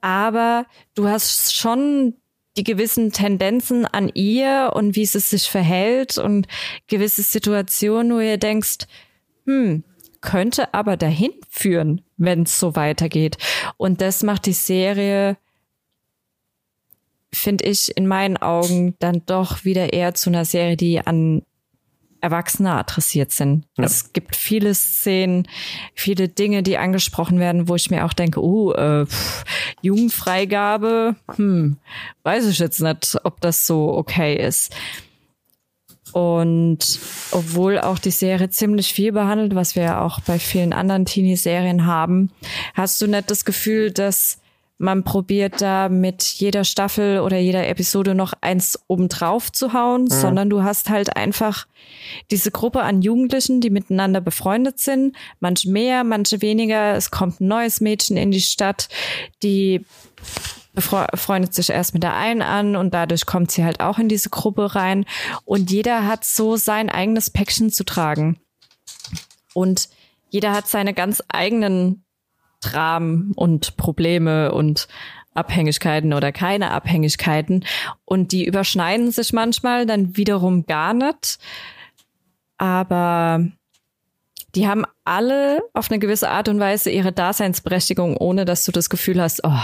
Aber 0.00 0.66
du 0.94 1.06
hast 1.08 1.54
schon 1.54 2.14
die 2.56 2.64
gewissen 2.64 3.12
Tendenzen 3.12 3.86
an 3.86 4.10
ihr 4.14 4.72
und 4.74 4.96
wie 4.96 5.06
sie 5.06 5.20
sich 5.20 5.48
verhält 5.48 6.18
und 6.18 6.46
gewisse 6.88 7.22
Situationen, 7.22 8.12
wo 8.12 8.18
ihr 8.20 8.38
denkst, 8.38 8.78
hm, 9.46 9.84
könnte 10.20 10.74
aber 10.74 10.96
dahin 10.96 11.32
führen, 11.48 12.02
wenn 12.16 12.42
es 12.42 12.58
so 12.58 12.76
weitergeht. 12.76 13.38
Und 13.76 14.00
das 14.00 14.22
macht 14.22 14.46
die 14.46 14.52
Serie 14.52 15.36
finde 17.32 17.64
ich 17.64 17.96
in 17.96 18.06
meinen 18.06 18.36
Augen 18.36 18.94
dann 18.98 19.22
doch 19.26 19.64
wieder 19.64 19.92
eher 19.92 20.14
zu 20.14 20.30
einer 20.30 20.44
Serie, 20.44 20.76
die 20.76 21.00
an 21.00 21.42
Erwachsene 22.20 22.72
adressiert 22.72 23.32
sind. 23.32 23.66
Ja. 23.78 23.84
Es 23.84 24.12
gibt 24.12 24.36
viele 24.36 24.74
Szenen, 24.74 25.48
viele 25.94 26.28
Dinge, 26.28 26.62
die 26.62 26.76
angesprochen 26.76 27.38
werden, 27.38 27.66
wo 27.68 27.76
ich 27.76 27.90
mir 27.90 28.04
auch 28.04 28.12
denke, 28.12 28.42
uh, 28.42 28.72
äh, 28.72 29.06
pff, 29.06 29.44
Jugendfreigabe, 29.80 31.16
hm, 31.36 31.78
weiß 32.22 32.46
ich 32.46 32.58
jetzt 32.58 32.80
nicht, 32.80 33.16
ob 33.24 33.40
das 33.40 33.66
so 33.66 33.94
okay 33.94 34.34
ist. 34.34 34.74
Und 36.12 36.98
obwohl 37.30 37.78
auch 37.78 37.98
die 37.98 38.10
Serie 38.10 38.50
ziemlich 38.50 38.92
viel 38.92 39.12
behandelt, 39.12 39.54
was 39.54 39.76
wir 39.76 39.82
ja 39.82 40.00
auch 40.00 40.20
bei 40.20 40.38
vielen 40.38 40.72
anderen 40.72 41.04
Teenie-Serien 41.04 41.86
haben, 41.86 42.30
hast 42.74 43.00
du 43.00 43.06
nicht 43.06 43.30
das 43.30 43.44
Gefühl, 43.44 43.90
dass 43.90 44.38
man 44.80 45.04
probiert 45.04 45.60
da 45.60 45.90
mit 45.90 46.22
jeder 46.22 46.64
Staffel 46.64 47.20
oder 47.20 47.36
jeder 47.36 47.68
Episode 47.68 48.14
noch 48.14 48.32
eins 48.40 48.78
obendrauf 48.88 49.52
zu 49.52 49.74
hauen, 49.74 50.08
sondern 50.08 50.48
du 50.48 50.62
hast 50.62 50.88
halt 50.88 51.16
einfach 51.16 51.66
diese 52.30 52.50
Gruppe 52.50 52.80
an 52.80 53.02
Jugendlichen, 53.02 53.60
die 53.60 53.68
miteinander 53.68 54.22
befreundet 54.22 54.78
sind, 54.78 55.14
manche 55.38 55.70
mehr, 55.70 56.02
manche 56.02 56.40
weniger. 56.40 56.94
Es 56.94 57.10
kommt 57.10 57.42
ein 57.42 57.48
neues 57.48 57.82
Mädchen 57.82 58.16
in 58.16 58.30
die 58.30 58.40
Stadt, 58.40 58.88
die 59.42 59.84
freundet 60.80 61.54
sich 61.54 61.70
erst 61.70 61.94
mit 61.94 62.02
der 62.02 62.14
einen 62.14 62.42
an 62.42 62.76
und 62.76 62.94
dadurch 62.94 63.26
kommt 63.26 63.50
sie 63.50 63.64
halt 63.64 63.80
auch 63.80 63.98
in 63.98 64.08
diese 64.08 64.30
Gruppe 64.30 64.74
rein. 64.74 65.04
Und 65.44 65.70
jeder 65.70 66.06
hat 66.06 66.24
so 66.24 66.56
sein 66.56 66.90
eigenes 66.90 67.30
Päckchen 67.30 67.70
zu 67.70 67.84
tragen. 67.84 68.38
Und 69.54 69.88
jeder 70.30 70.52
hat 70.52 70.68
seine 70.68 70.94
ganz 70.94 71.22
eigenen 71.28 72.04
Dramen 72.60 73.32
und 73.34 73.76
Probleme 73.76 74.52
und 74.52 74.86
Abhängigkeiten 75.34 76.12
oder 76.12 76.32
keine 76.32 76.70
Abhängigkeiten. 76.70 77.64
Und 78.04 78.32
die 78.32 78.44
überschneiden 78.44 79.10
sich 79.10 79.32
manchmal 79.32 79.86
dann 79.86 80.16
wiederum 80.16 80.66
gar 80.66 80.92
nicht. 80.94 81.38
Aber 82.58 83.46
die 84.54 84.66
haben 84.66 84.84
alle 85.04 85.62
auf 85.74 85.90
eine 85.90 85.98
gewisse 85.98 86.28
Art 86.28 86.48
und 86.48 86.58
Weise 86.58 86.90
ihre 86.90 87.12
Daseinsberechtigung, 87.12 88.16
ohne 88.16 88.44
dass 88.44 88.64
du 88.64 88.72
das 88.72 88.90
Gefühl 88.90 89.20
hast, 89.20 89.44
oh, 89.44 89.60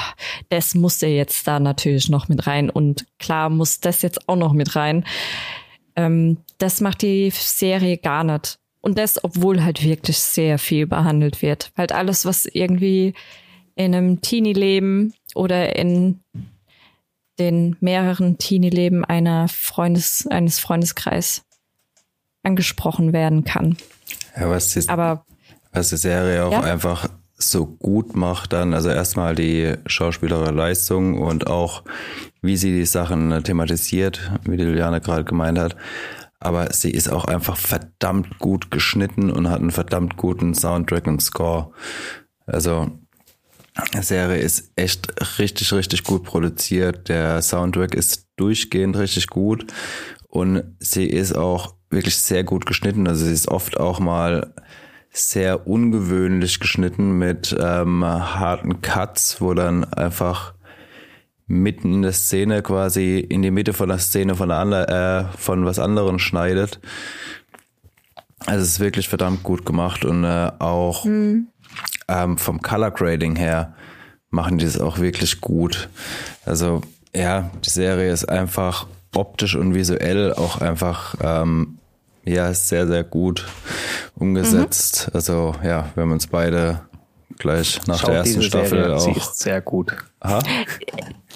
das 0.48 0.74
muss 0.74 1.00
ja 1.00 1.08
jetzt 1.08 1.46
da 1.46 1.60
natürlich 1.60 2.08
noch 2.08 2.28
mit 2.28 2.46
rein 2.46 2.70
und 2.70 3.06
klar 3.18 3.50
muss 3.50 3.80
das 3.80 4.02
jetzt 4.02 4.28
auch 4.28 4.36
noch 4.36 4.52
mit 4.52 4.76
rein. 4.76 5.04
Ähm, 5.96 6.38
das 6.58 6.80
macht 6.80 7.02
die 7.02 7.30
Serie 7.30 7.98
gar 7.98 8.24
nicht. 8.24 8.58
Und 8.80 8.98
das, 8.98 9.22
obwohl 9.24 9.64
halt 9.64 9.82
wirklich 9.82 10.18
sehr 10.18 10.58
viel 10.58 10.86
behandelt 10.86 11.42
wird. 11.42 11.72
Halt 11.76 11.90
alles, 11.90 12.24
was 12.24 12.44
irgendwie 12.44 13.14
in 13.74 13.94
einem 13.94 14.20
Teenie-Leben 14.20 15.12
oder 15.34 15.74
in 15.74 16.20
den 17.38 17.76
mehreren 17.80 18.38
Teenie-Leben 18.38 19.04
einer 19.04 19.48
Freundes, 19.48 20.26
eines 20.28 20.60
Freundeskreis 20.60 21.44
angesprochen 22.42 23.12
werden 23.12 23.44
kann. 23.44 23.76
Ja, 24.36 24.50
was 24.50 24.68
die, 24.68 24.88
Aber 24.88 25.24
was 25.72 25.88
die 25.90 25.96
Serie 25.96 26.44
auch 26.44 26.52
Ja. 26.52 26.60
einfach 26.60 27.08
so 27.38 27.66
gut 27.66 28.16
macht 28.16 28.52
dann, 28.54 28.72
also 28.72 28.88
erstmal 28.88 29.34
die 29.34 29.74
schauspielerische 29.86 30.52
Leistung 30.52 31.20
und 31.20 31.46
auch 31.48 31.82
wie 32.40 32.56
sie 32.56 32.72
die 32.72 32.86
Sachen 32.86 33.30
äh, 33.30 33.42
thematisiert, 33.42 34.30
wie 34.44 34.56
die 34.56 34.64
Juliane 34.64 35.00
gerade 35.02 35.24
gemeint 35.24 35.58
hat. 35.58 35.76
Aber 36.40 36.72
sie 36.72 36.90
ist 36.90 37.08
auch 37.08 37.24
einfach 37.26 37.56
verdammt 37.56 38.38
gut 38.38 38.70
geschnitten 38.70 39.30
und 39.30 39.50
hat 39.50 39.60
einen 39.60 39.70
verdammt 39.70 40.16
guten 40.16 40.54
Soundtrack 40.54 41.06
und 41.06 41.20
Score. 41.20 41.72
Also 42.46 42.90
die 43.94 44.02
Serie 44.02 44.38
ist 44.38 44.72
echt 44.76 45.38
richtig, 45.38 45.72
richtig 45.72 46.04
gut 46.04 46.24
produziert. 46.24 47.08
Der 47.08 47.42
Soundtrack 47.42 47.94
ist 47.94 48.26
durchgehend 48.36 48.96
richtig 48.96 49.26
gut 49.28 49.66
und 50.28 50.62
sie 50.78 51.06
ist 51.06 51.36
auch 51.36 51.75
wirklich 51.96 52.16
sehr 52.16 52.44
gut 52.44 52.66
geschnitten. 52.66 53.08
Also 53.08 53.24
sie 53.24 53.32
ist 53.32 53.48
oft 53.48 53.80
auch 53.80 53.98
mal 53.98 54.52
sehr 55.10 55.66
ungewöhnlich 55.66 56.60
geschnitten 56.60 57.18
mit 57.18 57.56
ähm, 57.58 58.04
harten 58.04 58.82
Cuts, 58.82 59.40
wo 59.40 59.54
dann 59.54 59.84
einfach 59.84 60.54
mitten 61.46 61.94
in 61.94 62.02
der 62.02 62.12
Szene 62.12 62.62
quasi 62.62 63.18
in 63.18 63.42
die 63.42 63.50
Mitte 63.50 63.72
von 63.72 63.88
der 63.88 63.98
Szene 63.98 64.34
von, 64.34 64.50
der 64.50 64.58
ander, 64.58 65.30
äh, 65.30 65.38
von 65.38 65.64
was 65.64 65.78
anderem 65.78 66.18
schneidet. 66.18 66.80
Also 68.44 68.62
es 68.62 68.72
ist 68.72 68.80
wirklich 68.80 69.08
verdammt 69.08 69.42
gut 69.42 69.64
gemacht 69.64 70.04
und 70.04 70.24
äh, 70.24 70.52
auch 70.58 71.06
ähm, 71.06 71.48
vom 72.36 72.60
Color 72.60 72.90
Grading 72.90 73.36
her 73.36 73.74
machen 74.30 74.58
die 74.58 74.66
es 74.66 74.78
auch 74.78 74.98
wirklich 74.98 75.40
gut. 75.40 75.88
Also 76.44 76.82
ja, 77.14 77.50
die 77.64 77.70
Serie 77.70 78.12
ist 78.12 78.28
einfach 78.28 78.86
optisch 79.14 79.56
und 79.56 79.74
visuell 79.74 80.34
auch 80.34 80.60
einfach 80.60 81.14
ähm, 81.22 81.78
ja 82.26 82.52
sehr 82.52 82.86
sehr 82.86 83.04
gut 83.04 83.46
umgesetzt. 84.14 85.10
Also 85.12 85.54
ja, 85.62 85.90
wir 85.94 86.02
haben 86.02 86.12
uns 86.12 86.26
beide 86.26 86.80
gleich 87.38 87.80
nach 87.86 88.00
Schaut 88.00 88.10
der 88.10 88.16
ersten 88.16 88.34
diese 88.34 88.42
Staffel 88.42 88.68
Serie, 88.68 89.00
sie 89.00 89.10
auch. 89.10 89.16
ist 89.16 89.38
sehr 89.38 89.60
gut. 89.60 89.96
Aha. 90.20 90.42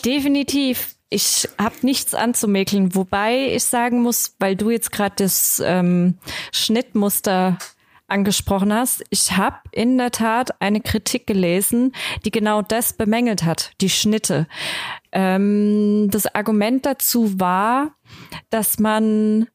definitiv. 0.05 0.97
Ich 1.13 1.49
habe 1.59 1.75
nichts 1.83 2.15
anzumäkeln, 2.15 2.95
wobei 2.95 3.55
ich 3.55 3.65
sagen 3.65 4.01
muss, 4.01 4.37
weil 4.39 4.55
du 4.55 4.71
jetzt 4.71 4.93
gerade 4.93 5.15
das 5.17 5.61
ähm, 5.65 6.19
Schnittmuster 6.53 7.59
angesprochen 8.11 8.73
hast, 8.73 9.05
ich 9.11 9.37
habe 9.37 9.57
in 9.73 9.97
der 9.97 10.11
Tat 10.11 10.61
eine 10.61 10.81
Kritik 10.81 11.27
gelesen, 11.27 11.93
die 12.25 12.31
genau 12.31 12.63
das 12.63 12.93
bemängelt 12.93 13.45
hat, 13.45 13.73
die 13.81 13.89
Schnitte. 13.91 14.47
Ähm, 15.13 16.09
das 16.11 16.33
Argument 16.35 16.85
dazu 16.87 17.41
war, 17.41 17.93
dass 18.51 18.79
man, 18.79 19.49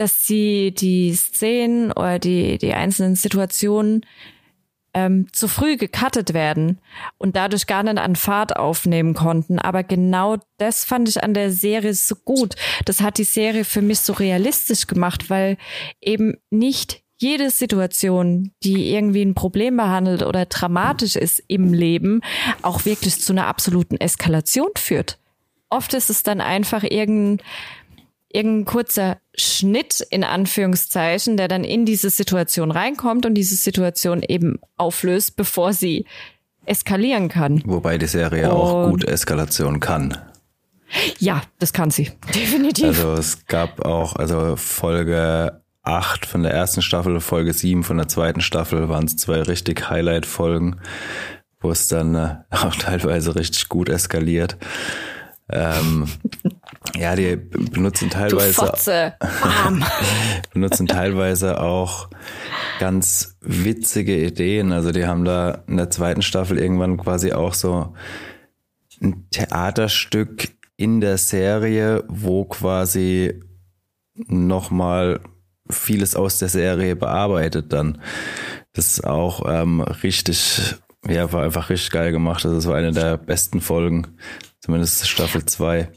dass 0.00 0.26
sie 0.26 0.72
die 0.72 1.12
Szenen 1.12 1.92
oder 1.92 2.18
die, 2.18 2.56
die 2.56 2.72
einzelnen 2.72 3.16
Situationen 3.16 4.06
ähm, 4.94 5.26
zu 5.30 5.46
früh 5.46 5.76
gecuttet 5.76 6.32
werden 6.32 6.78
und 7.18 7.36
dadurch 7.36 7.66
gar 7.66 7.82
nicht 7.82 7.98
an 7.98 8.16
Fahrt 8.16 8.56
aufnehmen 8.56 9.12
konnten. 9.12 9.58
Aber 9.58 9.84
genau 9.84 10.38
das 10.56 10.86
fand 10.86 11.10
ich 11.10 11.22
an 11.22 11.34
der 11.34 11.52
Serie 11.52 11.92
so 11.92 12.14
gut. 12.16 12.54
Das 12.86 13.02
hat 13.02 13.18
die 13.18 13.24
Serie 13.24 13.66
für 13.66 13.82
mich 13.82 14.00
so 14.00 14.14
realistisch 14.14 14.86
gemacht, 14.86 15.28
weil 15.28 15.58
eben 16.00 16.38
nicht 16.48 17.02
jede 17.18 17.50
Situation, 17.50 18.52
die 18.64 18.94
irgendwie 18.94 19.22
ein 19.22 19.34
Problem 19.34 19.76
behandelt 19.76 20.22
oder 20.22 20.46
dramatisch 20.46 21.14
ist 21.14 21.42
im 21.46 21.74
Leben, 21.74 22.22
auch 22.62 22.86
wirklich 22.86 23.20
zu 23.20 23.34
einer 23.34 23.48
absoluten 23.48 23.98
Eskalation 23.98 24.70
führt. 24.78 25.18
Oft 25.68 25.92
ist 25.92 26.08
es 26.08 26.22
dann 26.22 26.40
einfach 26.40 26.84
irgendein 26.84 27.46
irgendein 28.32 28.64
kurzer 28.64 29.18
Schnitt 29.36 30.00
in 30.10 30.24
Anführungszeichen, 30.24 31.36
der 31.36 31.48
dann 31.48 31.64
in 31.64 31.84
diese 31.84 32.10
Situation 32.10 32.70
reinkommt 32.70 33.26
und 33.26 33.34
diese 33.34 33.56
Situation 33.56 34.22
eben 34.22 34.58
auflöst, 34.76 35.36
bevor 35.36 35.72
sie 35.72 36.06
eskalieren 36.64 37.28
kann. 37.28 37.62
Wobei 37.64 37.98
die 37.98 38.06
Serie 38.06 38.52
auch 38.52 38.84
Und- 38.84 38.90
gut 38.90 39.04
Eskalation 39.04 39.80
kann. 39.80 40.16
Ja, 41.18 41.42
das 41.58 41.72
kann 41.72 41.90
sie. 41.90 42.10
Definitiv. 42.34 42.86
Also 42.86 43.12
es 43.14 43.46
gab 43.46 43.84
auch, 43.84 44.16
also 44.16 44.56
Folge 44.56 45.60
8 45.82 46.26
von 46.26 46.42
der 46.42 46.52
ersten 46.52 46.82
Staffel, 46.82 47.20
Folge 47.20 47.52
7 47.52 47.84
von 47.84 47.96
der 47.96 48.08
zweiten 48.08 48.40
Staffel 48.40 48.88
waren 48.88 49.06
es 49.06 49.16
zwei 49.16 49.40
richtig 49.42 49.88
Highlight-Folgen, 49.88 50.80
wo 51.60 51.70
es 51.70 51.88
dann 51.88 52.14
äh, 52.14 52.36
auch 52.50 52.74
teilweise 52.76 53.34
richtig 53.36 53.68
gut 53.68 53.88
eskaliert. 53.88 54.56
Ähm, 55.48 56.06
ja, 56.96 57.14
die 57.14 57.36
benutzen 57.36 58.08
teilweise 58.10 59.14
benutzen 60.52 60.86
teilweise 60.86 61.60
auch 61.60 62.08
ganz 62.78 63.36
witzige 63.40 64.16
Ideen. 64.24 64.72
Also 64.72 64.90
die 64.90 65.06
haben 65.06 65.24
da 65.24 65.62
in 65.66 65.76
der 65.76 65.90
zweiten 65.90 66.22
Staffel 66.22 66.58
irgendwann 66.58 66.96
quasi 66.96 67.32
auch 67.32 67.54
so 67.54 67.94
ein 69.02 69.26
Theaterstück 69.30 70.48
in 70.76 71.00
der 71.00 71.18
Serie, 71.18 72.04
wo 72.08 72.44
quasi 72.46 73.40
nochmal 74.14 75.20
vieles 75.68 76.16
aus 76.16 76.38
der 76.38 76.48
Serie 76.48 76.96
bearbeitet 76.96 77.72
dann. 77.72 78.00
ist 78.74 79.06
auch 79.06 79.42
ähm, 79.46 79.82
richtig, 79.82 80.76
ja, 81.06 81.32
war 81.32 81.44
einfach 81.44 81.68
richtig 81.68 81.90
geil 81.90 82.12
gemacht. 82.12 82.44
Das 82.44 82.66
war 82.66 82.76
eine 82.76 82.92
der 82.92 83.18
besten 83.18 83.60
Folgen, 83.60 84.16
zumindest 84.60 85.06
Staffel 85.06 85.44
2. 85.44 85.90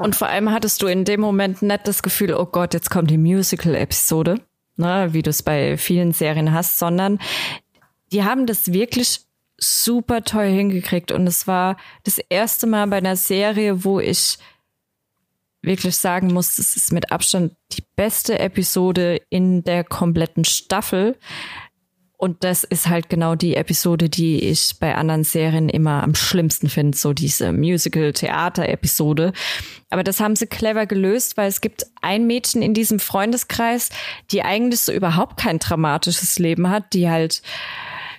Und 0.00 0.16
vor 0.16 0.28
allem 0.28 0.50
hattest 0.50 0.80
du 0.80 0.86
in 0.86 1.04
dem 1.04 1.20
Moment 1.20 1.60
nicht 1.60 1.86
das 1.86 2.02
Gefühl, 2.02 2.32
oh 2.32 2.46
Gott, 2.46 2.72
jetzt 2.72 2.88
kommt 2.88 3.10
die 3.10 3.18
Musical-Episode, 3.18 4.40
ne, 4.76 5.08
wie 5.12 5.20
du 5.20 5.28
es 5.28 5.42
bei 5.42 5.76
vielen 5.76 6.12
Serien 6.12 6.54
hast, 6.54 6.78
sondern 6.78 7.18
die 8.10 8.24
haben 8.24 8.46
das 8.46 8.72
wirklich 8.72 9.20
super 9.58 10.22
toll 10.22 10.46
hingekriegt. 10.46 11.12
Und 11.12 11.26
es 11.26 11.46
war 11.46 11.76
das 12.04 12.16
erste 12.30 12.66
Mal 12.66 12.86
bei 12.86 12.96
einer 12.96 13.14
Serie, 13.14 13.84
wo 13.84 14.00
ich 14.00 14.38
wirklich 15.60 15.98
sagen 15.98 16.32
muss, 16.32 16.58
es 16.58 16.76
ist 16.76 16.94
mit 16.94 17.12
Abstand 17.12 17.54
die 17.72 17.84
beste 17.94 18.38
Episode 18.38 19.20
in 19.28 19.64
der 19.64 19.84
kompletten 19.84 20.46
Staffel. 20.46 21.18
Und 22.20 22.44
das 22.44 22.64
ist 22.64 22.86
halt 22.86 23.08
genau 23.08 23.34
die 23.34 23.56
Episode, 23.56 24.10
die 24.10 24.40
ich 24.40 24.78
bei 24.78 24.94
anderen 24.94 25.24
Serien 25.24 25.70
immer 25.70 26.02
am 26.02 26.14
schlimmsten 26.14 26.68
finde, 26.68 26.94
so 26.94 27.14
diese 27.14 27.50
Musical-Theater-Episode. 27.50 29.32
Aber 29.88 30.04
das 30.04 30.20
haben 30.20 30.36
sie 30.36 30.46
clever 30.46 30.84
gelöst, 30.84 31.38
weil 31.38 31.48
es 31.48 31.62
gibt 31.62 31.86
ein 32.02 32.26
Mädchen 32.26 32.60
in 32.60 32.74
diesem 32.74 33.00
Freundeskreis, 33.00 33.88
die 34.32 34.42
eigentlich 34.42 34.80
so 34.80 34.92
überhaupt 34.92 35.38
kein 35.38 35.60
dramatisches 35.60 36.38
Leben 36.38 36.68
hat, 36.68 36.92
die 36.92 37.08
halt 37.08 37.40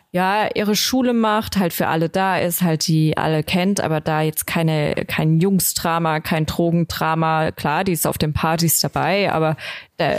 ja, 0.09 0.49
ihre 0.55 0.75
Schule 0.75 1.13
macht, 1.13 1.57
halt 1.57 1.71
für 1.71 1.87
alle 1.87 2.09
da 2.09 2.39
ist, 2.39 2.63
halt 2.63 2.87
die 2.87 3.15
alle 3.17 3.43
kennt, 3.43 3.81
aber 3.81 4.01
da 4.01 4.23
jetzt 4.23 4.47
keine, 4.47 4.95
kein 5.07 5.39
Jungsdrama, 5.39 6.21
kein 6.21 6.47
Drogendrama, 6.47 7.51
klar, 7.51 7.83
die 7.83 7.93
ist 7.93 8.07
auf 8.07 8.17
den 8.17 8.33
Partys 8.33 8.79
dabei, 8.79 9.31
aber 9.31 9.57
da 9.97 10.17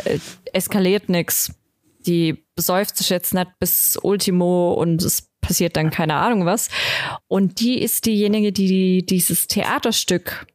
eskaliert 0.52 1.08
nix. 1.08 1.52
Die 2.07 2.44
besäuft 2.55 2.96
sich 2.96 3.09
jetzt 3.09 3.34
nicht 3.34 3.59
bis 3.59 3.98
Ultimo 4.00 4.74
und 4.74 5.03
es 5.03 5.30
passiert 5.40 5.76
dann 5.76 5.90
keine 5.90 6.14
Ahnung 6.14 6.46
was. 6.46 6.68
Und 7.28 7.61
die 7.61 7.82
ist 7.82 8.07
diejenige, 8.07 8.53
die 8.53 9.05
dieses 9.05 9.46
Theaterstück 9.46 10.46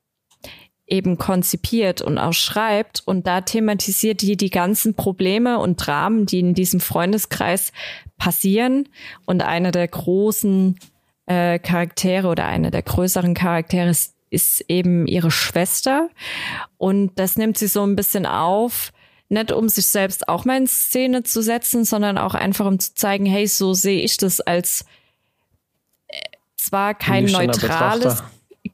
eben 0.87 1.17
konzipiert 1.17 2.01
und 2.01 2.17
auch 2.17 2.33
schreibt. 2.33 3.03
Und 3.05 3.27
da 3.27 3.41
thematisiert 3.41 4.21
die 4.21 4.37
die 4.37 4.49
ganzen 4.49 4.95
Probleme 4.95 5.59
und 5.59 5.85
Dramen, 5.85 6.25
die 6.25 6.39
in 6.39 6.53
diesem 6.53 6.79
Freundeskreis 6.79 7.71
passieren. 8.17 8.87
Und 9.25 9.43
eine 9.43 9.71
der 9.71 9.87
großen 9.87 10.79
äh, 11.25 11.59
Charaktere 11.59 12.27
oder 12.27 12.45
eine 12.45 12.71
der 12.71 12.81
größeren 12.81 13.33
Charaktere 13.33 13.89
ist, 13.89 14.15
ist 14.29 14.61
eben 14.69 15.07
ihre 15.07 15.31
Schwester. 15.31 16.09
Und 16.77 17.19
das 17.19 17.37
nimmt 17.37 17.57
sie 17.57 17.67
so 17.67 17.83
ein 17.83 17.95
bisschen 17.95 18.25
auf, 18.25 18.91
nicht 19.29 19.51
um 19.51 19.69
sich 19.69 19.87
selbst 19.87 20.27
auch 20.27 20.45
mal 20.45 20.57
in 20.57 20.67
Szene 20.67 21.23
zu 21.23 21.41
setzen, 21.41 21.83
sondern 21.83 22.17
auch 22.17 22.33
einfach 22.33 22.65
um 22.65 22.79
zu 22.79 22.93
zeigen, 22.93 23.25
hey, 23.25 23.47
so 23.47 23.73
sehe 23.73 24.01
ich 24.01 24.17
das 24.17 24.39
als 24.39 24.85
äh, 26.07 26.19
zwar 26.55 26.93
kein 26.93 27.25
neutrales, 27.25 28.23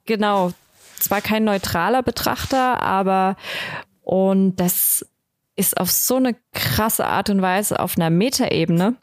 genau, 0.06 0.52
zwar 1.00 1.22
kein 1.22 1.44
neutraler 1.44 2.04
Betrachter, 2.04 2.82
aber 2.82 3.36
und 4.04 4.58
das 4.58 5.06
ist 5.56 5.78
auf 5.78 5.92
so 5.92 6.16
eine 6.16 6.36
krasse 6.52 7.06
Art 7.06 7.30
und 7.30 7.42
Weise 7.42 7.80
auf 7.80 7.98
einer 7.98 8.10
Metaebene. 8.10 8.96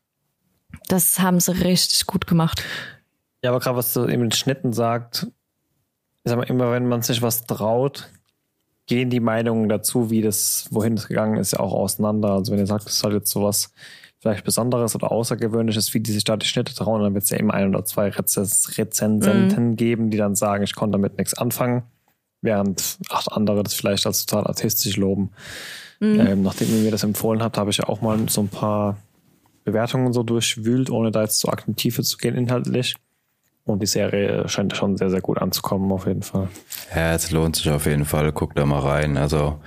Das 0.89 1.21
haben 1.21 1.41
sie 1.41 1.53
richtig 1.53 2.07
gut 2.07 2.27
gemacht. 2.27 2.63
Ja, 3.43 3.51
aber 3.51 3.61
gerade 3.61 3.77
was 3.77 3.93
du 3.93 4.07
eben 4.07 4.25
in 4.25 4.33
Schnitten 4.33 4.73
sagt, 4.73 5.27
ich 6.25 6.31
sag 6.31 6.37
mal, 6.37 6.49
immer 6.49 6.73
wenn 6.73 6.87
man 6.89 7.03
sich 7.03 7.23
was 7.23 7.47
traut, 7.47 8.11
gehen 8.91 9.09
die 9.09 9.21
Meinungen 9.21 9.69
dazu, 9.69 10.11
wie 10.11 10.21
das, 10.21 10.67
wohin 10.73 10.95
es 10.95 11.07
gegangen 11.07 11.37
ist, 11.37 11.53
ja 11.53 11.61
auch 11.61 11.73
auseinander. 11.73 12.33
Also 12.33 12.51
wenn 12.51 12.59
ihr 12.59 12.67
sagt, 12.67 12.89
es 12.89 12.97
ist 12.97 13.05
halt 13.05 13.15
jetzt 13.15 13.31
sowas 13.31 13.73
vielleicht 14.19 14.45
Besonderes 14.45 14.97
oder 14.97 15.13
Außergewöhnliches, 15.13 15.95
wie 15.95 16.01
die 16.01 16.11
sich 16.11 16.25
da 16.25 16.37
die 16.37 16.47
Schnitte 16.47 16.75
trauen, 16.75 17.01
dann 17.01 17.15
wird 17.15 17.23
es 17.23 17.31
ja 17.31 17.37
immer 17.37 17.55
ein 17.55 17.69
oder 17.69 17.85
zwei 17.85 18.09
Rezensenten 18.09 19.69
mhm. 19.69 19.77
geben, 19.77 20.11
die 20.11 20.19
dann 20.19 20.35
sagen, 20.35 20.65
ich 20.65 20.75
konnte 20.75 20.99
damit 20.99 21.19
nichts 21.19 21.35
anfangen, 21.35 21.85
während 22.43 22.99
acht 23.11 23.31
andere 23.31 23.63
das 23.63 23.75
vielleicht 23.75 24.07
als 24.07 24.27
total 24.27 24.49
artistisch 24.49 24.97
loben. 24.97 25.31
Mhm. 26.01 26.21
Ähm, 26.21 26.43
nachdem 26.43 26.69
ihr 26.71 26.83
mir 26.83 26.91
das 26.91 27.05
empfohlen 27.05 27.45
habt, 27.45 27.59
habe 27.59 27.71
ich 27.71 27.77
ja 27.77 27.89
auch 27.89 28.01
mal 28.01 28.19
so 28.29 28.41
ein 28.41 28.49
paar 28.49 28.97
Bewertungen 29.63 30.13
so 30.13 30.25
durchwühlt, 30.25 30.91
ohne 30.91 31.13
da 31.13 31.23
jetzt 31.23 31.39
zu 31.39 31.49
in 31.65 31.77
Tiefe 31.77 32.03
zu 32.03 32.17
gehen 32.17 32.35
inhaltlich. 32.35 32.97
Und 33.65 33.83
die 33.83 33.87
Serie 33.87 34.49
scheint 34.49 34.77
schon 34.77 34.97
sehr, 34.97 35.11
sehr 35.11 35.21
gut 35.21 35.39
anzukommen, 35.39 35.93
auf 35.93 36.07
jeden 36.07 36.23
Fall. 36.23 36.49
Ja, 36.95 37.15
es 37.15 37.31
lohnt 37.31 37.57
sich 37.57 37.71
auf 37.71 37.87
jeden 37.87 38.05
Fall. 38.05 38.33
Guck 38.33 38.55
da 38.55 38.67
mal 38.67 38.81
rein. 38.81 39.17
Also, 39.17 39.61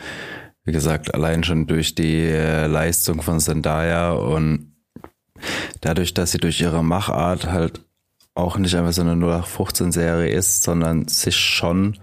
wie 0.65 0.71
gesagt, 0.71 1.13
allein 1.13 1.43
schon 1.43 1.67
durch 1.67 1.95
die 1.95 2.21
äh, 2.21 2.67
Leistung 2.67 3.21
von 3.21 3.39
Zendaya 3.39 4.13
und 4.13 4.73
dadurch, 5.81 6.13
dass 6.13 6.31
sie 6.31 6.37
durch 6.37 6.59
ihre 6.61 6.83
Machart 6.83 7.51
halt 7.51 7.81
auch 8.35 8.57
nicht 8.57 8.75
einfach 8.75 8.93
so 8.93 9.01
eine 9.01 9.13
0815-Serie 9.13 10.31
ist, 10.31 10.63
sondern 10.63 11.07
sich 11.07 11.35
schon 11.35 11.99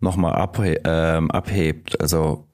nochmal 0.00 0.34
abhe 0.34 0.80
ähm, 0.84 1.30
abhebt. 1.30 2.00
Also 2.00 2.46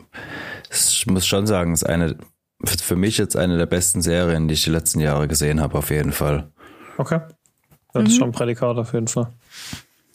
ich 0.70 1.07
muss 1.07 1.26
schon 1.26 1.47
sagen, 1.47 1.72
es 1.72 1.83
ist 1.83 1.89
eine, 1.89 2.16
für 2.64 2.97
mich 2.97 3.18
jetzt 3.18 3.37
eine 3.37 3.59
der 3.59 3.66
besten 3.66 4.03
Serien, 4.03 4.49
die 4.49 4.55
ich 4.55 4.64
die 4.64 4.70
letzten 4.70 5.01
Jahre 5.01 5.26
gesehen 5.26 5.61
habe, 5.61 5.79
auf 5.79 5.91
jeden 5.91 6.12
Fall. 6.12 6.53
Okay. 6.97 7.20
Das 7.93 8.03
mhm. 8.03 8.07
ist 8.09 8.16
schon 8.16 8.28
ein 8.28 8.32
Prädikat 8.32 8.76
auf 8.76 8.93
jeden 8.93 9.09
Fall 9.09 9.28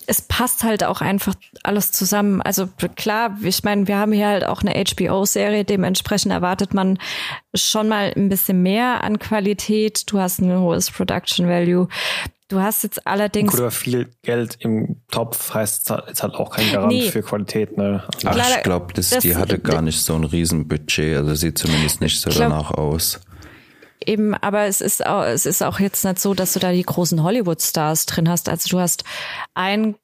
es 0.07 0.21
passt 0.21 0.63
halt 0.63 0.83
auch 0.83 1.01
einfach 1.01 1.35
alles 1.63 1.91
zusammen. 1.91 2.41
Also 2.41 2.67
klar, 2.95 3.37
ich 3.41 3.63
meine, 3.63 3.87
wir 3.87 3.97
haben 3.97 4.11
hier 4.11 4.27
halt 4.27 4.45
auch 4.45 4.61
eine 4.61 4.73
HBO-Serie, 4.83 5.65
dementsprechend 5.65 6.31
erwartet 6.31 6.73
man 6.73 6.97
schon 7.53 7.87
mal 7.87 8.13
ein 8.15 8.29
bisschen 8.29 8.61
mehr 8.61 9.03
an 9.03 9.19
Qualität. 9.19 10.11
Du 10.11 10.19
hast 10.19 10.39
ein 10.39 10.57
hohes 10.57 10.91
Production 10.91 11.47
Value. 11.47 11.87
Du 12.49 12.59
hast 12.59 12.83
jetzt 12.83 13.07
allerdings. 13.07 13.53
Oder 13.53 13.71
viel 13.71 14.09
Geld 14.21 14.57
im 14.59 14.97
Topf 15.09 15.53
heißt 15.53 15.89
jetzt 16.07 16.21
halt 16.21 16.35
auch 16.35 16.51
kein 16.51 16.71
Garant 16.71 16.91
nee. 16.91 17.09
für 17.09 17.23
Qualität, 17.23 17.77
ne? 17.77 18.03
Ach, 18.25 18.57
ich 18.57 18.63
glaube, 18.63 18.93
die 18.93 19.35
hatte 19.35 19.59
gar 19.59 19.81
nicht 19.81 20.01
so 20.01 20.13
ein 20.13 20.23
Riesenbudget, 20.23 21.17
also 21.17 21.33
sieht 21.33 21.57
zumindest 21.57 22.01
nicht 22.01 22.19
so 22.19 22.29
glaub, 22.29 22.49
danach 22.49 22.71
aus 22.71 23.21
eben, 24.07 24.33
aber 24.35 24.65
es 24.65 24.81
ist 24.81 25.05
auch, 25.05 25.23
es 25.23 25.45
ist 25.45 25.61
auch 25.61 25.79
jetzt 25.79 26.03
nicht 26.05 26.19
so, 26.19 26.33
dass 26.33 26.53
du 26.53 26.59
da 26.59 26.71
die 26.71 26.83
großen 26.83 27.23
Hollywood-Stars 27.23 28.05
drin 28.05 28.29
hast. 28.29 28.49
Also 28.49 28.69
du 28.69 28.79
hast 28.79 29.03
einen 29.53 29.95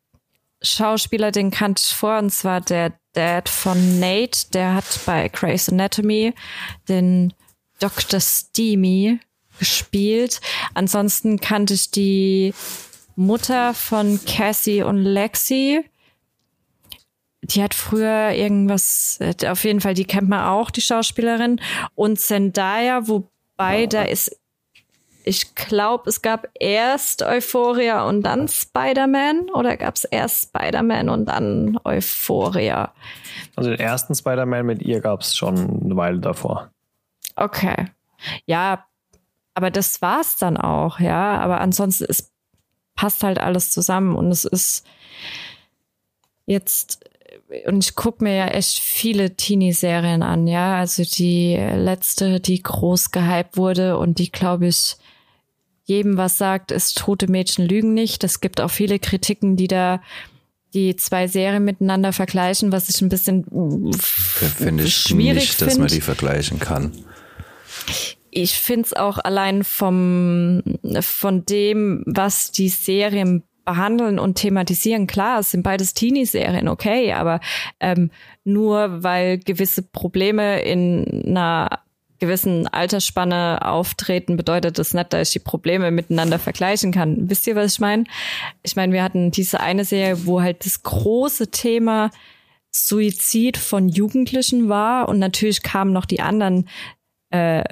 Schauspieler, 0.62 1.32
den 1.32 1.52
kannte 1.52 1.82
ich 1.86 1.94
vor, 1.94 2.18
und 2.18 2.32
zwar 2.32 2.62
der 2.62 2.94
Dad 3.14 3.50
von 3.50 4.00
Nate, 4.00 4.52
der 4.54 4.76
hat 4.76 5.00
bei 5.06 5.30
Grey's 5.30 5.70
Anatomy 5.70 6.34
den 6.88 7.34
Dr. 7.80 8.20
Steamy 8.20 9.20
gespielt. 9.58 10.42
Ansonsten 10.74 11.40
kannte 11.40 11.74
ich 11.74 11.92
die 11.92 12.54
Mutter 13.16 13.74
von 13.74 14.20
Cassie 14.26 14.84
und 14.84 14.98
Lexi. 14.98 15.84
Die 17.42 17.64
hat 17.64 17.74
früher 17.74 18.32
irgendwas, 18.32 19.20
auf 19.46 19.64
jeden 19.64 19.82
Fall, 19.82 19.94
die 19.94 20.06
kennt 20.06 20.30
man 20.30 20.46
auch, 20.46 20.70
die 20.70 20.82
Schauspielerin. 20.82 21.60
Und 21.96 22.20
Zendaya, 22.20 23.08
wo 23.08 23.30
Wobei, 23.60 23.88
da 23.88 24.04
ist, 24.04 24.40
ich 25.26 25.54
glaube, 25.54 26.10
es 26.10 26.22
gab 26.22 26.48
erst 26.58 27.24
Euphoria 27.24 28.08
und 28.08 28.22
dann 28.22 28.48
Spider-Man 28.48 29.50
oder 29.50 29.76
gab 29.76 29.96
es 29.96 30.06
erst 30.06 30.44
Spider-Man 30.44 31.10
und 31.10 31.26
dann 31.26 31.78
Euphoria? 31.84 32.94
Also 33.58 33.70
den 33.72 33.80
ersten 33.82 34.16
Spider-Man 34.16 34.66
mit 34.66 34.82
ihr 34.82 35.02
gab 35.02 35.20
es 35.20 35.36
schon 35.36 35.82
eine 35.84 35.98
Weile 35.98 36.20
davor. 36.20 36.72
Okay. 37.36 37.88
Ja, 38.46 38.86
aber 39.56 39.72
das 39.72 40.02
war's 40.02 40.38
dann 40.38 40.56
auch, 40.56 41.02
ja. 41.02 41.38
Aber 41.40 41.60
ansonsten, 41.60 42.06
es 42.08 42.32
passt 42.96 43.24
halt 43.24 43.40
alles 43.40 43.72
zusammen 43.72 44.16
und 44.16 44.32
es 44.32 44.46
ist 44.46 44.88
jetzt 46.46 47.09
und 47.66 47.84
ich 47.84 47.96
gucke 47.96 48.24
mir 48.24 48.36
ja 48.36 48.48
echt 48.48 48.80
viele 48.80 49.36
Teenie-Serien 49.36 50.24
an, 50.24 50.48
ja. 50.48 50.78
Also 50.78 51.04
die 51.04 51.56
letzte, 51.56 52.40
die 52.40 52.62
groß 52.62 53.12
gehypt 53.12 53.58
wurde 53.58 53.98
und 53.98 54.20
die, 54.20 54.32
glaube 54.32 54.68
ich, 54.68 54.98
jedem 55.84 56.18
was 56.18 56.38
sagt, 56.38 56.72
ist 56.72 57.00
tote 57.00 57.30
Mädchen 57.30 57.66
lügen 57.66 57.94
nicht. 57.94 58.24
Es 58.24 58.42
gibt 58.42 58.62
auch 58.62 58.70
viele 58.70 59.00
Kritiken, 59.00 59.58
die 59.58 59.68
da 59.68 60.02
die 60.74 60.96
zwei 60.96 61.28
Serien 61.28 61.66
miteinander 61.66 62.14
vergleichen, 62.14 62.72
was 62.72 62.90
ich 62.90 63.02
ein 63.02 63.10
bisschen 63.10 63.46
finde 63.96 64.84
ich 64.84 64.96
schwierig 64.96 65.36
nicht, 65.36 65.56
find. 65.56 65.72
dass 65.72 65.78
man 65.80 65.88
die 65.88 66.02
vergleichen 66.02 66.60
kann. 66.60 66.92
Ich 68.30 68.54
finde 68.54 68.86
es 68.86 68.94
auch 68.94 69.18
allein 69.18 69.64
vom 69.64 70.62
von 71.02 71.46
dem, 71.46 72.04
was 72.06 72.52
die 72.52 72.70
Serien 72.70 73.44
behandeln 73.70 74.18
und 74.18 74.36
thematisieren. 74.36 75.06
Klar, 75.06 75.40
es 75.40 75.52
sind 75.52 75.62
beides 75.62 75.94
Teenie-Serien, 75.94 76.68
okay, 76.68 77.14
aber 77.14 77.40
ähm, 77.80 78.10
nur 78.44 79.04
weil 79.04 79.38
gewisse 79.38 79.84
Probleme 79.84 80.60
in 80.62 81.24
einer 81.28 81.82
gewissen 82.18 82.68
Altersspanne 82.68 83.60
auftreten, 83.62 84.38
bedeutet 84.38 84.80
das 84.80 84.96
nicht, 84.96 85.14
dass 85.14 85.30
ich 85.30 85.34
die 85.34 85.40
Probleme 85.40 85.92
miteinander 85.92 86.40
vergleichen 86.40 86.92
kann. 86.92 87.30
Wisst 87.30 87.46
ihr, 87.46 87.56
was 87.56 87.74
ich 87.74 87.80
meine? 87.80 88.06
Ich 88.64 88.76
meine, 88.76 88.92
wir 88.92 89.04
hatten 89.04 89.30
diese 89.30 89.60
eine 89.60 89.86
Serie, 89.86 90.26
wo 90.26 90.42
halt 90.42 90.66
das 90.66 90.82
große 90.82 91.52
Thema 91.52 92.10
Suizid 92.72 93.56
von 93.58 93.88
Jugendlichen 93.88 94.68
war 94.68 95.08
und 95.10 95.20
natürlich 95.20 95.62
kamen 95.62 95.94
noch 95.94 96.06
die 96.06 96.22
anderen 96.22 96.68
äh, 97.30 97.64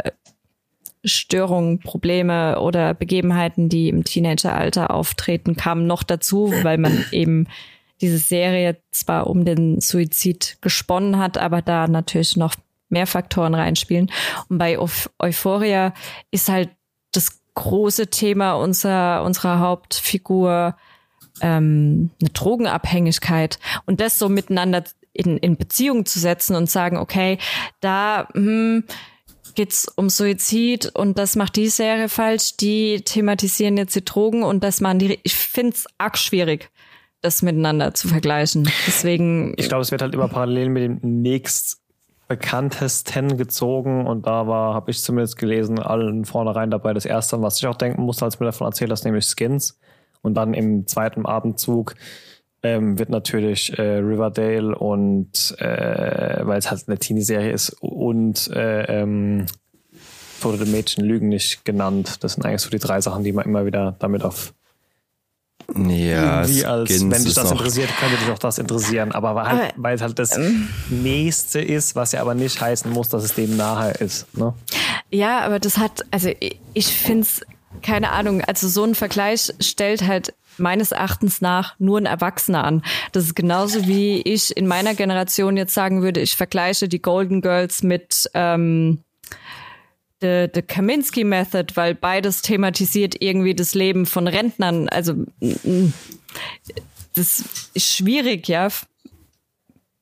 Störungen, 1.03 1.79
Probleme 1.79 2.59
oder 2.59 2.93
Begebenheiten, 2.93 3.69
die 3.69 3.89
im 3.89 4.03
Teenageralter 4.03 4.91
auftreten, 4.91 5.55
kamen 5.55 5.87
noch 5.87 6.03
dazu, 6.03 6.53
weil 6.63 6.77
man 6.77 7.05
eben 7.11 7.47
diese 8.01 8.17
Serie 8.17 8.77
zwar 8.91 9.27
um 9.27 9.45
den 9.45 9.81
Suizid 9.81 10.57
gesponnen 10.61 11.17
hat, 11.17 11.37
aber 11.37 11.61
da 11.61 11.87
natürlich 11.87 12.37
noch 12.37 12.55
mehr 12.89 13.07
Faktoren 13.07 13.55
reinspielen. 13.55 14.11
Und 14.49 14.57
bei 14.57 14.77
Euphoria 15.19 15.93
ist 16.31 16.49
halt 16.49 16.69
das 17.11 17.39
große 17.55 18.07
Thema 18.07 18.53
unserer, 18.53 19.23
unserer 19.23 19.59
Hauptfigur 19.59 20.75
ähm, 21.41 22.11
eine 22.21 22.29
Drogenabhängigkeit 22.29 23.59
und 23.85 23.99
das 23.99 24.19
so 24.19 24.29
miteinander 24.29 24.83
in, 25.13 25.37
in 25.37 25.57
Beziehung 25.57 26.05
zu 26.05 26.19
setzen 26.19 26.55
und 26.55 26.69
sagen, 26.69 26.97
okay, 26.97 27.39
da 27.79 28.27
hm, 28.33 28.83
geht's 29.55 29.87
um 29.95 30.09
Suizid 30.09 30.91
und 30.95 31.17
das 31.17 31.35
macht 31.35 31.55
die 31.55 31.67
Serie 31.67 32.09
falsch, 32.09 32.57
die 32.57 33.01
thematisieren 33.01 33.77
jetzt 33.77 33.95
die 33.95 34.05
Drogen 34.05 34.43
und 34.43 34.63
das 34.63 34.81
machen 34.81 34.99
die. 34.99 35.19
Ich 35.23 35.35
find's 35.35 35.85
arg 35.97 36.17
schwierig, 36.17 36.69
das 37.21 37.41
miteinander 37.41 37.93
zu 37.93 38.07
vergleichen. 38.07 38.69
Deswegen. 38.85 39.53
Ich 39.57 39.67
glaube, 39.67 39.81
es 39.81 39.91
wird 39.91 40.01
halt 40.01 40.13
immer 40.13 40.27
parallel 40.27 40.69
mit 40.69 40.83
dem 40.83 41.21
nächst 41.21 41.81
bekanntesten 42.27 43.37
gezogen 43.37 44.05
und 44.05 44.27
da 44.27 44.47
war, 44.47 44.73
habe 44.73 44.91
ich 44.91 45.01
zumindest 45.01 45.37
gelesen, 45.37 45.79
allen 45.79 46.25
vornherein 46.25 46.69
dabei 46.69 46.93
das 46.93 47.05
erste, 47.05 47.41
was 47.41 47.57
ich 47.57 47.67
auch 47.67 47.75
denken 47.75 48.01
musste, 48.01 48.25
als 48.25 48.39
mir 48.39 48.47
davon 48.47 48.67
erzählt 48.67 48.91
hast, 48.91 49.05
nämlich 49.05 49.25
Skins. 49.25 49.79
Und 50.21 50.33
dann 50.33 50.53
im 50.53 50.87
zweiten 50.87 51.25
Abendzug 51.25 51.95
ähm, 52.75 52.99
wird 52.99 53.09
natürlich 53.09 53.77
äh, 53.77 53.97
Riverdale 53.97 54.75
und 54.75 55.55
äh, 55.59 56.45
weil 56.45 56.59
es 56.59 56.69
halt 56.69 56.83
eine 56.87 56.97
Teenie-Serie 56.97 57.51
ist 57.51 57.69
und 57.81 58.49
äh, 58.53 59.01
ähm, 59.01 59.45
Tote 60.41 60.65
Mädchen 60.65 61.03
Lügen 61.03 61.29
nicht 61.29 61.65
genannt. 61.65 62.23
Das 62.23 62.33
sind 62.33 62.45
eigentlich 62.45 62.61
so 62.61 62.69
die 62.69 62.79
drei 62.79 63.01
Sachen, 63.01 63.23
die 63.23 63.31
man 63.31 63.45
immer 63.45 63.65
wieder 63.65 63.95
damit 63.99 64.23
auf 64.23 64.53
ja, 65.75 66.41
irgendwie 66.41 66.65
als, 66.65 66.89
Skins 66.89 67.11
wenn 67.13 67.23
dich 67.25 67.33
das 67.33 67.51
interessiert, 67.51 67.89
könnte 67.99 68.15
dich 68.17 68.29
auch 68.31 68.39
das 68.39 68.57
interessieren. 68.57 69.11
Aber 69.11 69.35
weil, 69.35 69.47
halt, 69.47 69.73
weil 69.75 69.95
es 69.95 70.01
halt 70.01 70.17
das 70.17 70.37
ähm, 70.37 70.69
Nächste 70.89 71.59
ist, 71.59 71.95
was 71.95 72.13
ja 72.13 72.21
aber 72.21 72.35
nicht 72.35 72.61
heißen 72.61 72.89
muss, 72.89 73.09
dass 73.09 73.23
es 73.23 73.33
dem 73.33 73.57
nahe 73.57 73.91
ist. 73.91 74.33
Ne? 74.37 74.53
Ja, 75.09 75.41
aber 75.41 75.59
das 75.59 75.77
hat, 75.77 76.05
also 76.11 76.29
ich, 76.39 76.59
ich 76.73 76.87
finde 76.87 77.21
es, 77.21 77.41
keine 77.81 78.11
Ahnung, 78.11 78.41
also 78.41 78.69
so 78.69 78.85
ein 78.85 78.95
Vergleich 78.95 79.53
stellt 79.59 80.07
halt 80.07 80.33
meines 80.59 80.91
Erachtens 80.91 81.41
nach 81.41 81.75
nur 81.79 81.99
ein 81.99 82.05
Erwachsener 82.05 82.63
an. 82.63 82.83
Das 83.11 83.23
ist 83.23 83.35
genauso 83.35 83.87
wie 83.87 84.21
ich 84.21 84.55
in 84.55 84.67
meiner 84.67 84.95
Generation 84.95 85.57
jetzt 85.57 85.73
sagen 85.73 86.01
würde, 86.01 86.21
ich 86.21 86.35
vergleiche 86.35 86.87
die 86.87 87.01
Golden 87.01 87.41
Girls 87.41 87.83
mit 87.83 88.29
ähm, 88.33 89.03
the, 90.21 90.47
the 90.53 90.61
Kaminsky 90.61 91.23
Method, 91.23 91.75
weil 91.75 91.95
beides 91.95 92.41
thematisiert 92.41 93.21
irgendwie 93.21 93.55
das 93.55 93.75
Leben 93.75 94.05
von 94.05 94.27
Rentnern. 94.27 94.89
Also 94.89 95.25
das 97.13 97.43
ist 97.73 97.95
schwierig, 97.95 98.47
ja. 98.47 98.69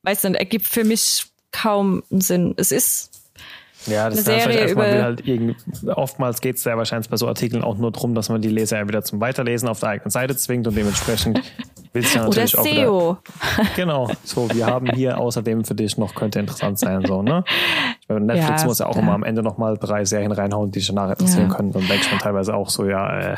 Weiß 0.03 0.23
nicht, 0.23 0.35
ergibt 0.35 0.67
für 0.67 0.83
mich 0.83 1.25
kaum 1.51 2.03
Sinn. 2.09 2.53
Es 2.57 2.71
ist 2.71 3.14
ja, 3.87 4.09
das 4.09 4.27
eine 4.27 4.41
Serie 4.41 4.71
über 4.71 4.85
will 4.85 5.01
halt 5.01 5.27
irgendwie, 5.27 5.55
oftmals 5.87 6.41
geht 6.41 6.57
es 6.57 6.63
ja 6.63 6.77
wahrscheinlich 6.77 7.09
bei 7.09 7.17
so 7.17 7.27
Artikeln 7.27 7.63
auch 7.63 7.77
nur 7.77 7.91
darum, 7.91 8.15
dass 8.15 8.29
man 8.29 8.41
die 8.41 8.49
Leser 8.49 8.77
ja 8.79 8.87
wieder 8.87 9.03
zum 9.03 9.21
Weiterlesen 9.21 9.67
auf 9.67 9.79
der 9.79 9.89
eigenen 9.89 10.11
Seite 10.11 10.35
zwingt 10.35 10.67
und 10.67 10.75
dementsprechend 10.75 11.41
will 11.93 12.03
es 12.03 12.13
ja 12.13 12.23
natürlich 12.23 12.57
Oder 12.57 12.63
SEO. 12.63 13.09
auch 13.11 13.17
wieder, 13.57 13.69
Genau, 13.75 14.09
so, 14.23 14.49
wir 14.53 14.65
haben 14.65 14.87
hier 14.91 15.17
außerdem 15.17 15.65
für 15.65 15.75
dich 15.75 15.97
noch, 15.97 16.15
könnte 16.15 16.39
interessant 16.39 16.79
sein, 16.79 17.05
so, 17.05 17.21
ne? 17.21 17.43
Meine, 18.07 18.21
Netflix 18.21 18.61
ja, 18.61 18.67
muss 18.67 18.79
ja 18.79 18.85
auch 18.85 18.97
immer 18.97 19.13
am 19.13 19.23
Ende 19.23 19.41
nochmal 19.41 19.77
drei 19.77 20.05
Serien 20.05 20.31
reinhauen, 20.31 20.71
die 20.71 20.79
dich 20.79 20.87
danach 20.87 21.09
interessieren 21.09 21.49
können. 21.49 21.71
Dann 21.71 21.87
denkt 21.87 22.09
man 22.11 22.19
teilweise 22.19 22.53
auch 22.53 22.69
so, 22.69 22.85
ja, 22.85 23.33
äh, 23.33 23.35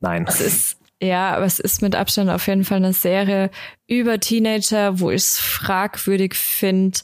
nein. 0.00 0.24
Es 0.26 0.40
ist, 0.40 0.78
ja, 1.02 1.36
aber 1.36 1.44
es 1.44 1.58
ist 1.58 1.82
mit 1.82 1.94
Abstand 1.94 2.30
auf 2.30 2.46
jeden 2.46 2.64
Fall 2.64 2.78
eine 2.78 2.94
Serie 2.94 3.50
über 3.86 4.18
Teenager, 4.18 4.98
wo 4.98 5.10
ich 5.10 5.22
es 5.22 5.38
fragwürdig 5.38 6.34
finde, 6.34 6.98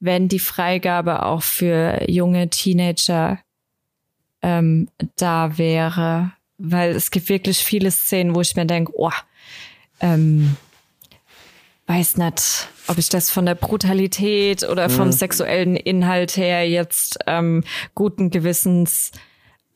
wenn 0.00 0.28
die 0.28 0.38
Freigabe 0.38 1.24
auch 1.24 1.42
für 1.42 2.10
junge 2.10 2.50
Teenager 2.50 3.38
ähm, 4.42 4.88
da 5.16 5.56
wäre. 5.56 6.32
Weil 6.58 6.90
es 6.90 7.10
gibt 7.10 7.28
wirklich 7.28 7.58
viele 7.58 7.90
Szenen, 7.90 8.34
wo 8.34 8.40
ich 8.42 8.54
mir 8.54 8.66
denke, 8.66 8.92
oh, 8.96 9.12
ähm, 10.00 10.56
weiß 11.86 12.18
nicht, 12.18 12.68
ob 12.86 12.98
ich 12.98 13.08
das 13.08 13.30
von 13.30 13.46
der 13.46 13.54
Brutalität 13.54 14.62
oder 14.68 14.90
vom 14.90 15.06
mhm. 15.06 15.12
sexuellen 15.12 15.76
Inhalt 15.76 16.36
her 16.36 16.68
jetzt 16.68 17.18
ähm, 17.26 17.64
guten 17.94 18.30
Gewissens 18.30 19.12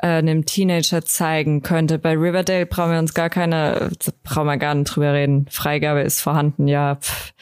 äh, 0.02 0.08
einem 0.08 0.44
Teenager 0.44 1.04
zeigen 1.04 1.62
könnte. 1.62 1.98
Bei 1.98 2.12
Riverdale 2.12 2.66
brauchen 2.66 2.92
wir 2.92 2.98
uns 2.98 3.14
gar 3.14 3.30
keine, 3.30 3.90
brauchen 4.24 4.46
wir 4.46 4.56
gar 4.56 4.74
nicht 4.74 4.94
drüber 4.94 5.12
reden. 5.14 5.46
Freigabe 5.48 6.00
ist 6.00 6.20
vorhanden, 6.20 6.68
ja. 6.68 6.96
Pff, 6.96 7.32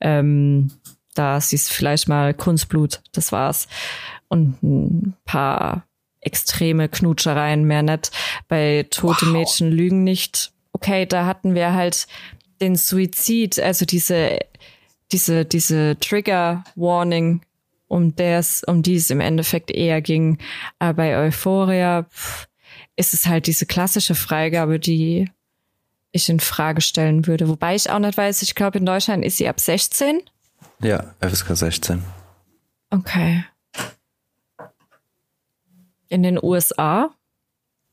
ähm, 0.00 0.72
da 1.14 1.40
siehst 1.40 1.70
du 1.70 1.74
vielleicht 1.74 2.08
mal 2.08 2.34
Kunstblut, 2.34 3.00
das 3.12 3.32
war's. 3.32 3.68
Und 4.28 4.62
ein 4.62 5.14
paar 5.24 5.84
extreme 6.20 6.88
Knutschereien, 6.88 7.64
mehr 7.64 7.82
nicht. 7.82 8.10
Bei 8.48 8.84
Tote 8.90 9.26
wow. 9.26 9.32
Mädchen 9.32 9.70
lügen 9.70 10.04
nicht. 10.04 10.52
Okay, 10.72 11.06
da 11.06 11.24
hatten 11.24 11.54
wir 11.54 11.72
halt 11.72 12.06
den 12.60 12.76
Suizid, 12.76 13.60
also 13.60 13.86
diese, 13.86 14.40
diese, 15.12 15.44
diese 15.44 15.96
Trigger 16.00 16.64
Warning 16.74 17.42
um 17.88 18.14
des, 18.14 18.62
um 18.64 18.82
die 18.82 18.96
es 18.96 19.10
im 19.10 19.20
Endeffekt 19.20 19.70
eher 19.70 20.00
ging. 20.00 20.38
Aber 20.78 20.94
bei 20.94 21.16
Euphoria 21.16 22.06
ist 22.96 23.14
es 23.14 23.26
halt 23.26 23.46
diese 23.46 23.66
klassische 23.66 24.14
Freigabe, 24.14 24.78
die 24.78 25.30
ich 26.12 26.28
in 26.28 26.40
Frage 26.40 26.80
stellen 26.80 27.26
würde. 27.26 27.48
Wobei 27.48 27.74
ich 27.74 27.90
auch 27.90 27.98
nicht 27.98 28.16
weiß, 28.16 28.42
ich 28.42 28.54
glaube, 28.54 28.78
in 28.78 28.86
Deutschland 28.86 29.24
ist 29.24 29.38
sie 29.38 29.48
ab 29.48 29.60
16. 29.60 30.22
Ja, 30.80 31.14
FSK 31.20 31.56
16. 31.56 32.02
Okay. 32.90 33.44
In 36.08 36.22
den 36.22 36.42
USA? 36.42 37.10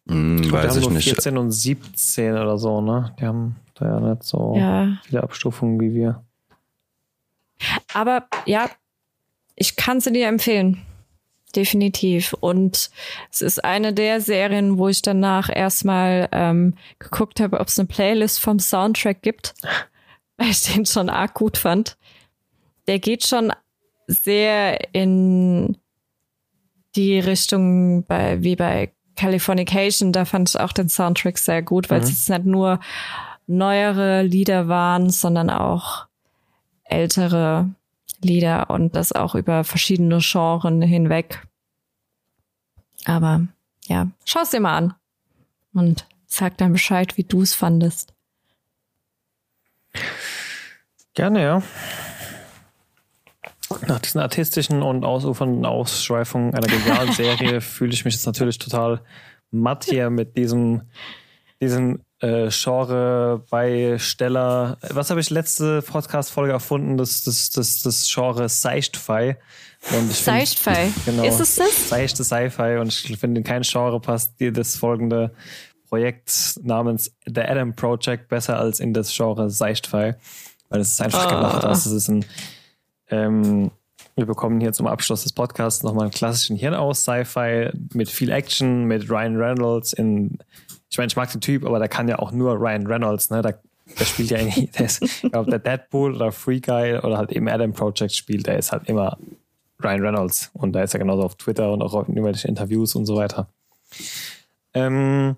Hm, 0.08 0.42
ich 0.42 0.52
weiß 0.52 0.78
ich 0.78 0.90
nicht. 0.90 1.10
14 1.10 1.38
und 1.38 1.52
17 1.52 2.34
oder 2.34 2.58
so, 2.58 2.82
ne? 2.82 3.14
Die 3.20 3.26
haben 3.26 3.56
da 3.74 3.86
ja 3.86 4.00
nicht 4.00 4.24
so 4.24 4.56
ja. 4.56 4.98
viele 5.04 5.24
Abstufungen 5.24 5.80
wie 5.80 5.94
wir. 5.94 6.24
Aber 7.94 8.28
ja, 8.46 8.70
ich 9.56 9.76
kann 9.76 10.00
sie 10.00 10.12
dir 10.12 10.28
empfehlen. 10.28 10.82
Definitiv. 11.56 12.34
Und 12.34 12.90
es 13.32 13.42
ist 13.42 13.64
eine 13.64 13.94
der 13.94 14.20
Serien, 14.20 14.78
wo 14.78 14.90
ich 14.90 15.02
danach 15.02 15.50
erstmal 15.50 16.28
ähm, 16.32 16.76
geguckt 17.00 17.40
habe, 17.40 17.60
ob 17.60 17.68
es 17.68 17.80
eine 17.80 17.88
Playlist 17.88 18.42
vom 18.42 18.60
Soundtrack 18.60 19.22
gibt, 19.22 19.54
weil 20.38 20.50
ich 20.50 20.64
den 20.64 20.86
schon 20.86 21.10
arg 21.10 21.34
gut 21.34 21.58
fand. 21.58 21.98
Der 22.88 23.00
geht 23.00 23.26
schon 23.26 23.54
sehr 24.08 24.94
in 24.94 25.78
die 26.96 27.20
Richtung 27.20 28.04
bei, 28.06 28.44
wie 28.44 28.56
bei 28.56 28.92
Californication. 29.16 30.12
Da 30.12 30.26
fand 30.26 30.50
ich 30.50 30.60
auch 30.60 30.74
den 30.74 30.90
Soundtrack 30.90 31.38
sehr 31.38 31.62
gut, 31.62 31.90
weil 31.90 32.02
mhm. 32.02 32.08
es 32.08 32.30
nicht 32.30 32.46
nur 32.46 32.80
neuere 33.48 34.24
Lieder 34.24 34.68
waren, 34.68 35.10
sondern 35.10 35.50
auch 35.50 36.08
ältere 36.84 37.70
Lieder 38.26 38.70
und 38.70 38.96
das 38.96 39.12
auch 39.12 39.36
über 39.36 39.64
verschiedene 39.64 40.20
Genres 40.22 40.88
hinweg. 40.88 41.46
Aber 43.06 43.48
ja, 43.88 44.08
schau 44.26 44.42
es 44.42 44.50
dir 44.50 44.60
mal 44.60 44.78
an 44.78 44.94
und 45.74 46.08
sag 46.26 46.58
dann 46.58 46.74
Bescheid, 46.74 47.18
wie 47.18 47.24
du 47.24 47.42
es 47.42 47.54
fandest. 47.54 48.14
Gerne, 51.14 51.42
ja. 51.42 51.64
Nach 53.88 54.00
diesen 54.00 54.22
artistischen 54.22 54.82
und 54.84 55.06
ausufernden 55.06 55.66
Ausschweifungen 55.66 56.54
einer 56.54 56.68
genialen 56.68 57.12
Serie 57.14 57.62
fühle 57.62 57.94
ich 57.94 58.06
mich 58.06 58.16
jetzt 58.16 58.26
natürlich 58.26 58.58
total 58.58 59.02
matt 59.52 59.86
hier 59.86 60.10
mit 60.10 60.38
diesem, 60.38 60.84
diesem 61.62 62.02
äh, 62.26 62.50
Genre-Beisteller. 62.50 64.80
Was 64.90 65.12
habe 65.12 65.20
ich 65.20 65.30
letzte 65.30 65.84
Podcast-Folge 65.84 66.54
erfunden? 66.54 66.98
Das, 66.98 67.24
das, 67.24 67.52
das, 67.52 67.84
das 67.84 68.12
Genre 68.12 68.50
Seichtfei. 68.50 69.38
Seichtfei. 70.10 70.92
Genau, 71.06 71.22
Ist 71.24 71.40
es 71.40 71.54
das? 71.56 71.90
Seichte 71.90 72.24
Sci-Fi. 72.24 72.78
Und 72.78 72.88
ich 72.88 73.20
finde, 73.20 73.42
in 73.42 73.44
kein 73.44 73.62
Genre 73.62 74.00
passt 74.00 74.40
dir 74.40 74.52
das 74.52 74.76
folgende 74.76 75.36
Projekt 75.88 76.60
namens 76.64 77.12
The 77.28 77.42
Adam 77.42 77.76
Project 77.76 78.28
besser 78.28 78.58
als 78.58 78.80
in 78.80 78.92
das 78.94 79.16
Genre 79.16 79.52
Seichtfei. 79.52 80.16
Weil 80.70 80.82
es 80.82 80.94
ist 80.94 81.02
einfach 81.02 81.28
oh. 81.28 81.30
gemacht. 81.30 81.64
Das 81.64 81.86
ist 81.86 82.08
ein, 82.08 82.26
ähm, 83.10 83.70
wir 84.16 84.26
bekommen 84.26 84.60
hier 84.62 84.74
zum 84.74 84.88
Abschluss 84.88 85.22
des 85.22 85.34
Podcasts 85.34 85.84
nochmal 85.84 86.06
einen 86.06 86.12
klassischen 86.12 86.56
Hirn 86.56 86.74
aus 86.74 87.04
Sci-Fi 87.04 87.70
mit 87.94 88.10
viel 88.10 88.32
Action, 88.32 88.86
mit 88.86 89.12
Ryan 89.12 89.38
Reynolds 89.38 89.94
in 89.94 90.40
ich 90.96 90.98
meine, 90.98 91.08
ich 91.08 91.18
mag 91.18 91.30
den 91.30 91.42
Typ, 91.42 91.66
aber 91.66 91.78
der 91.78 91.90
kann 91.90 92.08
ja 92.08 92.20
auch 92.20 92.32
nur 92.32 92.54
Ryan 92.54 92.88
Reynolds, 92.88 93.30
ne? 93.30 93.42
Der, 93.42 93.60
der 94.00 94.06
spielt 94.06 94.30
ja 94.30 94.38
irgendwie, 94.38 94.68
der 94.68 94.86
ist, 94.86 95.02
ich 95.02 95.22
der 95.30 95.60
Deadpool 95.60 96.16
oder 96.16 96.32
Free 96.32 96.62
Guy 96.62 96.98
oder 97.00 97.18
halt 97.18 97.34
eben 97.34 97.50
Adam 97.50 97.74
Project 97.74 98.14
spielt, 98.14 98.48
der 98.48 98.58
ist 98.58 98.72
halt 98.72 98.88
immer 98.88 99.18
Ryan 99.84 100.02
Reynolds. 100.02 100.52
Und 100.54 100.72
da 100.72 100.84
ist 100.84 100.94
er 100.94 101.02
genauso 101.02 101.24
auf 101.24 101.36
Twitter 101.36 101.70
und 101.74 101.82
auch 101.82 101.94
in 102.08 102.16
irgendwelchen 102.16 102.48
Interviews 102.48 102.96
und 102.96 103.06
so 103.06 103.18
weiter. 103.18 103.50
Ähm, 104.74 105.36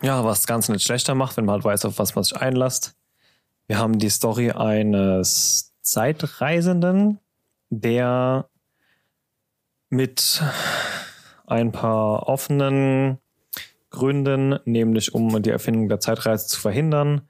ja, 0.00 0.24
was 0.24 0.42
das 0.42 0.46
Ganze 0.46 0.70
nicht 0.70 0.84
schlechter 0.84 1.16
macht, 1.16 1.36
wenn 1.36 1.44
man 1.44 1.54
halt 1.54 1.64
weiß, 1.64 1.84
auf 1.86 1.98
was 1.98 2.14
man 2.14 2.22
sich 2.22 2.36
einlasst. 2.36 2.94
Wir 3.66 3.78
haben 3.78 3.98
die 3.98 4.10
Story 4.10 4.52
eines 4.52 5.74
Zeitreisenden, 5.80 7.18
der 7.68 8.48
mit 9.90 10.40
ein 11.48 11.72
paar 11.72 12.28
offenen 12.28 13.18
Gründen, 13.94 14.58
nämlich 14.64 15.14
um 15.14 15.40
die 15.42 15.50
Erfindung 15.50 15.88
der 15.88 16.00
Zeitreise 16.00 16.46
zu 16.48 16.60
verhindern, 16.60 17.22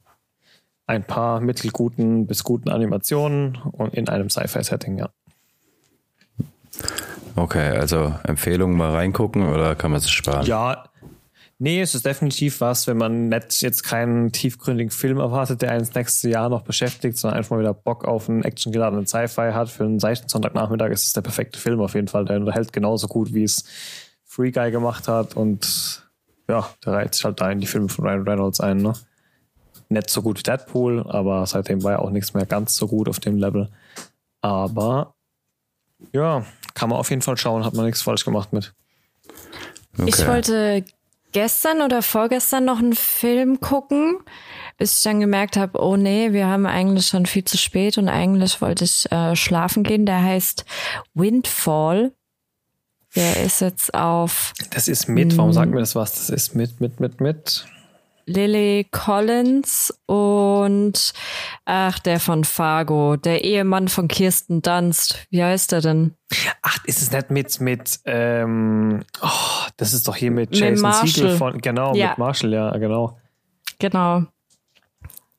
ein 0.86 1.04
paar 1.04 1.40
mittelguten 1.40 2.26
bis 2.26 2.44
guten 2.44 2.70
Animationen 2.70 3.56
und 3.72 3.94
in 3.94 4.08
einem 4.08 4.30
Sci-Fi-Setting, 4.30 4.98
ja. 4.98 5.10
Okay, 7.34 7.76
also 7.76 8.14
Empfehlung 8.24 8.76
mal 8.76 8.92
reingucken 8.92 9.48
oder 9.48 9.74
kann 9.74 9.90
man 9.90 10.00
sich 10.00 10.12
sparen? 10.12 10.46
Ja, 10.46 10.84
nee, 11.58 11.80
es 11.80 11.94
ist 11.94 12.06
definitiv 12.06 12.60
was, 12.60 12.86
wenn 12.86 12.96
man 12.96 13.28
nicht 13.28 13.60
jetzt 13.60 13.82
keinen 13.82 14.32
tiefgründigen 14.32 14.90
Film 14.90 15.18
erwartet, 15.18 15.60
der 15.62 15.70
einen 15.70 15.80
das 15.80 15.94
nächste 15.94 16.30
Jahr 16.30 16.48
noch 16.48 16.62
beschäftigt, 16.62 17.18
sondern 17.18 17.38
einfach 17.38 17.56
mal 17.56 17.60
wieder 17.60 17.74
Bock 17.74 18.04
auf 18.04 18.28
einen 18.28 18.42
actiongeladenen 18.42 19.06
Sci-Fi 19.06 19.52
hat. 19.52 19.68
Für 19.68 19.84
einen 19.84 20.00
seichten 20.00 20.28
Sonntagnachmittag 20.28 20.90
ist 20.90 21.04
es 21.04 21.12
der 21.12 21.22
perfekte 21.22 21.58
Film 21.58 21.80
auf 21.80 21.94
jeden 21.94 22.08
Fall. 22.08 22.24
Der 22.24 22.36
unterhält 22.36 22.72
genauso 22.72 23.06
gut, 23.06 23.34
wie 23.34 23.44
es 23.44 23.64
Free 24.24 24.50
Guy 24.50 24.70
gemacht 24.70 25.08
hat 25.08 25.36
und 25.36 26.04
ja, 26.48 26.68
der 26.84 26.92
reiht 26.92 27.14
sich 27.14 27.24
halt 27.24 27.40
da 27.40 27.50
in 27.50 27.60
die 27.60 27.66
Filme 27.66 27.88
von 27.88 28.06
Ryan 28.06 28.22
Reynolds 28.22 28.60
ein, 28.60 28.78
ne? 28.78 28.94
Nicht 29.88 30.10
so 30.10 30.22
gut 30.22 30.38
wie 30.38 30.42
Deadpool, 30.42 31.04
aber 31.08 31.46
seitdem 31.46 31.82
war 31.82 31.92
ja 31.92 31.98
auch 32.00 32.10
nichts 32.10 32.34
mehr 32.34 32.46
ganz 32.46 32.76
so 32.76 32.88
gut 32.88 33.08
auf 33.08 33.20
dem 33.20 33.36
Level. 33.36 33.68
Aber 34.40 35.14
ja, 36.12 36.44
kann 36.74 36.90
man 36.90 36.98
auf 36.98 37.10
jeden 37.10 37.22
Fall 37.22 37.36
schauen, 37.36 37.64
hat 37.64 37.74
man 37.74 37.86
nichts 37.86 38.02
falsch 38.02 38.24
gemacht 38.24 38.52
mit. 38.52 38.74
Okay. 39.98 40.08
Ich 40.08 40.26
wollte 40.26 40.84
gestern 41.32 41.82
oder 41.82 42.02
vorgestern 42.02 42.64
noch 42.64 42.78
einen 42.78 42.94
Film 42.94 43.60
gucken, 43.60 44.18
bis 44.78 44.98
ich 44.98 45.02
dann 45.02 45.20
gemerkt 45.20 45.56
habe, 45.56 45.80
oh 45.80 45.96
nee, 45.96 46.32
wir 46.32 46.46
haben 46.46 46.66
eigentlich 46.66 47.06
schon 47.06 47.26
viel 47.26 47.44
zu 47.44 47.58
spät 47.58 47.98
und 47.98 48.08
eigentlich 48.08 48.60
wollte 48.60 48.84
ich 48.84 49.10
äh, 49.10 49.36
schlafen 49.36 49.82
gehen. 49.82 50.06
Der 50.06 50.22
heißt 50.22 50.64
Windfall. 51.14 52.12
Der 53.14 53.42
ist 53.44 53.60
jetzt 53.62 53.94
auf 53.94 54.52
Das 54.70 54.88
ist 54.88 55.08
mit, 55.08 55.36
warum 55.38 55.52
sagt 55.52 55.70
mir 55.70 55.80
das 55.80 55.94
was? 55.94 56.14
Das 56.14 56.30
ist 56.30 56.54
mit, 56.54 56.80
mit, 56.80 57.00
mit, 57.00 57.20
mit. 57.20 57.66
Lily 58.26 58.88
Collins 58.90 59.96
und 60.06 61.12
ach, 61.64 61.98
der 62.00 62.18
von 62.18 62.44
Fargo, 62.44 63.16
der 63.16 63.44
Ehemann 63.44 63.88
von 63.88 64.08
Kirsten 64.08 64.62
Dunst. 64.62 65.26
Wie 65.30 65.42
heißt 65.42 65.72
er 65.72 65.80
denn? 65.80 66.14
Ach, 66.62 66.78
ist 66.84 67.02
es 67.02 67.12
nicht 67.12 67.30
mit, 67.30 67.60
mit, 67.60 68.00
ähm, 68.04 69.04
oh, 69.22 69.68
das 69.76 69.94
ist 69.94 70.08
doch 70.08 70.16
hier 70.16 70.32
mit 70.32 70.50
Mit 70.50 70.58
Jason 70.58 70.82
Marshall. 70.82 71.08
Siegel 71.08 71.36
von, 71.36 71.58
genau, 71.58 71.94
Ja. 71.94 72.08
mit 72.10 72.18
Marshall, 72.18 72.52
ja, 72.52 72.76
genau. 72.76 73.16
Genau. 73.78 74.24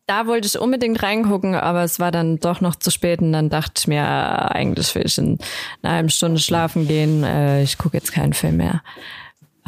Da 0.05 0.25
wollte 0.25 0.47
ich 0.47 0.57
unbedingt 0.57 1.03
reingucken, 1.03 1.53
aber 1.55 1.83
es 1.83 1.99
war 1.99 2.11
dann 2.11 2.38
doch 2.39 2.61
noch 2.61 2.75
zu 2.75 2.91
spät 2.91 3.19
und 3.19 3.33
dann 3.33 3.49
dachte 3.49 3.73
ich 3.77 3.88
mir, 3.88 3.99
äh, 4.03 4.53
eigentlich 4.55 4.95
will 4.95 5.05
ich 5.05 5.17
in 5.17 5.38
einer 5.81 5.95
halben 5.95 6.09
Stunde 6.09 6.39
schlafen 6.39 6.88
gehen. 6.88 7.25
Äh, 7.25 7.63
ich 7.63 7.77
gucke 7.77 7.97
jetzt 7.97 8.13
keinen 8.13 8.31
Film 8.31 8.55
mehr. 8.55 8.81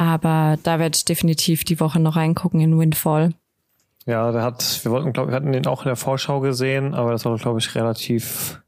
Aber 0.00 0.56
da 0.62 0.78
werde 0.78 0.96
ich 0.96 1.04
definitiv 1.04 1.62
die 1.62 1.78
Woche 1.78 2.00
noch 2.00 2.16
reingucken 2.16 2.58
in 2.58 2.78
Windfall. 2.78 3.34
Ja, 4.06 4.32
der 4.32 4.42
hat, 4.42 4.80
wir 4.82 4.92
wollten, 4.92 5.12
glaube 5.12 5.30
wir 5.30 5.36
hatten 5.36 5.52
den 5.52 5.66
auch 5.66 5.82
in 5.82 5.88
der 5.88 5.96
Vorschau 5.96 6.40
gesehen, 6.40 6.94
aber 6.94 7.10
das 7.12 7.26
war, 7.26 7.36
glaube 7.36 7.58
ich, 7.58 7.74
relativ 7.74 8.62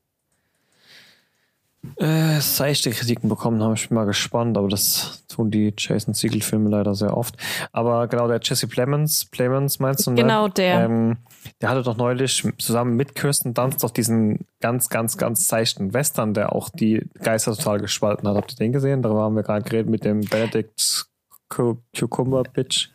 äh, 1.96 2.38
seichte 2.38 2.90
Kritiken 2.90 3.30
bekommen 3.30 3.62
haben. 3.62 3.72
Ich 3.72 3.88
bin 3.88 3.94
mal 3.94 4.04
gespannt, 4.04 4.58
aber 4.58 4.68
das 4.68 5.24
tun 5.26 5.50
die 5.50 5.72
Jason 5.74 6.12
Siegel-Filme 6.12 6.68
leider 6.68 6.94
sehr 6.94 7.16
oft. 7.16 7.34
Aber 7.72 8.08
genau, 8.08 8.28
der 8.28 8.40
Jesse 8.42 8.66
Plemons, 8.66 9.24
Plemons 9.24 9.78
meinst 9.78 10.06
du, 10.06 10.10
ne? 10.10 10.20
Genau, 10.20 10.48
der. 10.48 10.84
Ähm, 10.84 11.16
der 11.62 11.70
hatte 11.70 11.82
doch 11.82 11.96
neulich 11.96 12.46
zusammen 12.58 12.94
mit 12.94 13.14
Kirsten 13.14 13.54
Dunst 13.54 13.82
doch 13.82 13.90
diesen 13.90 14.46
ganz, 14.60 14.90
ganz, 14.90 15.16
ganz 15.16 15.48
seichten 15.48 15.94
Western, 15.94 16.34
der 16.34 16.54
auch 16.54 16.68
die 16.68 17.08
Geister 17.22 17.56
total 17.56 17.80
gespalten 17.80 18.28
hat. 18.28 18.36
Habt 18.36 18.52
ihr 18.52 18.56
den 18.56 18.72
gesehen? 18.72 19.00
Darüber 19.00 19.22
haben 19.22 19.34
wir 19.34 19.42
gerade 19.42 19.62
geredet 19.62 19.88
mit 19.88 20.04
dem 20.04 20.20
Benedict 20.20 21.06
Cucumber 21.52 22.42
Bitch. 22.44 22.90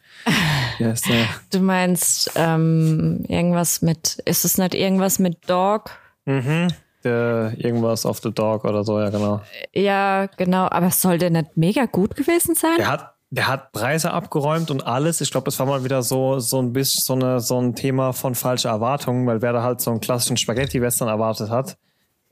Wie 0.77 0.85
heißt 0.85 1.09
der? 1.09 1.25
Du 1.51 1.59
meinst 1.59 2.31
ähm, 2.35 3.23
irgendwas 3.27 3.81
mit, 3.81 4.19
ist 4.25 4.45
es 4.45 4.57
nicht 4.57 4.73
irgendwas 4.73 5.19
mit 5.19 5.49
Dog? 5.49 5.91
Mhm. 6.25 6.67
Der 7.03 7.53
irgendwas 7.57 8.05
of 8.05 8.19
the 8.23 8.31
Dog 8.31 8.65
oder 8.65 8.83
so, 8.83 8.99
ja, 8.99 9.09
genau. 9.09 9.41
Ja, 9.73 10.25
genau, 10.25 10.67
aber 10.69 10.89
soll 10.91 11.17
der 11.17 11.29
nicht 11.29 11.55
mega 11.55 11.85
gut 11.85 12.15
gewesen 12.15 12.55
sein? 12.55 12.77
Der 12.77 12.91
hat, 12.91 13.13
der 13.29 13.47
hat 13.47 13.71
Preise 13.71 14.11
abgeräumt 14.11 14.71
und 14.71 14.85
alles. 14.85 15.21
Ich 15.21 15.31
glaube, 15.31 15.45
das 15.45 15.59
war 15.59 15.67
mal 15.67 15.83
wieder 15.83 16.01
so, 16.01 16.39
so 16.39 16.59
ein 16.59 16.73
bisschen 16.73 17.03
so, 17.03 17.13
eine, 17.13 17.39
so 17.39 17.59
ein 17.61 17.75
Thema 17.75 18.13
von 18.13 18.35
falscher 18.35 18.69
Erwartungen, 18.69 19.27
weil 19.27 19.41
wer 19.41 19.53
da 19.53 19.63
halt 19.63 19.81
so 19.81 19.91
einen 19.91 19.99
klassischen 19.99 20.37
Spaghetti-Western 20.37 21.07
erwartet 21.07 21.49
hat, 21.49 21.77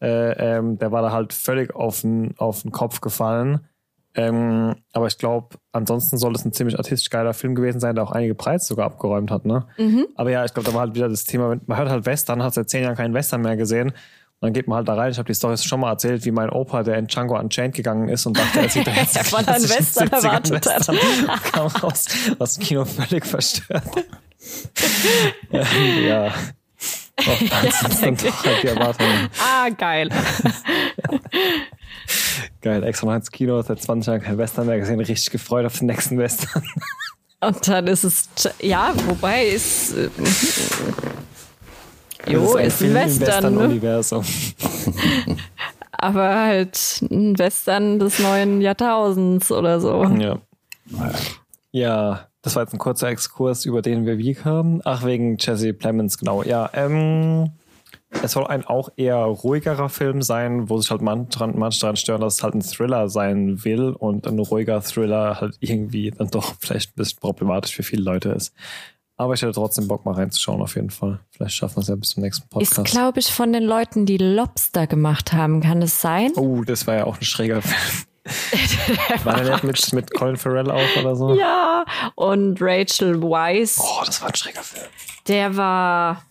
äh, 0.02 0.58
ähm, 0.58 0.78
der 0.78 0.92
war 0.92 1.02
da 1.02 1.12
halt 1.12 1.34
völlig 1.34 1.74
auf 1.76 2.02
den, 2.02 2.36
auf 2.38 2.64
den 2.64 2.72
Kopf 2.72 3.02
gefallen. 3.02 3.68
Ähm, 4.16 4.76
aber 4.94 5.08
ich 5.08 5.18
glaube, 5.18 5.58
ansonsten 5.74 6.18
soll 6.18 6.34
es 6.36 6.46
ein 6.46 6.54
ziemlich 6.54 6.78
artistisch 6.78 7.10
geiler 7.10 7.34
Film 7.34 7.54
gewesen 7.54 7.80
sein, 7.80 7.96
der 7.96 8.04
auch 8.04 8.12
einige 8.12 8.34
Preise 8.34 8.66
sogar 8.66 8.86
abgeräumt 8.86 9.30
hat. 9.30 9.46
Ne? 9.46 9.68
Aber 10.16 10.32
ja, 10.32 10.46
ich 10.46 10.54
glaube, 10.54 10.70
da 10.70 10.74
war 10.74 10.82
halt 10.82 10.96
wieder 10.96 11.10
das 11.10 11.26
Thema, 11.26 11.58
man 11.66 11.78
hört 11.78 11.90
halt 11.90 12.06
Western, 12.06 12.42
hat 12.42 12.54
seit 12.54 12.70
zehn 12.70 12.84
Jahren 12.84 12.96
keinen 12.96 13.14
Western 13.14 13.42
mehr 13.42 13.58
gesehen. 13.58 13.94
Und 14.40 14.48
dann 14.48 14.54
geht 14.54 14.68
man 14.68 14.78
halt 14.78 14.88
da 14.88 14.96
rein. 14.96 15.12
Ich 15.12 15.18
habe 15.18 15.28
die 15.28 15.34
Story 15.34 15.58
schon 15.58 15.80
mal 15.80 15.92
erzählt, 15.92 16.26
wie 16.26 16.32
mein 16.32 16.50
Opa, 16.50 16.84
der 16.84 16.98
in 16.98 17.08
Django 17.08 17.40
Unchained 17.40 17.74
gegangen 17.74 18.10
ist 18.10 18.26
und 18.26 18.38
dachte, 18.38 18.60
er 18.60 18.70
sieht 18.70 18.86
da 18.86 18.92
jetzt 18.96 19.16
er 19.16 19.38
einen 19.38 19.46
klassischen 19.46 19.80
Western 19.80 20.08
70er 20.10 20.26
erwartet 20.26 20.66
hat. 20.68 20.88
Western, 20.88 20.98
kam 21.52 21.68
raus 21.68 22.06
aus 22.38 22.56
dem 22.56 22.64
Kino 22.64 22.86
völlig 22.86 23.26
verstört. 23.26 23.84
Ähm, 25.52 26.06
ja. 26.08 26.32
Doch, 27.16 27.62
das 27.64 28.00
sind 28.00 28.24
doch 28.24 28.46
halt 28.46 28.62
die 28.62 28.68
Erwartungen. 28.68 29.30
Ah, 29.40 29.70
geil. 29.70 30.10
Geil, 32.62 32.84
extra 32.84 33.08
mal 33.08 33.18
ins 33.18 33.32
Kino, 33.32 33.62
seit 33.62 33.82
20 33.82 34.08
Jahren 34.08 34.22
kein 34.22 34.38
Western 34.38 34.68
mehr 34.68 34.80
gesehen, 34.80 35.00
richtig 35.00 35.32
gefreut 35.32 35.66
auf 35.66 35.78
den 35.78 35.88
nächsten 35.88 36.18
Western. 36.18 36.64
Und 37.42 37.68
dann 37.68 37.88
ist 37.88 38.04
es, 38.04 38.30
ja, 38.62 38.94
wobei 39.08 39.46
ist, 39.46 39.94
äh, 39.96 40.10
jo, 42.28 42.56
ist 42.56 42.56
ein 42.56 42.72
Film 42.72 42.92
im 42.92 42.96
Western, 42.96 43.54
ne? 43.54 43.60
Western-Universum. 43.60 44.26
aber 45.92 46.36
halt 46.36 47.02
ein 47.10 47.38
Western 47.38 48.00
des 48.00 48.20
neuen 48.20 48.62
Jahrtausends 48.62 49.52
oder 49.52 49.80
so. 49.80 50.04
Ja. 50.04 50.40
Ja, 51.72 52.28
das 52.42 52.56
war 52.56 52.64
jetzt 52.64 52.74
ein 52.74 52.80
kurzer 52.80 53.10
Exkurs, 53.10 53.66
über 53.66 53.82
den 53.82 54.06
wir 54.06 54.18
wie 54.18 54.34
kamen. 54.34 54.82
Ach, 54.86 55.04
wegen 55.04 55.38
Jesse 55.40 55.74
Plemons, 55.74 56.18
genau. 56.18 56.44
Ja, 56.44 56.70
ähm, 56.74 57.52
es 58.24 58.32
soll 58.32 58.48
ein 58.48 58.66
auch 58.66 58.90
eher 58.96 59.18
ruhigerer 59.18 59.90
Film 59.90 60.22
sein, 60.22 60.70
wo 60.70 60.80
sich 60.80 60.92
halt 60.92 61.02
manche 61.02 61.38
dran, 61.38 61.54
manche 61.56 61.80
dran 61.80 61.96
stören, 61.96 62.22
dass 62.22 62.36
es 62.36 62.44
halt 62.44 62.56
ein 62.56 62.62
Thriller 62.62 63.10
sein 63.10 63.64
will 63.64 63.90
und 63.90 64.28
ein 64.28 64.40
ruhiger 64.40 64.82
Thriller 64.82 65.40
halt 65.42 65.58
irgendwie 65.60 66.12
dann 66.12 66.30
doch 66.30 66.56
vielleicht 66.60 66.92
ein 66.92 66.96
bisschen 66.96 67.20
problematisch 67.20 67.76
für 67.76 67.84
viele 67.84 68.04
Leute 68.04 68.30
ist. 68.30 68.54
Aber 69.18 69.34
ich 69.34 69.42
hätte 69.42 69.54
trotzdem 69.54 69.88
Bock, 69.88 70.04
mal 70.06 70.14
reinzuschauen, 70.14 70.62
auf 70.62 70.76
jeden 70.76 70.90
Fall. 70.90 71.20
Vielleicht 71.32 71.56
schaffen 71.56 71.78
wir 71.78 71.82
es 71.82 71.88
ja 71.88 71.96
bis 71.96 72.10
zum 72.10 72.24
nächsten 72.24 72.50
Podcast. 72.50 72.80
Ist, 72.80 72.92
glaube 72.92 73.20
ich, 73.20 73.32
von 73.32 73.54
den 73.54 73.64
Leuten, 73.64 74.06
die 74.06 74.18
Lobster 74.18 74.88
gemacht 74.88 75.32
haben. 75.32 75.62
Kann 75.62 75.82
es 75.82 76.02
sein? 76.02 76.34
Oh, 76.36 76.64
das 76.66 76.86
war 76.86 76.96
ja 76.96 77.04
auch 77.06 77.18
ein 77.18 77.24
schräger 77.24 77.62
Film. 77.62 78.06
war 79.24 79.42
der 79.42 79.52
nicht 79.52 79.64
mit, 79.64 79.94
mit 79.94 80.14
Colin 80.14 80.36
Farrell 80.36 80.70
auch 80.70 80.98
oder 81.00 81.16
so? 81.16 81.36
Ja, 81.36 81.86
und 82.16 82.58
Rachel 82.60 83.22
Weisz. 83.22 83.80
Oh, 83.80 84.04
das 84.06 84.22
war 84.22 84.30
ein 84.30 84.36
schräger 84.36 84.64
Film. 84.64 84.88
Der 85.28 85.56
war. 85.56 86.24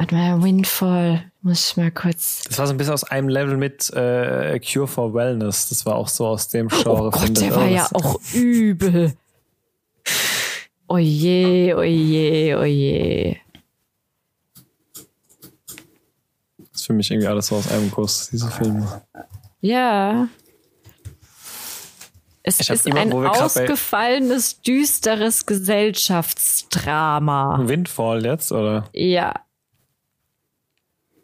Warte 0.00 0.14
mal, 0.14 0.42
Windfall. 0.42 1.30
Muss 1.42 1.72
ich 1.72 1.76
mal 1.76 1.90
kurz. 1.90 2.44
Das 2.44 2.56
war 2.56 2.66
so 2.66 2.72
ein 2.72 2.78
bisschen 2.78 2.94
aus 2.94 3.04
einem 3.04 3.28
Level 3.28 3.58
mit 3.58 3.92
äh, 3.92 4.58
Cure 4.58 4.88
for 4.88 5.12
Wellness. 5.12 5.68
Das 5.68 5.84
war 5.84 5.96
auch 5.96 6.08
so 6.08 6.26
aus 6.26 6.48
dem 6.48 6.68
Genre. 6.68 7.08
Oh 7.08 7.10
Gott, 7.10 7.38
der 7.38 7.54
war 7.54 7.66
ja 7.66 7.86
auch 7.92 8.18
übel. 8.32 9.12
Oje, 10.88 11.76
oje, 11.76 12.58
oje. 12.58 13.36
Das 16.56 16.80
ist 16.80 16.86
für 16.86 16.94
mich 16.94 17.10
irgendwie 17.10 17.28
alles 17.28 17.48
so 17.48 17.56
aus 17.56 17.70
einem 17.70 17.90
Guss, 17.90 18.30
diese 18.30 18.50
Filme. 18.50 19.02
Ja. 19.60 20.28
Es 22.42 22.70
ist 22.70 22.86
immer, 22.86 23.00
ein 23.00 23.12
ausgefallenes, 23.12 24.62
düsteres 24.62 25.44
Gesellschaftsdrama. 25.44 27.60
Windfall 27.64 28.24
jetzt, 28.24 28.50
oder? 28.50 28.88
Ja. 28.94 29.34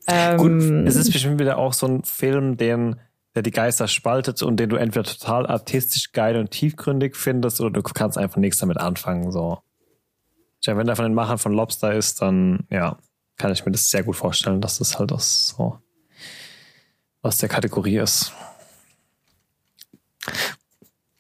Gut, 0.07 0.51
ähm, 0.51 0.87
es 0.87 0.97
ist 0.97 1.13
bestimmt 1.13 1.41
wieder 1.41 1.59
auch 1.59 1.73
so 1.73 1.87
ein 1.87 2.05
Film, 2.05 2.57
den 2.57 2.97
der 3.37 3.43
die 3.43 3.51
Geister 3.51 3.87
spaltet 3.87 4.43
und 4.43 4.57
den 4.57 4.71
du 4.71 4.77
entweder 4.77 5.05
total 5.05 5.47
artistisch 5.47 6.13
geil 6.13 6.39
und 6.39 6.51
tiefgründig 6.51 7.17
findest 7.17 7.61
oder 7.61 7.71
du 7.71 7.83
kannst 7.83 8.17
einfach 8.17 8.39
nichts 8.39 8.59
damit 8.59 8.79
anfangen. 8.79 9.31
So. 9.31 9.59
Ja, 10.63 10.77
wenn 10.79 10.87
der 10.87 10.97
von 10.97 11.05
den 11.05 11.15
Machern 11.15 11.37
von 11.37 11.53
Lobster 11.53 11.93
ist, 11.93 12.23
dann 12.23 12.61
ja, 12.71 12.97
kann 13.37 13.53
ich 13.53 13.67
mir 13.67 13.73
das 13.73 13.91
sehr 13.91 14.03
gut 14.03 14.17
vorstellen, 14.17 14.63
dass 14.63 14.79
das 14.79 14.99
halt 14.99 15.13
aus 15.13 15.49
so 15.49 15.79
aus 17.21 17.39
der 17.39 17.49
Kategorie 17.49 17.99
ist. 17.99 18.33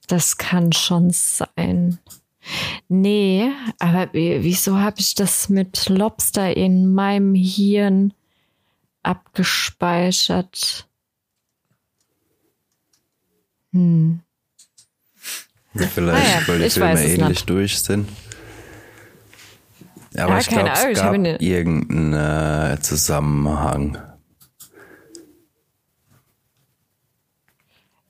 Das 0.06 0.38
kann 0.38 0.72
schon 0.72 1.10
sein. 1.10 1.98
Nee, 2.88 3.50
aber 3.78 4.08
wieso 4.12 4.78
habe 4.78 5.00
ich 5.00 5.16
das 5.16 5.48
mit 5.48 5.88
Lobster 5.88 6.56
in 6.56 6.94
meinem 6.94 7.34
Hirn 7.34 8.14
abgespeichert? 9.06 10.88
Hm. 13.72 14.20
Vielleicht, 15.74 16.26
ah 16.26 16.40
ja, 16.40 16.48
weil 16.48 16.58
die 16.60 16.70
Filme 16.70 17.04
ähnlich 17.04 17.28
nicht. 17.28 17.50
durch 17.50 17.78
sind. 17.80 18.08
Aber 20.16 20.32
ja, 20.32 20.38
ich 20.38 20.48
glaube, 20.48 20.70
es 20.70 20.98
gab 20.98 21.12
eine... 21.12 21.36
irgendeinen 21.36 22.72
äh, 22.72 22.80
Zusammenhang. 22.80 23.98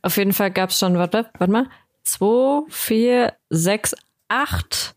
Auf 0.02 0.16
jeden 0.16 0.32
Fall 0.32 0.52
gab 0.52 0.70
es 0.70 0.78
schon, 0.78 0.96
warte, 0.98 1.28
warte 1.38 1.52
mal, 1.52 1.68
zwei, 2.04 2.62
vier, 2.68 3.34
sechs, 3.50 3.96
acht 4.28 4.94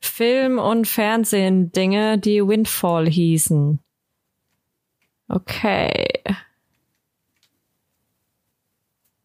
Film- 0.00 0.60
und 0.60 0.86
Fernsehen-Dinge, 0.86 2.18
die 2.18 2.46
Windfall 2.46 3.08
hießen. 3.08 3.80
Okay. 5.28 6.22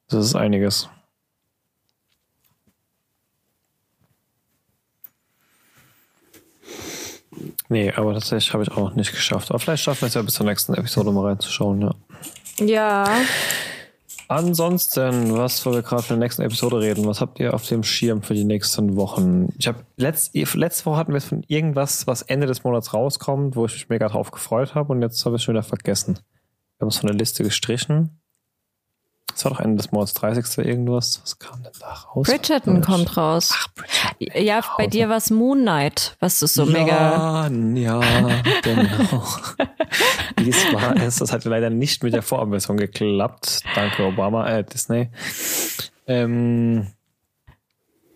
Das 0.10 0.26
ist 0.26 0.36
einiges. 0.36 0.89
Nee, 7.70 7.91
aber 7.93 8.14
tatsächlich 8.14 8.54
habe 8.54 8.64
ich 8.64 8.72
auch 8.72 8.89
noch 8.89 8.95
nicht 8.95 9.12
geschafft. 9.12 9.49
Aber 9.49 9.60
vielleicht 9.60 9.84
schaffen 9.84 10.02
wir 10.02 10.08
es 10.08 10.14
ja 10.14 10.22
bis 10.22 10.34
zur 10.34 10.45
nächsten 10.45 10.74
Episode 10.74 11.12
mal 11.12 11.28
reinzuschauen, 11.28 11.82
ja. 11.82 11.95
Ja. 12.60 13.22
Ansonsten, 14.32 15.36
was, 15.36 15.65
wo 15.65 15.73
wir 15.73 15.82
gerade 15.82 16.03
für 16.03 16.13
die 16.13 16.19
nächsten 16.21 16.41
Episode 16.41 16.79
reden, 16.79 17.05
was 17.05 17.19
habt 17.19 17.38
ihr 17.41 17.53
auf 17.53 17.67
dem 17.67 17.84
Schirm 17.84 18.21
für 18.21 18.34
die 18.34 18.45
nächsten 18.45 18.95
Wochen? 18.95 19.49
Ich 19.57 19.67
habe 19.67 19.79
letzt, 19.97 20.34
letzte 20.34 20.86
Woche 20.86 20.95
hatten 20.95 21.11
wir 21.11 21.19
von 21.19 21.43
irgendwas, 21.49 22.07
was 22.07 22.21
Ende 22.21 22.47
des 22.47 22.63
Monats 22.63 22.93
rauskommt, 22.93 23.57
wo 23.57 23.65
ich 23.65 23.73
mich 23.73 23.89
mega 23.89 24.07
drauf 24.07 24.32
gefreut 24.32 24.73
habe 24.73 24.93
und 24.93 25.01
jetzt 25.01 25.25
habe 25.25 25.36
ich 25.36 25.41
es 25.41 25.43
schon 25.43 25.55
wieder 25.55 25.63
vergessen. 25.63 26.13
Wir 26.77 26.86
haben 26.86 26.88
es 26.88 26.99
von 26.99 27.07
der 27.07 27.17
Liste 27.17 27.43
gestrichen. 27.43 28.20
Es 29.36 29.43
war 29.45 29.51
doch 29.51 29.59
Ende 29.59 29.77
des 29.77 29.91
Monats 29.91 30.13
30. 30.13 30.65
irgendwas. 30.65 31.21
Was 31.23 31.39
kam 31.39 31.63
denn 31.63 31.71
da 31.79 31.93
raus? 31.93 32.27
Bridgerton 32.27 32.82
kommt 32.82 33.17
raus. 33.17 33.51
Ach, 33.53 33.67
Bridgerton. 33.75 34.45
Ja, 34.45 34.61
bei 34.77 34.88
dir 34.88 35.09
war 35.09 35.17
es 35.17 35.29
Moon 35.29 35.61
Knight, 35.61 36.15
was 36.19 36.41
ist 36.41 36.53
so 36.53 36.65
ja, 36.65 36.71
mega. 36.71 37.47
Ja, 37.75 37.99
genau. 38.63 39.23
Dies 40.39 40.73
war 40.73 40.95
es. 40.97 41.17
Das 41.17 41.32
hat 41.32 41.45
leider 41.45 41.69
nicht 41.69 42.03
mit 42.03 42.13
der 42.13 42.21
Voranversion 42.21 42.77
geklappt. 42.77 43.61
Danke, 43.75 44.05
Obama, 44.05 44.47
äh, 44.49 44.63
Disney. 44.63 45.09
Ähm, 46.07 46.88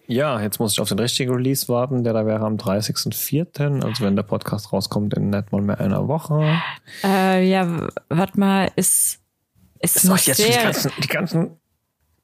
ja, 0.07 0.39
jetzt 0.41 0.59
muss 0.59 0.73
ich 0.73 0.79
auf 0.79 0.89
den 0.89 0.99
richtigen 0.99 1.33
Release 1.33 1.67
warten, 1.67 2.03
der 2.03 2.13
da 2.13 2.25
wäre 2.25 2.45
am 2.45 2.57
30.04., 2.57 3.83
also 3.83 4.03
wenn 4.03 4.15
der 4.15 4.23
Podcast 4.23 4.71
rauskommt 4.71 5.13
in 5.15 5.29
nicht 5.31 5.51
mal 5.51 5.61
mehr 5.61 5.79
einer 5.79 6.07
Woche. 6.07 6.59
Äh, 7.03 7.49
ja, 7.49 7.87
warte 8.09 8.39
mal, 8.39 8.71
ist 8.75 9.19
ist 9.79 10.07
das 10.07 10.25
jetzt 10.25 10.39
die 10.39 10.51
ganzen, 10.51 10.91
die 11.01 11.07
ganzen 11.07 11.59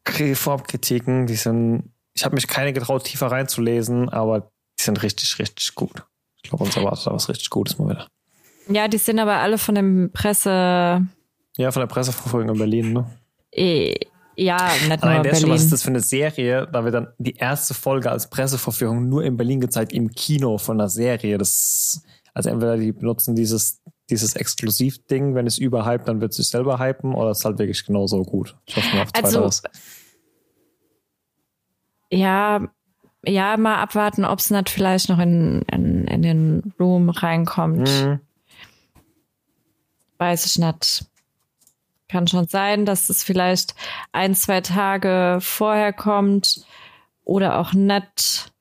Reformkritiken, 0.07 1.27
die 1.27 1.35
sind, 1.35 1.91
ich 2.13 2.25
habe 2.25 2.35
mich 2.35 2.47
keine 2.47 2.73
getraut, 2.73 3.03
tiefer 3.03 3.27
reinzulesen, 3.27 4.09
aber 4.09 4.51
die 4.79 4.83
sind 4.83 5.01
richtig, 5.03 5.37
richtig 5.39 5.75
gut. 5.75 6.03
Ich 6.43 6.49
glaube, 6.49 6.63
uns 6.63 6.75
erwartet 6.75 7.05
da 7.05 7.13
was 7.13 7.29
richtig 7.29 7.49
Gutes 7.49 7.77
mal 7.77 7.89
wieder. 7.89 8.07
Ja, 8.67 8.87
die 8.87 8.97
sind 8.97 9.19
aber 9.19 9.35
alle 9.35 9.57
von 9.57 9.75
dem 9.75 10.11
Presse. 10.13 11.05
Ja, 11.57 11.71
von 11.71 11.81
der 11.81 11.87
Presseverfolgung 11.87 12.49
in 12.49 12.57
Berlin, 12.57 12.93
ne? 12.93 13.05
E 13.51 13.95
ja, 14.35 14.71
nicht 14.73 14.89
nur 14.89 14.97
Nein, 14.97 15.21
Berlin. 15.23 15.49
Was 15.49 15.63
ist 15.63 15.73
das 15.73 15.83
für 15.83 15.89
eine 15.89 15.99
Serie? 15.99 16.67
Da 16.71 16.83
wird 16.83 16.95
dann 16.95 17.07
die 17.17 17.35
erste 17.35 17.73
Folge 17.73 18.09
als 18.09 18.29
Presseverführung 18.29 19.07
nur 19.07 19.23
in 19.23 19.37
Berlin 19.37 19.59
gezeigt, 19.59 19.93
im 19.93 20.09
Kino 20.09 20.57
von 20.57 20.77
der 20.77 20.89
Serie. 20.89 21.37
Das, 21.37 22.01
also 22.33 22.49
entweder 22.49 22.77
die 22.77 22.91
benutzen 22.91 23.35
dieses 23.35 23.81
dieses 24.11 24.35
Exklusivding, 24.35 25.33
wenn 25.33 25.47
es 25.47 25.57
überhypt, 25.57 26.07
dann 26.07 26.21
wird 26.21 26.31
es 26.31 26.37
sich 26.37 26.49
selber 26.49 26.79
hypen 26.79 27.15
oder 27.15 27.31
ist 27.31 27.45
halt 27.45 27.57
wirklich 27.57 27.85
genauso 27.85 28.21
gut? 28.23 28.55
Ich 28.65 28.75
hoffe 28.75 28.95
mal 28.95 29.03
auf 29.03 29.09
also, 29.13 29.49
Ja, 32.11 32.67
ja, 33.25 33.57
mal 33.57 33.77
abwarten, 33.77 34.25
ob 34.25 34.39
es 34.39 34.51
nicht 34.51 34.69
vielleicht 34.69 35.09
noch 35.09 35.19
in, 35.19 35.61
in, 35.71 36.05
in 36.05 36.21
den 36.21 36.73
Room 36.79 37.09
reinkommt. 37.09 37.89
Mhm. 37.89 38.19
Weiß 40.17 40.45
ich 40.45 40.59
nicht. 40.59 41.05
Kann 42.09 42.27
schon 42.27 42.47
sein, 42.47 42.85
dass 42.85 43.09
es 43.09 43.23
vielleicht 43.23 43.73
ein, 44.11 44.35
zwei 44.35 44.61
Tage 44.61 45.37
vorher 45.39 45.93
kommt 45.93 46.65
oder 47.23 47.59
auch 47.59 47.73
nicht. 47.73 48.51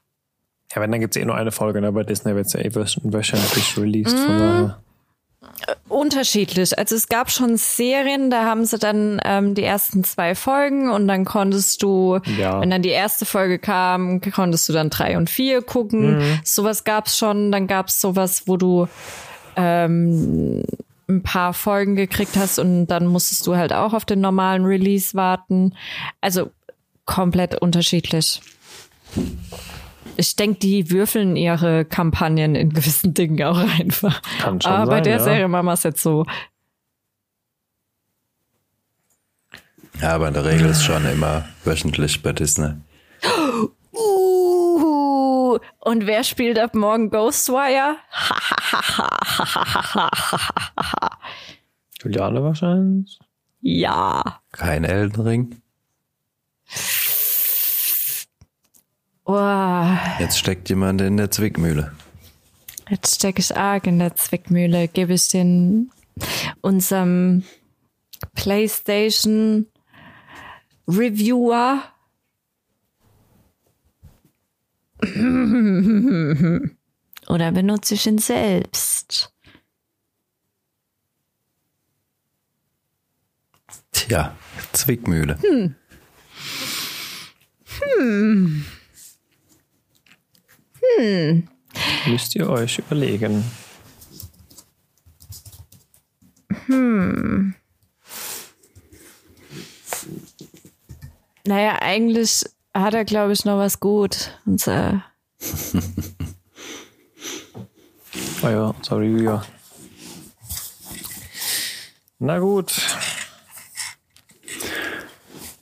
Ja, 0.73 0.81
wenn, 0.81 0.93
dann 0.93 1.01
gibt 1.01 1.17
es 1.17 1.21
eh 1.21 1.25
nur 1.25 1.35
eine 1.35 1.51
Folge, 1.51 1.81
ne? 1.81 1.91
bei 1.91 2.05
Disney 2.05 2.35
wird 2.37 2.47
es 2.47 2.53
ja 2.53 2.61
eh 2.61 2.73
wöchentlich 2.73 3.77
released. 3.77 4.17
Mhm. 4.17 4.27
Von 4.27 4.39
daher 4.39 4.83
unterschiedlich. 5.89 6.79
Also 6.79 6.95
es 6.95 7.09
gab 7.09 7.31
schon 7.31 7.57
Serien, 7.57 8.31
da 8.31 8.45
haben 8.45 8.65
sie 8.65 8.79
dann 8.79 9.21
ähm, 9.25 9.55
die 9.55 9.65
ersten 9.65 10.05
zwei 10.05 10.35
Folgen 10.35 10.91
und 10.91 11.09
dann 11.09 11.25
konntest 11.25 11.83
du, 11.83 12.21
ja. 12.39 12.61
wenn 12.61 12.71
dann 12.71 12.83
die 12.83 12.91
erste 12.91 13.25
Folge 13.25 13.59
kam, 13.59 14.21
konntest 14.21 14.69
du 14.69 14.73
dann 14.73 14.91
drei 14.91 15.17
und 15.17 15.31
vier 15.31 15.63
gucken. 15.63 16.19
Mhm. 16.19 16.41
Sowas 16.45 16.85
gab's 16.85 17.17
schon. 17.17 17.51
Dann 17.53 17.67
gab's 17.67 18.01
sowas, 18.01 18.45
wo 18.47 18.57
du 18.57 18.87
ähm, 19.57 20.63
ein 21.09 21.23
paar 21.23 21.55
Folgen 21.55 21.97
gekriegt 21.97 22.37
hast 22.37 22.59
und 22.59 22.87
dann 22.87 23.07
musstest 23.07 23.47
du 23.47 23.57
halt 23.57 23.73
auch 23.73 23.95
auf 23.95 24.05
den 24.05 24.21
normalen 24.21 24.65
Release 24.65 25.15
warten. 25.15 25.75
Also 26.21 26.51
komplett 27.07 27.55
unterschiedlich 27.57 28.41
ich 30.21 30.37
denke, 30.37 30.59
die 30.61 30.91
würfeln 30.91 31.35
ihre 31.35 31.87
Kampagnen 31.87 32.55
in 32.55 32.71
gewissen 32.71 33.15
Dingen 33.15 33.43
auch 33.43 33.57
einfach. 33.57 34.21
Kann 34.41 34.61
schon 34.61 34.71
Aber 34.71 34.87
sein, 34.87 34.97
bei 34.97 35.01
der 35.01 35.17
ja. 35.17 35.19
Serie 35.21 35.49
machen 35.49 35.67
wir 35.67 35.73
es 35.73 35.83
jetzt 35.83 36.03
so. 36.03 36.27
Ja, 40.01 40.15
aber 40.15 40.29
in 40.29 40.35
der 40.35 40.45
Regel 40.45 40.69
ist 40.69 40.85
schon 40.85 41.05
immer 41.07 41.49
wöchentlich 41.65 42.23
bei 42.23 42.33
Disney. 42.33 42.75
Uh, 43.93 45.59
und 45.81 46.07
wer 46.07 46.23
spielt 46.23 46.59
ab 46.59 46.75
morgen 46.75 47.11
Ghostwire? 47.11 47.97
Juliane 52.03 52.43
wahrscheinlich. 52.43 53.19
Ja. 53.61 54.41
Kein 54.53 54.85
Eldenring. 54.85 55.61
Oh. 59.33 59.97
Jetzt 60.19 60.41
steckt 60.41 60.69
jemand 60.71 61.01
in 61.03 61.17
der 61.17 61.31
Zwickmühle. 61.31 61.93
Jetzt 62.89 63.15
stecke 63.15 63.39
ich 63.39 63.57
arg 63.57 63.87
in 63.87 64.01
der 64.01 64.17
Zwickmühle. 64.17 64.89
Gebe 64.89 65.13
ich 65.13 65.29
den 65.29 65.93
unserem 66.63 67.45
PlayStation 68.35 69.69
Reviewer 70.89 71.85
oder 77.29 77.53
benutze 77.53 77.95
ich 77.95 78.09
ihn 78.09 78.19
selbst? 78.19 79.33
Tja, 83.93 84.37
Zwickmühle. 84.73 85.39
Hm. 85.41 85.77
Hm. 87.97 88.67
Hm. 90.99 91.49
Müsst 92.07 92.35
ihr 92.35 92.49
euch 92.49 92.79
überlegen. 92.79 93.45
Hm. 96.67 97.55
Naja, 101.45 101.79
eigentlich 101.81 102.45
hat 102.75 102.95
er, 102.95 103.05
glaube 103.05 103.33
ich, 103.33 103.45
noch 103.45 103.59
was 103.59 103.81
gut. 103.81 104.39
Unser 104.47 105.05
oh 108.43 108.49
ja, 108.49 108.67
unser 108.69 108.99
Reviewer. 108.99 109.45
Na 112.19 112.39
gut. 112.39 112.73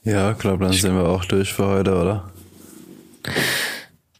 Ja, 0.03 0.33
glaube, 0.33 0.65
dann 0.65 0.73
sind 0.73 0.95
wir 0.95 1.07
auch 1.07 1.23
durch 1.25 1.53
für 1.53 1.67
heute, 1.67 1.95
oder? 1.95 2.31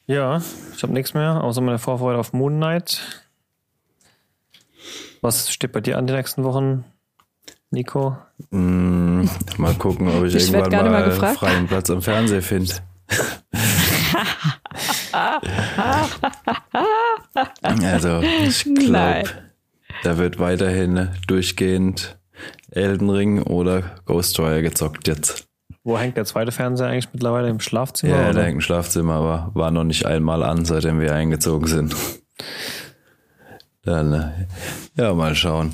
Ja, 0.10 0.41
ich 0.76 0.82
habe 0.82 0.91
nichts 0.91 1.14
mehr, 1.14 1.43
außer 1.43 1.62
meine 1.62 1.78
Vorfreude 1.78 2.18
auf 2.18 2.34
Moon 2.34 2.55
Knight. 2.55 2.99
Was 5.22 5.53
steht 5.53 5.72
bei 5.72 5.82
dir 5.82 5.99
an 5.99 6.07
die 6.07 6.14
nächsten 6.14 6.43
Wochen, 6.43 6.84
Nico? 7.70 8.18
Mm, 8.49 9.26
mal 9.57 9.76
gucken, 9.76 10.07
ob 10.07 10.24
ich, 10.24 10.34
ich 10.34 10.51
irgendwann 10.51 10.89
mal, 10.89 11.10
mal 11.10 11.36
freien 11.36 11.68
Platz 11.68 11.91
am 11.91 12.01
Fernseher 12.01 12.41
finde. 12.41 12.74
also, 17.84 18.22
ich 18.22 18.64
glaube, 18.64 19.30
da 20.01 20.18
wird 20.18 20.39
weiterhin 20.39 21.10
durchgehend 21.28 22.18
Elden 22.72 23.12
Ring 23.12 23.43
oder 23.43 24.01
Ghostwire 24.05 24.64
gezockt 24.64 25.07
jetzt. 25.07 25.49
Wo 25.84 25.98
hängt 25.98 26.18
der 26.18 26.26
zweite 26.26 26.52
Fernseher 26.52 26.88
eigentlich 26.88 27.10
mittlerweile? 27.14 27.50
Im 27.50 27.60
Schlafzimmer? 27.60 28.16
Ja, 28.16 28.24
oder? 28.26 28.34
der 28.34 28.44
hängt 28.44 28.56
im 28.56 28.62
Schlafzimmer, 28.62 29.14
aber 29.14 29.52
war 29.54 29.72
noch 29.72 29.86
nicht 29.86 30.06
einmal 30.06 30.44
an, 30.44 30.66
seitdem 30.66 31.00
wir 31.00 31.14
eingezogen 31.14 31.68
sind. 31.68 31.96
Dann, 33.84 34.14
äh, 34.14 35.02
ja, 35.02 35.14
mal 35.14 35.36
schauen. 35.36 35.72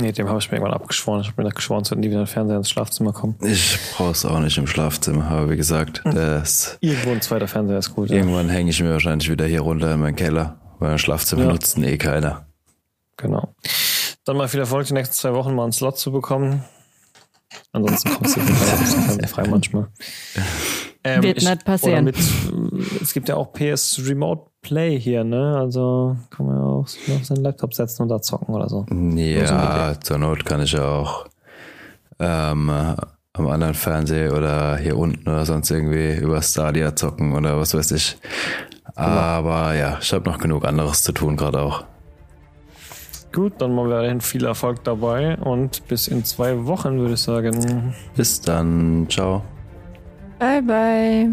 Nee, 0.00 0.12
dem 0.12 0.28
habe 0.28 0.38
ich 0.38 0.50
mir 0.50 0.56
irgendwann 0.56 0.74
abgeschworen. 0.74 1.20
Ich 1.20 1.28
habe 1.28 1.42
mir 1.42 1.50
geschworen, 1.50 1.84
zu 1.84 1.94
nie 1.94 2.08
wieder 2.08 2.20
ein 2.20 2.26
Fernseher 2.26 2.56
ins 2.56 2.70
Schlafzimmer 2.70 3.12
kommen. 3.12 3.36
Ich 3.42 3.78
brauche 3.94 4.10
es 4.10 4.24
auch 4.24 4.40
nicht 4.40 4.58
im 4.58 4.66
Schlafzimmer, 4.66 5.30
aber 5.30 5.50
wie 5.50 5.56
gesagt, 5.56 6.02
hm. 6.04 6.14
das. 6.14 6.78
Irgendwo 6.80 7.10
ein 7.10 7.20
zweiter 7.20 7.46
Fernseher 7.46 7.78
ist 7.78 7.94
gut. 7.94 8.10
Irgendwann 8.10 8.48
ja. 8.48 8.54
hänge 8.54 8.70
ich 8.70 8.82
mir 8.82 8.90
wahrscheinlich 8.90 9.30
wieder 9.30 9.46
hier 9.46 9.60
runter 9.60 9.92
in 9.92 10.00
meinen 10.00 10.16
Keller, 10.16 10.58
weil 10.78 10.92
ein 10.92 10.98
Schlafzimmer 10.98 11.44
ja. 11.44 11.52
nutzt 11.52 11.78
eh 11.78 11.98
keiner. 11.98 12.46
Genau. 13.16 13.54
Dann 14.24 14.36
mal 14.36 14.48
viel 14.48 14.60
Erfolg, 14.60 14.86
die 14.86 14.94
nächsten 14.94 15.14
zwei 15.14 15.34
Wochen 15.34 15.54
mal 15.54 15.64
einen 15.64 15.72
Slot 15.72 15.98
zu 15.98 16.10
bekommen. 16.10 16.64
Ansonsten 17.72 18.10
kommst 18.14 18.36
du 18.36 18.40
ein 18.40 18.46
bisschen 18.46 19.24
frei 19.28 19.46
manchmal. 19.48 19.88
Ähm, 21.02 21.22
Wird 21.22 21.38
ich, 21.38 21.48
nicht 21.48 21.64
passieren. 21.64 22.04
Mit, 22.04 22.16
es 23.02 23.12
gibt 23.12 23.28
ja 23.28 23.36
auch 23.36 23.52
PS 23.52 24.00
Remote 24.06 24.50
Play 24.62 24.98
hier, 24.98 25.22
ne? 25.24 25.56
Also 25.58 26.16
kann 26.30 26.46
man 26.46 26.56
ja 26.56 26.62
auch 26.62 26.86
auf 26.86 27.24
seinen 27.24 27.42
Laptop 27.42 27.74
setzen 27.74 28.02
und 28.02 28.08
da 28.08 28.22
zocken 28.22 28.54
oder 28.54 28.68
so. 28.68 28.86
Ja, 28.90 30.00
zur 30.00 30.18
Not 30.18 30.44
kann 30.46 30.62
ich 30.62 30.72
ja 30.72 30.88
auch 30.88 31.26
ähm, 32.18 32.70
am 33.36 33.48
anderen 33.48 33.74
Fernseher 33.74 34.32
oder 34.32 34.76
hier 34.76 34.96
unten 34.96 35.28
oder 35.28 35.44
sonst 35.44 35.70
irgendwie 35.70 36.14
über 36.14 36.40
Stadia 36.40 36.94
zocken 36.96 37.34
oder 37.34 37.58
was 37.58 37.74
weiß 37.74 37.90
ich. 37.92 38.16
Genau. 38.96 39.08
Aber 39.08 39.74
ja, 39.74 39.98
ich 40.00 40.12
habe 40.12 40.28
noch 40.30 40.38
genug 40.38 40.64
anderes 40.64 41.02
zu 41.02 41.12
tun 41.12 41.36
gerade 41.36 41.60
auch. 41.60 41.84
Gut, 43.34 43.54
dann 43.58 43.74
mal 43.74 43.90
weiterhin 43.90 44.20
viel 44.20 44.44
Erfolg 44.44 44.84
dabei 44.84 45.36
und 45.38 45.88
bis 45.88 46.06
in 46.06 46.24
zwei 46.24 46.66
Wochen 46.66 47.00
würde 47.00 47.14
ich 47.14 47.20
sagen. 47.20 47.92
Bis 48.16 48.40
dann, 48.40 49.06
ciao. 49.10 49.42
Bye 50.38 50.62
bye. 50.62 51.28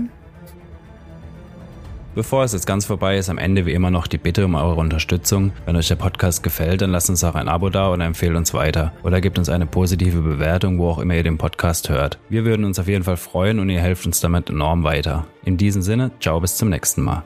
Bevor 2.15 2.43
es 2.43 2.53
jetzt 2.53 2.65
ganz 2.65 2.85
vorbei 2.85 3.17
ist, 3.17 3.29
am 3.29 3.37
Ende 3.37 3.65
wie 3.65 3.73
immer 3.73 3.91
noch 3.91 4.07
die 4.07 4.17
Bitte 4.17 4.43
um 4.45 4.55
eure 4.55 4.79
Unterstützung. 4.79 5.53
Wenn 5.65 5.75
euch 5.75 5.87
der 5.87 5.95
Podcast 5.95 6.41
gefällt, 6.41 6.81
dann 6.81 6.89
lasst 6.89 7.09
uns 7.09 7.23
auch 7.23 7.35
ein 7.35 7.47
Abo 7.47 7.69
da 7.69 7.93
oder 7.93 8.03
empfehlt 8.03 8.35
uns 8.35 8.53
weiter. 8.53 8.91
Oder 9.03 9.21
gebt 9.21 9.37
uns 9.37 9.47
eine 9.47 9.67
positive 9.67 10.21
Bewertung, 10.21 10.79
wo 10.79 10.89
auch 10.89 10.99
immer 10.99 11.13
ihr 11.15 11.23
den 11.23 11.37
Podcast 11.37 11.87
hört. 11.89 12.17
Wir 12.29 12.43
würden 12.45 12.65
uns 12.65 12.79
auf 12.79 12.87
jeden 12.87 13.03
Fall 13.03 13.17
freuen 13.17 13.59
und 13.59 13.69
ihr 13.69 13.79
helft 13.79 14.07
uns 14.07 14.19
damit 14.19 14.49
enorm 14.49 14.83
weiter. 14.83 15.27
In 15.45 15.55
diesem 15.55 15.83
Sinne, 15.83 16.11
ciao 16.19 16.39
bis 16.39 16.57
zum 16.57 16.69
nächsten 16.69 17.03
Mal. 17.03 17.23